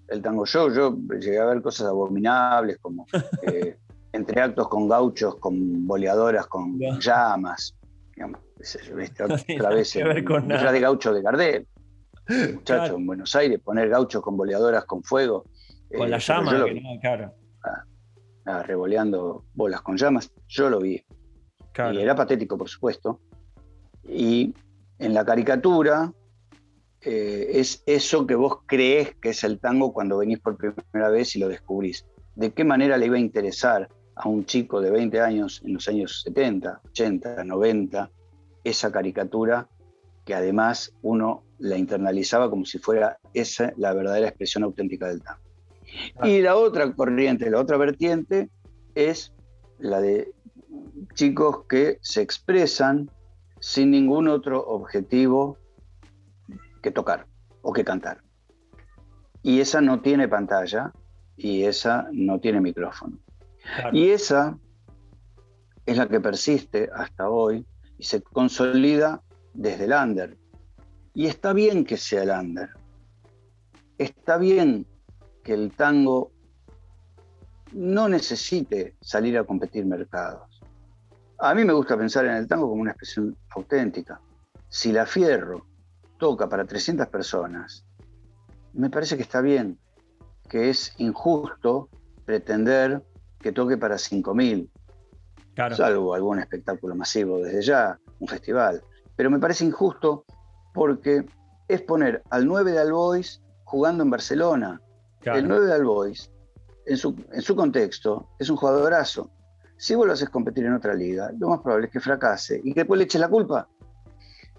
El 0.07 0.21
tango 0.21 0.45
show, 0.45 0.73
yo 0.73 0.97
llegué 1.19 1.39
a 1.39 1.45
ver 1.45 1.61
cosas 1.61 1.87
abominables 1.87 2.77
como 2.79 3.05
eh, 3.43 3.77
entre 4.13 4.41
actos 4.41 4.67
con 4.67 4.87
gauchos, 4.87 5.35
con 5.37 5.87
boleadoras, 5.87 6.47
con 6.47 6.79
llamas, 6.99 7.75
digamos, 8.13 8.41
otra 9.55 9.69
vez, 9.69 9.93
de 9.93 10.79
gaucho 10.79 11.13
de 11.13 11.21
Gardel. 11.21 11.67
Muchachos, 12.53 12.97
en 12.97 13.05
Buenos 13.05 13.35
Aires, 13.35 13.59
poner 13.59 13.89
gauchos 13.89 14.21
con 14.21 14.37
boleadoras 14.37 14.85
con 14.85 15.03
fuego. 15.03 15.45
Con 15.95 16.09
la 16.09 16.17
eh, 16.17 16.19
llama, 16.19 16.65
claro. 17.01 17.33
Ah, 17.63 17.83
ah, 18.45 18.63
revoleando 18.63 19.45
bolas 19.53 19.81
con 19.81 19.97
llamas, 19.97 20.31
yo 20.47 20.69
lo 20.69 20.79
vi. 20.79 21.03
Y 21.93 21.97
era 21.97 22.15
patético, 22.15 22.57
por 22.57 22.69
supuesto. 22.69 23.19
Y 24.03 24.53
en 24.99 25.13
la 25.13 25.25
caricatura 25.25 26.13
eh, 27.01 27.47
es 27.53 27.83
eso 27.85 28.27
que 28.27 28.35
vos 28.35 28.59
crees 28.65 29.15
que 29.15 29.29
es 29.29 29.43
el 29.43 29.59
tango 29.59 29.93
cuando 29.93 30.17
venís 30.17 30.39
por 30.39 30.57
primera 30.57 31.09
vez 31.09 31.35
y 31.35 31.39
lo 31.39 31.47
descubrís. 31.47 32.05
¿De 32.35 32.51
qué 32.51 32.63
manera 32.63 32.97
le 32.97 33.07
iba 33.07 33.15
a 33.15 33.19
interesar 33.19 33.89
a 34.15 34.27
un 34.27 34.45
chico 34.45 34.81
de 34.81 34.91
20 34.91 35.19
años 35.21 35.61
en 35.65 35.73
los 35.73 35.87
años 35.87 36.21
70, 36.23 36.81
80, 36.89 37.43
90 37.43 38.11
esa 38.63 38.91
caricatura 38.91 39.67
que 40.25 40.35
además 40.35 40.93
uno 41.01 41.43
la 41.57 41.77
internalizaba 41.77 42.49
como 42.49 42.65
si 42.65 42.77
fuera 42.77 43.17
esa 43.33 43.73
la 43.77 43.93
verdadera 43.93 44.27
expresión 44.27 44.63
auténtica 44.63 45.07
del 45.07 45.21
tango. 45.21 45.41
Y 46.23 46.41
la 46.41 46.55
otra 46.55 46.93
corriente, 46.93 47.49
la 47.49 47.59
otra 47.59 47.77
vertiente 47.77 48.49
es 48.95 49.33
la 49.79 49.99
de 49.99 50.33
chicos 51.15 51.65
que 51.67 51.97
se 52.01 52.21
expresan 52.21 53.09
sin 53.59 53.91
ningún 53.91 54.27
otro 54.27 54.63
objetivo 54.65 55.57
que 56.81 56.91
tocar 56.91 57.27
o 57.61 57.73
que 57.73 57.83
cantar. 57.83 58.21
Y 59.43 59.59
esa 59.59 59.81
no 59.81 60.01
tiene 60.01 60.27
pantalla 60.27 60.93
y 61.35 61.63
esa 61.63 62.07
no 62.11 62.39
tiene 62.39 62.61
micrófono. 62.61 63.17
Y 63.91 64.09
esa 64.09 64.57
es 65.85 65.97
la 65.97 66.07
que 66.07 66.19
persiste 66.19 66.89
hasta 66.93 67.29
hoy 67.29 67.65
y 67.97 68.03
se 68.03 68.21
consolida 68.21 69.21
desde 69.53 69.85
el 69.85 69.93
under. 69.93 70.37
Y 71.13 71.27
está 71.27 71.53
bien 71.53 71.85
que 71.85 71.97
sea 71.97 72.23
el 72.23 72.29
under. 72.29 72.69
Está 73.97 74.37
bien 74.37 74.87
que 75.43 75.53
el 75.53 75.71
tango 75.71 76.31
no 77.73 78.09
necesite 78.09 78.95
salir 79.01 79.37
a 79.37 79.43
competir 79.43 79.85
mercados. 79.85 80.61
A 81.39 81.55
mí 81.55 81.65
me 81.65 81.73
gusta 81.73 81.97
pensar 81.97 82.25
en 82.25 82.33
el 82.33 82.47
tango 82.47 82.69
como 82.69 82.81
una 82.81 82.91
expresión 82.91 83.35
auténtica. 83.55 84.21
Si 84.69 84.91
la 84.91 85.05
Fierro 85.05 85.65
toca 86.17 86.47
para 86.47 86.65
300 86.65 87.07
personas, 87.07 87.85
me 88.73 88.89
parece 88.89 89.17
que 89.17 89.23
está 89.23 89.41
bien, 89.41 89.79
que 90.47 90.69
es 90.69 90.93
injusto 90.97 91.89
pretender 92.25 93.03
que 93.41 93.51
toque 93.51 93.77
para 93.77 93.95
5.000, 93.95 94.69
claro. 95.55 95.75
salvo 95.75 96.13
algún 96.13 96.39
espectáculo 96.39 96.95
masivo 96.95 97.39
desde 97.39 97.61
ya, 97.61 97.99
un 98.19 98.27
festival. 98.27 98.83
Pero 99.15 99.29
me 99.29 99.39
parece 99.39 99.65
injusto 99.65 100.25
porque 100.73 101.25
es 101.67 101.81
poner 101.81 102.21
al 102.29 102.45
9 102.45 102.71
de 102.71 102.79
Albois 102.79 103.41
jugando 103.63 104.03
en 104.03 104.09
Barcelona. 104.09 104.81
El 105.23 105.47
9 105.47 105.67
de 105.67 105.73
Albois, 105.73 106.31
en 106.85 106.97
su, 106.97 107.15
en 107.31 107.41
su 107.41 107.55
contexto, 107.55 108.29
es 108.39 108.49
un 108.49 108.57
jugadorazo. 108.57 109.29
Si 109.77 109.95
vos 109.95 110.05
lo 110.05 110.13
haces 110.13 110.29
competir 110.29 110.65
en 110.65 110.73
otra 110.73 110.93
liga, 110.93 111.31
lo 111.37 111.49
más 111.49 111.59
probable 111.61 111.87
es 111.87 111.93
que 111.93 111.99
fracase 111.99 112.61
y 112.63 112.73
que 112.73 112.81
después 112.81 112.97
le 112.97 113.05
eches 113.05 113.21
la 113.21 113.29
culpa. 113.29 113.67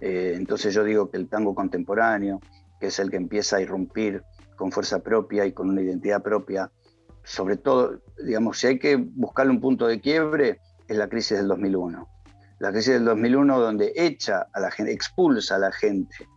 Eh, 0.01 0.35
entonces 0.37 0.75
yo 0.75 0.83
digo 0.83 1.11
que 1.11 1.17
el 1.17 1.29
tango 1.29 1.55
contemporáneo, 1.55 2.41
que 2.81 2.89
es 2.89 2.99
el 2.99 3.11
que 3.11 3.17
empieza 3.17 3.57
a 3.57 3.61
irrumpir 3.61 4.23
con 4.57 4.73
fuerza 4.73 5.01
propia 5.01 5.47
y 5.47 5.53
con 5.53 5.69
una 5.69 5.83
identidad 5.83 6.23
propia, 6.23 6.71
sobre 7.25 7.57
todo, 7.57 8.01
digamos, 8.25 8.59
si 8.59 8.67
hay 8.67 8.79
que 8.79 8.97
buscarle 8.97 9.53
un 9.53 9.61
punto 9.61 9.87
de 9.87 10.01
quiebre, 10.01 10.61
es 10.89 10.97
la 10.97 11.09
crisis 11.09 11.39
del 11.39 11.49
2001 11.49 12.09
la 12.63 12.71
crisis 12.71 12.95
del 12.95 13.05
2001 13.07 13.59
donde 13.59 13.93
echa 13.97 14.47
a 14.53 14.61
la 14.61 14.71
gente, 14.71 14.93
expulsa 14.93 15.57
a 15.57 15.59
la 15.59 15.73
gente 15.73 16.29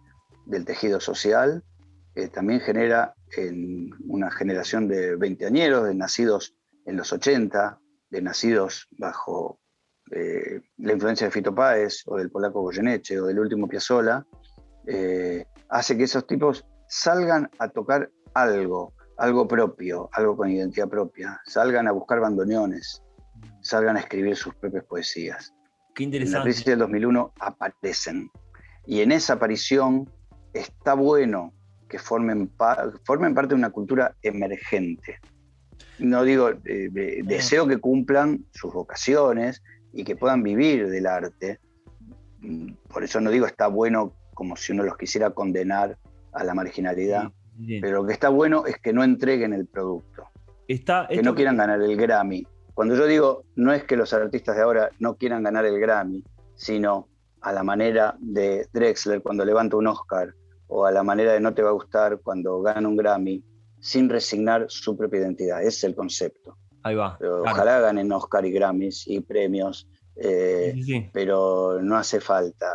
del 0.47 0.65
tejido 0.65 0.99
social, 0.99 1.63
eh, 2.15 2.29
también 2.29 2.61
genera 2.61 3.13
en 3.37 3.91
una 4.07 4.31
generación 4.31 4.87
de 4.87 5.17
veinteañeros, 5.17 5.85
de 5.85 5.93
nacidos 5.93 6.55
en 6.87 6.97
los 6.97 7.13
80, 7.13 7.79
de 8.09 8.21
nacidos 8.23 8.87
bajo 8.97 9.59
eh, 10.09 10.61
la 10.77 10.93
influencia 10.93 11.27
de 11.27 11.31
Fito 11.31 11.53
Páez 11.53 12.01
o 12.07 12.17
del 12.17 12.31
polaco 12.31 12.61
Goyeneche 12.61 13.19
o 13.19 13.27
del 13.27 13.37
último 13.37 13.67
Piazzolla, 13.67 14.25
eh, 14.87 15.45
hace 15.69 15.95
que 15.95 16.05
esos 16.05 16.25
tipos 16.25 16.65
salgan 16.89 17.51
a 17.59 17.69
tocar 17.69 18.09
algo, 18.33 18.94
algo 19.17 19.47
propio, 19.47 20.09
algo 20.13 20.35
con 20.35 20.51
identidad 20.51 20.89
propia, 20.89 21.39
salgan 21.45 21.87
a 21.87 21.91
buscar 21.91 22.19
bandoneones, 22.19 23.03
salgan 23.61 23.97
a 23.97 23.99
escribir 23.99 24.35
sus 24.35 24.53
propias 24.55 24.83
poesías. 24.85 25.53
En 25.97 26.31
la 26.31 26.43
crisis 26.43 26.65
del 26.65 26.79
2001 26.79 27.33
aparecen. 27.39 28.29
Y 28.85 29.01
en 29.01 29.11
esa 29.11 29.33
aparición 29.33 30.09
está 30.53 30.93
bueno 30.93 31.53
que 31.87 31.99
formen, 31.99 32.51
formen 33.03 33.33
parte 33.33 33.49
de 33.49 33.55
una 33.55 33.69
cultura 33.69 34.15
emergente. 34.21 35.19
No 35.99 36.23
digo, 36.23 36.49
eh, 36.65 36.89
deseo 37.23 37.67
que 37.67 37.77
cumplan 37.77 38.45
sus 38.51 38.73
vocaciones 38.73 39.61
y 39.93 40.03
que 40.03 40.15
puedan 40.15 40.43
vivir 40.43 40.89
del 40.89 41.07
arte. 41.07 41.59
Mm, 42.41 42.73
por 42.89 43.03
eso 43.03 43.21
no 43.21 43.29
digo 43.29 43.45
está 43.45 43.67
bueno 43.67 44.13
como 44.33 44.57
si 44.57 44.73
uno 44.73 44.83
los 44.83 44.97
quisiera 44.97 45.29
condenar 45.31 45.97
a 46.33 46.43
la 46.43 46.53
marginalidad, 46.53 47.31
pero 47.81 48.01
lo 48.01 48.05
que 48.05 48.13
está 48.13 48.29
bueno 48.29 48.65
es 48.65 48.77
que 48.77 48.93
no 48.93 49.03
entreguen 49.03 49.53
el 49.53 49.65
producto. 49.67 50.23
Está, 50.67 51.07
que 51.07 51.21
no 51.21 51.35
quieran 51.35 51.57
ganar 51.57 51.81
el 51.81 51.95
Grammy, 51.95 52.45
cuando 52.75 52.95
yo 52.95 53.07
digo, 53.07 53.45
no 53.55 53.71
es 53.71 53.85
que 53.85 53.95
los 53.95 54.13
artistas 54.13 54.57
de 54.57 54.61
ahora 54.61 54.89
no 54.99 55.15
quieran 55.15 55.43
ganar 55.43 55.65
el 55.65 55.79
Grammy, 55.79 56.21
sino 56.55 57.07
a 57.39 57.53
la 57.53 57.63
manera 57.63 58.17
de 58.19 58.67
Drexler 58.73 59.21
cuando 59.21 59.45
levanta 59.45 59.77
un 59.77 59.87
Oscar, 59.87 60.33
o 60.67 60.85
a 60.85 60.91
la 60.91 61.01
manera 61.01 61.31
de 61.31 61.39
No 61.39 61.53
te 61.53 61.61
va 61.61 61.69
a 61.69 61.73
gustar 61.73 62.19
cuando 62.21 62.61
gana 62.61 62.87
un 62.87 62.97
Grammy, 62.97 63.41
sin 63.79 64.09
resignar 64.09 64.65
su 64.67 64.97
propia 64.97 65.21
identidad. 65.21 65.61
Ese 65.61 65.69
es 65.69 65.83
el 65.85 65.95
concepto. 65.95 66.57
Ahí 66.83 66.95
va. 66.95 67.17
Ojalá 67.21 67.79
ganen 67.79 68.11
Oscar 68.11 68.45
y 68.45 68.51
Grammys 68.51 69.07
y 69.07 69.21
premios, 69.21 69.87
eh, 70.17 70.75
pero 71.13 71.81
no 71.81 71.95
hace 71.95 72.19
falta 72.19 72.67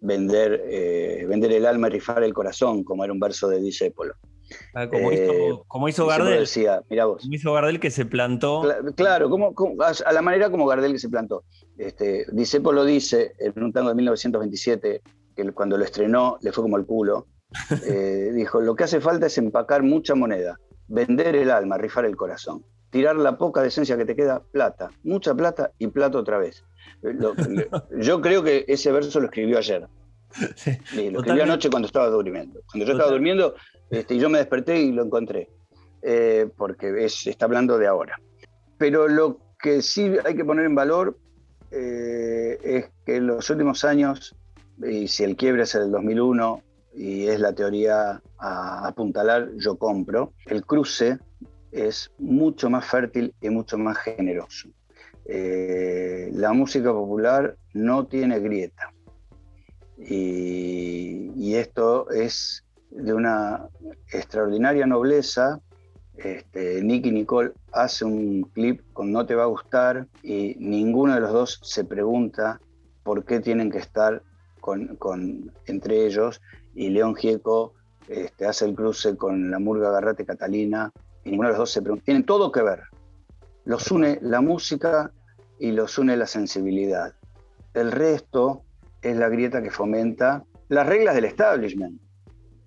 vender, 0.00 0.62
eh, 0.66 1.26
vender 1.28 1.52
el 1.52 1.66
alma 1.66 1.88
y 1.88 1.92
rifar 1.92 2.22
el 2.22 2.34
corazón, 2.34 2.84
como 2.84 3.04
era 3.04 3.12
un 3.12 3.20
verso 3.20 3.48
de 3.48 3.60
Disépolo. 3.60 4.14
Ah, 4.74 4.88
como, 4.88 5.88
hizo, 5.88 6.06
Gardel. 6.06 6.40
Decía, 6.40 6.82
vos. 7.04 7.22
Como 7.22 7.34
hizo 7.34 7.52
Gardel 7.52 7.80
que 7.80 7.90
se 7.90 8.06
plantó. 8.06 8.62
Claro, 8.94 9.28
como, 9.28 9.54
a 9.82 10.12
la 10.12 10.22
manera 10.22 10.50
como 10.50 10.66
Gardel 10.66 10.92
que 10.92 10.98
se 10.98 11.08
plantó. 11.08 11.44
Este, 11.76 12.26
dice 12.32 12.60
en 13.38 13.62
un 13.62 13.72
tango 13.72 13.88
de 13.88 13.94
1927, 13.96 15.02
que 15.34 15.52
cuando 15.52 15.76
lo 15.76 15.84
estrenó 15.84 16.38
le 16.40 16.52
fue 16.52 16.62
como 16.62 16.76
el 16.76 16.86
culo. 16.86 17.26
Eh, 17.86 18.32
dijo: 18.34 18.60
Lo 18.60 18.74
que 18.74 18.84
hace 18.84 19.00
falta 19.00 19.26
es 19.26 19.38
empacar 19.38 19.82
mucha 19.82 20.14
moneda, 20.14 20.58
vender 20.88 21.36
el 21.36 21.50
alma, 21.50 21.78
rifar 21.78 22.04
el 22.04 22.16
corazón, 22.16 22.64
tirar 22.90 23.16
la 23.16 23.38
poca 23.38 23.62
decencia 23.62 23.96
que 23.96 24.04
te 24.04 24.16
queda, 24.16 24.42
plata, 24.52 24.90
mucha 25.04 25.32
plata 25.34 25.70
y 25.78 25.86
plata 25.86 26.18
otra 26.18 26.38
vez. 26.38 26.64
Yo 28.00 28.20
creo 28.20 28.42
que 28.42 28.64
ese 28.68 28.92
verso 28.92 29.20
lo 29.20 29.26
escribió 29.26 29.58
ayer. 29.58 29.86
lo 31.10 31.20
escribió 31.20 31.42
anoche 31.44 31.70
cuando 31.70 31.86
estaba 31.86 32.08
durmiendo. 32.08 32.60
Cuando 32.70 32.86
yo 32.86 32.92
estaba 32.92 33.10
durmiendo, 33.10 33.54
este, 33.90 34.18
yo 34.18 34.28
me 34.28 34.38
desperté 34.38 34.80
y 34.80 34.92
lo 34.92 35.04
encontré, 35.04 35.48
eh, 36.02 36.48
porque 36.56 37.04
es, 37.04 37.26
está 37.26 37.46
hablando 37.46 37.78
de 37.78 37.86
ahora. 37.86 38.20
Pero 38.78 39.08
lo 39.08 39.38
que 39.58 39.82
sí 39.82 40.12
hay 40.24 40.36
que 40.36 40.44
poner 40.44 40.66
en 40.66 40.74
valor 40.74 41.18
eh, 41.70 42.58
es 42.62 42.90
que 43.04 43.16
en 43.16 43.28
los 43.28 43.48
últimos 43.50 43.84
años, 43.84 44.34
y 44.84 45.08
si 45.08 45.24
el 45.24 45.36
quiebre 45.36 45.62
es 45.62 45.74
el 45.74 45.90
2001 45.90 46.62
y 46.94 47.26
es 47.26 47.40
la 47.40 47.54
teoría 47.54 48.20
a 48.38 48.86
apuntalar, 48.86 49.50
yo 49.56 49.76
compro, 49.76 50.32
el 50.46 50.64
cruce 50.64 51.18
es 51.72 52.10
mucho 52.18 52.70
más 52.70 52.86
fértil 52.86 53.34
y 53.40 53.50
mucho 53.50 53.78
más 53.78 53.98
generoso. 53.98 54.68
Eh, 55.28 56.30
la 56.32 56.52
música 56.52 56.92
popular 56.92 57.56
no 57.74 58.06
tiene 58.06 58.38
grieta. 58.40 58.92
y, 59.98 61.54
esto 61.54 62.10
es 62.10 62.64
de 62.90 63.14
una 63.14 63.68
extraordinaria 64.12 64.86
nobleza. 64.86 65.60
Este, 66.16 66.82
Nicky 66.82 67.10
Nicole 67.10 67.52
hace 67.72 68.04
un 68.04 68.42
clip 68.54 68.80
con 68.92 69.12
No 69.12 69.26
te 69.26 69.34
va 69.34 69.44
a 69.44 69.46
gustar 69.46 70.06
y 70.22 70.54
ninguno 70.58 71.14
de 71.14 71.20
los 71.20 71.32
dos 71.32 71.60
se 71.62 71.84
pregunta 71.84 72.58
por 73.02 73.24
qué 73.24 73.40
tienen 73.40 73.70
que 73.70 73.78
estar 73.78 74.22
con, 74.60 75.52
entre 75.66 76.06
ellos 76.06 76.40
y 76.74 76.88
León 76.88 77.14
Gieco 77.14 77.74
este, 78.08 78.46
hace 78.46 78.64
el 78.64 78.74
cruce 78.74 79.16
con 79.16 79.50
la 79.50 79.58
Murga 79.58 79.90
Garrate 79.90 80.24
Catalina 80.24 80.90
y 81.24 81.30
ninguno 81.30 81.48
de 81.48 81.52
los 81.52 81.58
dos 81.58 81.70
se 81.70 81.82
pregunta. 81.82 82.04
Tienen 82.04 82.24
todo 82.24 82.50
que 82.50 82.62
ver. 82.62 82.80
Los 83.66 83.90
une 83.90 84.18
la 84.22 84.40
música 84.40 85.12
y 85.58 85.72
los 85.72 85.98
une 85.98 86.16
la 86.16 86.26
sensibilidad. 86.26 87.12
El 87.74 87.92
resto 87.92 88.62
es 89.02 89.14
la 89.16 89.28
grieta 89.28 89.62
que 89.62 89.70
fomenta 89.70 90.42
las 90.68 90.86
reglas 90.86 91.14
del 91.14 91.26
establishment 91.26 92.00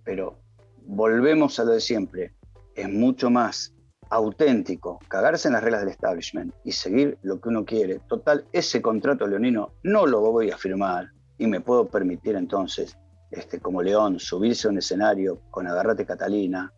pero 0.09 0.39
volvemos 0.87 1.59
a 1.59 1.65
lo 1.65 1.73
de 1.73 1.81
siempre. 1.81 2.33
Es 2.73 2.89
mucho 2.89 3.29
más 3.29 3.75
auténtico 4.09 4.97
cagarse 5.07 5.47
en 5.47 5.53
las 5.53 5.63
reglas 5.63 5.81
del 5.81 5.91
establishment 5.91 6.51
y 6.63 6.71
seguir 6.71 7.19
lo 7.21 7.39
que 7.39 7.49
uno 7.49 7.63
quiere. 7.63 7.99
Total, 8.07 8.43
ese 8.51 8.81
contrato 8.81 9.27
leonino 9.27 9.73
no 9.83 10.07
lo 10.07 10.19
voy 10.19 10.49
a 10.49 10.57
firmar 10.57 11.11
y 11.37 11.45
me 11.45 11.61
puedo 11.61 11.87
permitir 11.87 12.35
entonces, 12.35 12.97
este, 13.29 13.59
como 13.59 13.83
León, 13.83 14.19
subirse 14.19 14.67
a 14.67 14.71
un 14.71 14.79
escenario 14.79 15.41
con 15.51 15.67
Agarrate 15.67 16.07
Catalina 16.07 16.73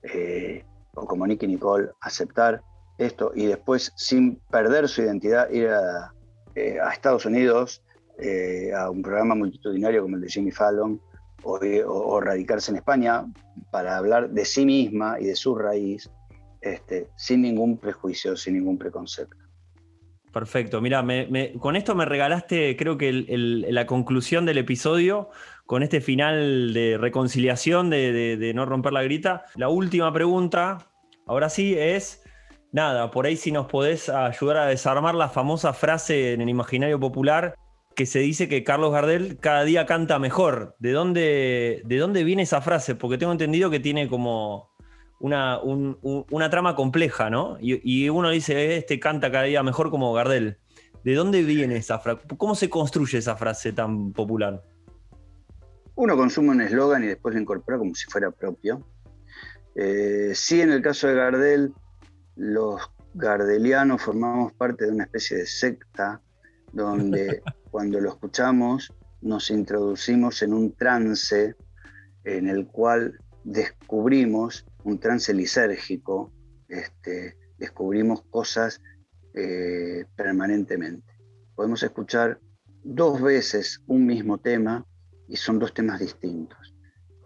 eh, 0.00 0.64
o 0.94 1.06
como 1.06 1.26
Nicky 1.26 1.48
Nicole, 1.48 1.90
aceptar 2.00 2.62
esto 2.98 3.32
y 3.34 3.46
después, 3.46 3.92
sin 3.96 4.36
perder 4.50 4.88
su 4.88 5.02
identidad, 5.02 5.50
ir 5.50 5.68
a, 5.68 6.12
eh, 6.54 6.78
Estados 6.92 7.26
Unidos 7.26 7.82
eh, 8.18 8.72
a 8.74 8.90
un 8.90 9.02
programa 9.02 9.34
multitudinario 9.34 10.02
como 10.02 10.16
el 10.16 10.22
de 10.22 10.28
Jimmy 10.28 10.50
Fallon 10.50 11.00
o, 11.42 12.20
radicarse 12.20 12.70
en 12.70 12.78
España 12.78 13.24
para 13.70 13.98
hablar 13.98 14.30
de 14.30 14.44
sí 14.44 14.64
misma 14.64 15.20
y 15.20 15.26
de 15.26 15.36
su 15.36 15.54
raíz, 15.54 16.10
este, 16.60 17.08
sin 17.16 17.42
ningún 17.42 17.78
prejuicio, 17.78 18.36
sin 18.36 18.54
ningún 18.54 18.78
preconcepto. 18.78 19.36
Perfecto, 20.32 20.82
mira, 20.82 21.04
con 21.60 21.76
esto 21.76 21.94
me 21.94 22.04
regalaste 22.04 22.76
creo 22.76 22.98
que 22.98 23.10
la 23.12 23.86
conclusión 23.86 24.44
del 24.44 24.58
episodio, 24.58 25.30
con 25.64 25.82
este 25.82 26.00
final 26.00 26.74
de 26.74 26.98
reconciliación, 26.98 27.88
de, 27.88 28.36
de 28.36 28.54
no 28.54 28.66
romper 28.66 28.92
la 28.92 29.02
grita. 29.02 29.44
La 29.54 29.68
última 29.68 30.12
pregunta, 30.12 30.90
ahora 31.26 31.48
sí, 31.48 31.74
es, 31.78 32.25
nada, 32.72 33.10
por 33.10 33.26
ahí 33.26 33.36
si 33.36 33.52
nos 33.52 33.66
podés 33.66 34.08
ayudar 34.08 34.58
a 34.58 34.66
desarmar 34.66 35.14
la 35.14 35.28
famosa 35.28 35.72
frase 35.72 36.32
en 36.32 36.40
el 36.40 36.48
imaginario 36.48 37.00
popular, 37.00 37.56
que 37.96 38.06
se 38.06 38.18
dice 38.18 38.48
que 38.48 38.62
Carlos 38.62 38.92
Gardel 38.92 39.38
cada 39.38 39.64
día 39.64 39.86
canta 39.86 40.18
mejor. 40.18 40.76
¿De 40.78 40.92
dónde, 40.92 41.82
de 41.84 41.96
dónde 41.96 42.24
viene 42.24 42.42
esa 42.42 42.60
frase? 42.60 42.94
Porque 42.94 43.16
tengo 43.16 43.32
entendido 43.32 43.70
que 43.70 43.80
tiene 43.80 44.08
como 44.08 44.70
una, 45.18 45.58
una 45.62 46.50
trama 46.50 46.76
compleja, 46.76 47.30
¿no? 47.30 47.56
Y, 47.58 48.08
uno 48.10 48.30
dice, 48.30 48.76
este 48.76 49.00
canta 49.00 49.32
cada 49.32 49.44
día 49.44 49.62
mejor 49.62 49.90
como 49.90 50.12
Gardel. 50.12 50.58
¿De 51.04 51.14
dónde 51.14 51.42
viene 51.42 51.76
esa 51.76 51.98
frase? 51.98 52.20
¿Cómo 52.36 52.54
se 52.54 52.68
construye 52.68 53.18
esa 53.18 53.36
frase 53.36 53.72
tan 53.72 54.12
popular? 54.12 54.62
Uno 55.94 56.16
consume 56.16 56.50
un 56.50 56.60
eslogan 56.60 57.02
y 57.04 57.06
después 57.06 57.34
lo 57.34 57.40
incorpora 57.40 57.78
como 57.78 57.94
si 57.94 58.04
fuera 58.10 58.30
propio. 58.30 58.86
Eh, 59.74 60.32
sí, 60.34 60.60
en 60.60 60.72
el 60.72 60.82
caso 60.82 61.06
de 61.06 61.14
Gardel, 61.14 61.72
los 62.36 62.80
gardelianos 63.14 64.02
formamos 64.02 64.52
parte 64.52 64.84
de 64.84 64.92
una 64.92 65.04
especie 65.04 65.38
de 65.38 65.46
secta 65.46 66.22
donde 66.72 67.42
cuando 67.70 68.00
lo 68.00 68.10
escuchamos 68.10 68.92
nos 69.22 69.50
introducimos 69.50 70.42
en 70.42 70.52
un 70.52 70.74
trance 70.74 71.56
en 72.24 72.48
el 72.48 72.66
cual 72.66 73.18
descubrimos 73.44 74.66
un 74.84 74.98
trance 74.98 75.32
lisérgico, 75.32 76.32
este, 76.68 77.36
descubrimos 77.58 78.22
cosas 78.30 78.80
eh, 79.34 80.04
permanentemente. 80.16 81.12
Podemos 81.54 81.82
escuchar 81.82 82.40
dos 82.82 83.20
veces 83.20 83.82
un 83.86 84.06
mismo 84.06 84.38
tema 84.38 84.86
y 85.28 85.36
son 85.36 85.58
dos 85.58 85.74
temas 85.74 86.00
distintos. 86.00 86.74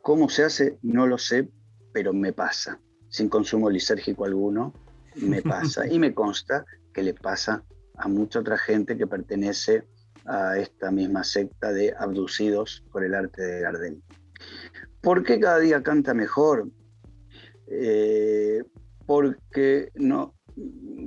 ¿Cómo 0.02 0.28
se 0.28 0.44
hace? 0.44 0.78
No 0.82 1.06
lo 1.06 1.18
sé, 1.18 1.48
pero 1.92 2.12
me 2.12 2.32
pasa. 2.32 2.80
Sin 3.08 3.28
consumo 3.28 3.68
lisérgico 3.68 4.24
alguno, 4.24 4.72
me 5.16 5.42
pasa. 5.42 5.86
Y 5.86 5.98
me 5.98 6.14
consta 6.14 6.64
que 6.92 7.02
le 7.02 7.14
pasa 7.14 7.64
a 7.96 8.08
mucha 8.08 8.40
otra 8.40 8.56
gente 8.56 8.96
que 8.96 9.06
pertenece 9.06 9.84
a 10.26 10.58
esta 10.58 10.90
misma 10.90 11.24
secta 11.24 11.72
de 11.72 11.94
abducidos 11.98 12.84
por 12.92 13.04
el 13.04 13.14
arte 13.14 13.42
de 13.42 13.60
Gardel. 13.60 14.02
¿Por 15.00 15.22
qué 15.24 15.40
cada 15.40 15.58
día 15.58 15.82
canta 15.82 16.14
mejor? 16.14 16.68
Eh, 17.66 18.62
porque 19.06 19.90
no, 19.94 20.34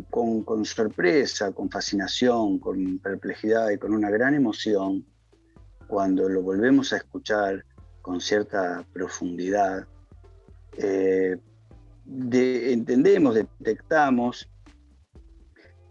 con, 0.10 0.66
sorpresa, 0.66 1.52
con 1.52 1.70
fascinación, 1.70 2.60
con 2.60 3.00
perplejidad 3.00 3.70
y 3.70 3.78
con 3.78 3.94
una 3.94 4.10
gran 4.10 4.34
emoción, 4.34 5.06
cuando 5.88 6.28
lo 6.30 6.42
volvemos 6.42 6.94
a 6.94 6.98
escuchar 6.98 7.66
con 8.02 8.20
cierta 8.20 8.86
profundidad, 8.94 9.88
eh, 10.78 11.38
entendemos, 12.06 13.36
detectamos 13.36 14.50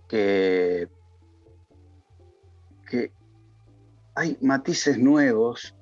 que 0.09 0.89
que 2.93 3.11
hay 4.15 4.37
matices 4.43 4.99
nuevos 4.99 5.75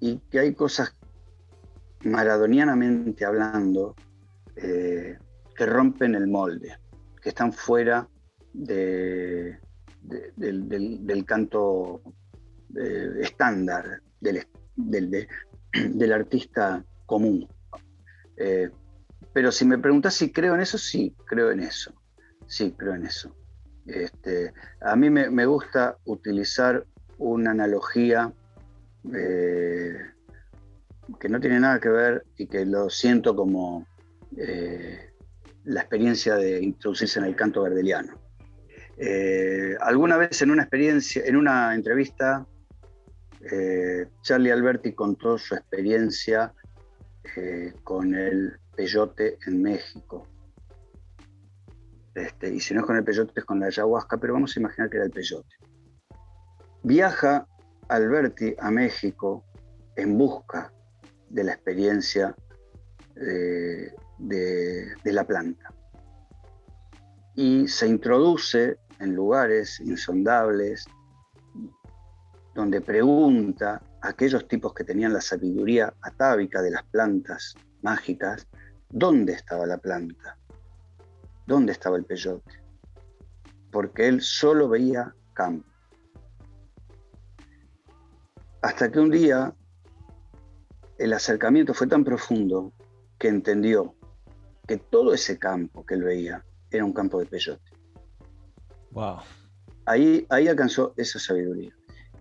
y 0.00 0.18
que 0.28 0.40
hay 0.40 0.52
cosas 0.52 0.96
maradonianamente 2.02 3.24
hablando 3.24 3.94
eh, 4.56 5.16
que 5.56 5.66
rompen 5.66 6.16
el 6.16 6.26
molde, 6.26 6.76
que 7.22 7.28
están 7.28 7.52
fuera 7.52 8.08
del, 8.52 9.60
canto 11.24 12.02
eh, 12.76 13.10
estándar 13.20 14.02
del, 14.20 14.44
artista 16.12 16.84
común. 17.06 17.46
Eh, 18.36 18.68
pero 19.34 19.50
si 19.50 19.64
me 19.66 19.78
preguntas 19.78 20.14
si 20.14 20.32
creo 20.32 20.54
en 20.54 20.60
eso, 20.60 20.78
sí, 20.78 21.14
creo 21.26 21.50
en 21.50 21.60
eso. 21.60 21.92
Sí, 22.46 22.72
creo 22.78 22.94
en 22.94 23.04
eso. 23.04 23.34
Este, 23.84 24.54
a 24.80 24.94
mí 24.94 25.10
me, 25.10 25.44
gusta 25.44 25.98
utilizar 26.04 26.86
una 27.18 27.50
analogía 27.50 28.32
eh, 29.12 29.98
que 31.18 31.28
no 31.28 31.40
tiene 31.40 31.58
nada 31.60 31.80
que 31.80 31.88
ver 31.88 32.24
y 32.38 32.46
que 32.46 32.64
lo 32.64 32.88
siento 32.88 33.34
como 33.34 33.86
eh, 34.38 35.10
la 35.64 35.80
experiencia 35.80 36.36
de 36.36 36.62
introducirse 36.62 37.18
en 37.18 37.24
el 37.26 37.34
canto 37.34 37.62
gardeliano. 37.62 38.14
Eh, 38.96 39.74
alguna 39.80 40.16
vez 40.16 40.40
en 40.42 40.52
una 40.52 40.62
experiencia, 40.62 41.22
en 41.26 41.36
una 41.36 41.74
entrevista, 41.74 42.46
Charlie 44.22 44.50
Alberti 44.50 44.94
contó 44.94 45.36
su 45.36 45.54
experiencia 45.54 46.54
con 47.82 48.14
el 48.14 48.58
peyote 48.74 49.38
en 49.46 49.62
México. 49.62 50.26
Este, 52.14 52.54
y 52.54 52.60
si 52.60 52.74
no 52.74 52.80
es 52.80 52.86
con 52.86 52.96
el 52.96 53.04
peyote, 53.04 53.32
es 53.36 53.44
con 53.44 53.58
la 53.58 53.66
ayahuasca, 53.66 54.18
pero 54.18 54.34
vamos 54.34 54.56
a 54.56 54.60
imaginar 54.60 54.88
que 54.88 54.96
era 54.96 55.06
el 55.06 55.10
peyote. 55.10 55.56
Viaja 56.82 57.46
Alberti 57.88 58.54
a 58.58 58.70
México 58.70 59.44
en 59.96 60.16
busca 60.16 60.72
de 61.28 61.44
la 61.44 61.52
experiencia 61.52 62.34
eh, 63.16 63.92
de, 64.18 65.12
la 65.12 65.24
planta. 65.24 65.72
Y 67.34 67.66
se 67.68 67.88
introduce 67.88 68.78
en 69.00 69.14
lugares 69.14 69.80
insondables, 69.80 70.86
donde 72.54 72.80
pregunta 72.80 73.82
a 74.00 74.08
aquellos 74.08 74.46
tipos 74.46 74.72
que 74.72 74.84
tenían 74.84 75.12
la 75.12 75.20
sabiduría 75.20 75.92
atávica 76.02 76.62
de 76.62 76.70
las 76.70 76.84
plantas 76.84 77.54
mágicas, 77.82 78.46
¿dónde 78.94 79.32
estaba 79.32 79.66
la 79.66 79.78
planta? 79.78 80.38
¿Dónde 81.46 81.72
estaba 81.72 81.96
el 81.96 82.04
peyote? 82.04 82.62
Porque 83.70 84.06
él 84.06 84.22
solo 84.22 84.68
veía 84.68 85.12
campo. 85.34 85.68
Hasta 88.62 88.90
que 88.90 89.00
un 89.00 89.10
día 89.10 89.52
el 90.96 91.12
acercamiento 91.12 91.74
fue 91.74 91.88
tan 91.88 92.04
profundo 92.04 92.72
que 93.18 93.28
entendió 93.28 93.96
que 94.66 94.78
todo 94.78 95.12
ese 95.12 95.38
campo 95.38 95.84
que 95.84 95.94
él 95.94 96.04
veía 96.04 96.44
era 96.70 96.84
un 96.84 96.92
campo 96.92 97.18
de 97.18 97.26
peyote. 97.26 97.72
Wow. 98.92 99.18
Ahí, 99.86 100.24
ahí 100.30 100.46
alcanzó 100.46 100.94
esa 100.96 101.18
sabiduría. 101.18 101.74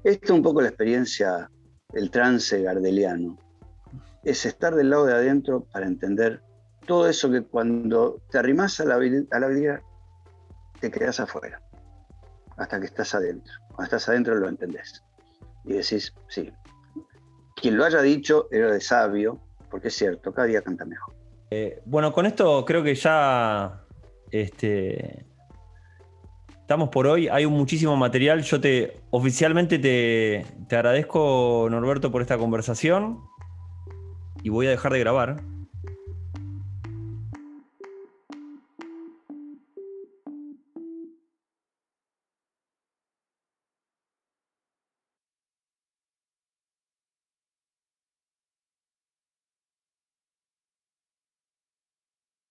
Esta 0.03 0.25
es 0.25 0.31
un 0.31 0.41
poco 0.41 0.59
la 0.59 0.69
experiencia 0.69 1.49
del 1.89 2.09
trance 2.09 2.61
gardeliano. 2.63 3.37
Es 4.23 4.45
estar 4.45 4.73
del 4.73 4.89
lado 4.89 5.05
de 5.05 5.13
adentro 5.13 5.65
para 5.71 5.85
entender 5.85 6.41
todo 6.85 7.07
eso 7.07 7.31
que 7.31 7.41
cuando 7.41 8.21
te 8.29 8.37
arrimas 8.37 8.79
a 8.79 8.85
la, 8.85 8.95
a 8.95 9.39
la 9.39 9.47
vida 9.47 9.81
te 10.79 10.91
quedas 10.91 11.19
afuera, 11.19 11.61
hasta 12.57 12.79
que 12.79 12.85
estás 12.85 13.15
adentro. 13.15 13.53
Cuando 13.67 13.83
estás 13.83 14.09
adentro 14.09 14.35
lo 14.35 14.49
entendés. 14.49 15.03
Y 15.65 15.73
decís, 15.73 16.13
sí, 16.27 16.51
quien 17.55 17.77
lo 17.77 17.85
haya 17.85 18.01
dicho 18.01 18.47
era 18.51 18.71
de 18.71 18.81
sabio, 18.81 19.39
porque 19.69 19.87
es 19.87 19.95
cierto, 19.95 20.33
cada 20.33 20.47
día 20.47 20.61
canta 20.61 20.85
mejor. 20.85 21.15
Eh, 21.49 21.81
bueno, 21.85 22.11
con 22.11 22.25
esto 22.25 22.65
creo 22.65 22.83
que 22.83 22.95
ya 22.95 23.85
este, 24.31 25.25
estamos 26.59 26.89
por 26.89 27.07
hoy. 27.07 27.27
Hay 27.27 27.45
muchísimo 27.45 27.95
material. 27.95 28.41
Yo 28.41 28.59
te 28.59 29.01
oficialmente 29.11 29.79
te, 29.79 30.45
te 30.67 30.75
agradezco, 30.75 31.67
Norberto, 31.69 32.11
por 32.11 32.21
esta 32.21 32.37
conversación. 32.37 33.19
Y 34.41 34.49
voy 34.49 34.67
a 34.67 34.71
dejar 34.71 34.91
de 34.93 34.99
grabar. 34.99 35.52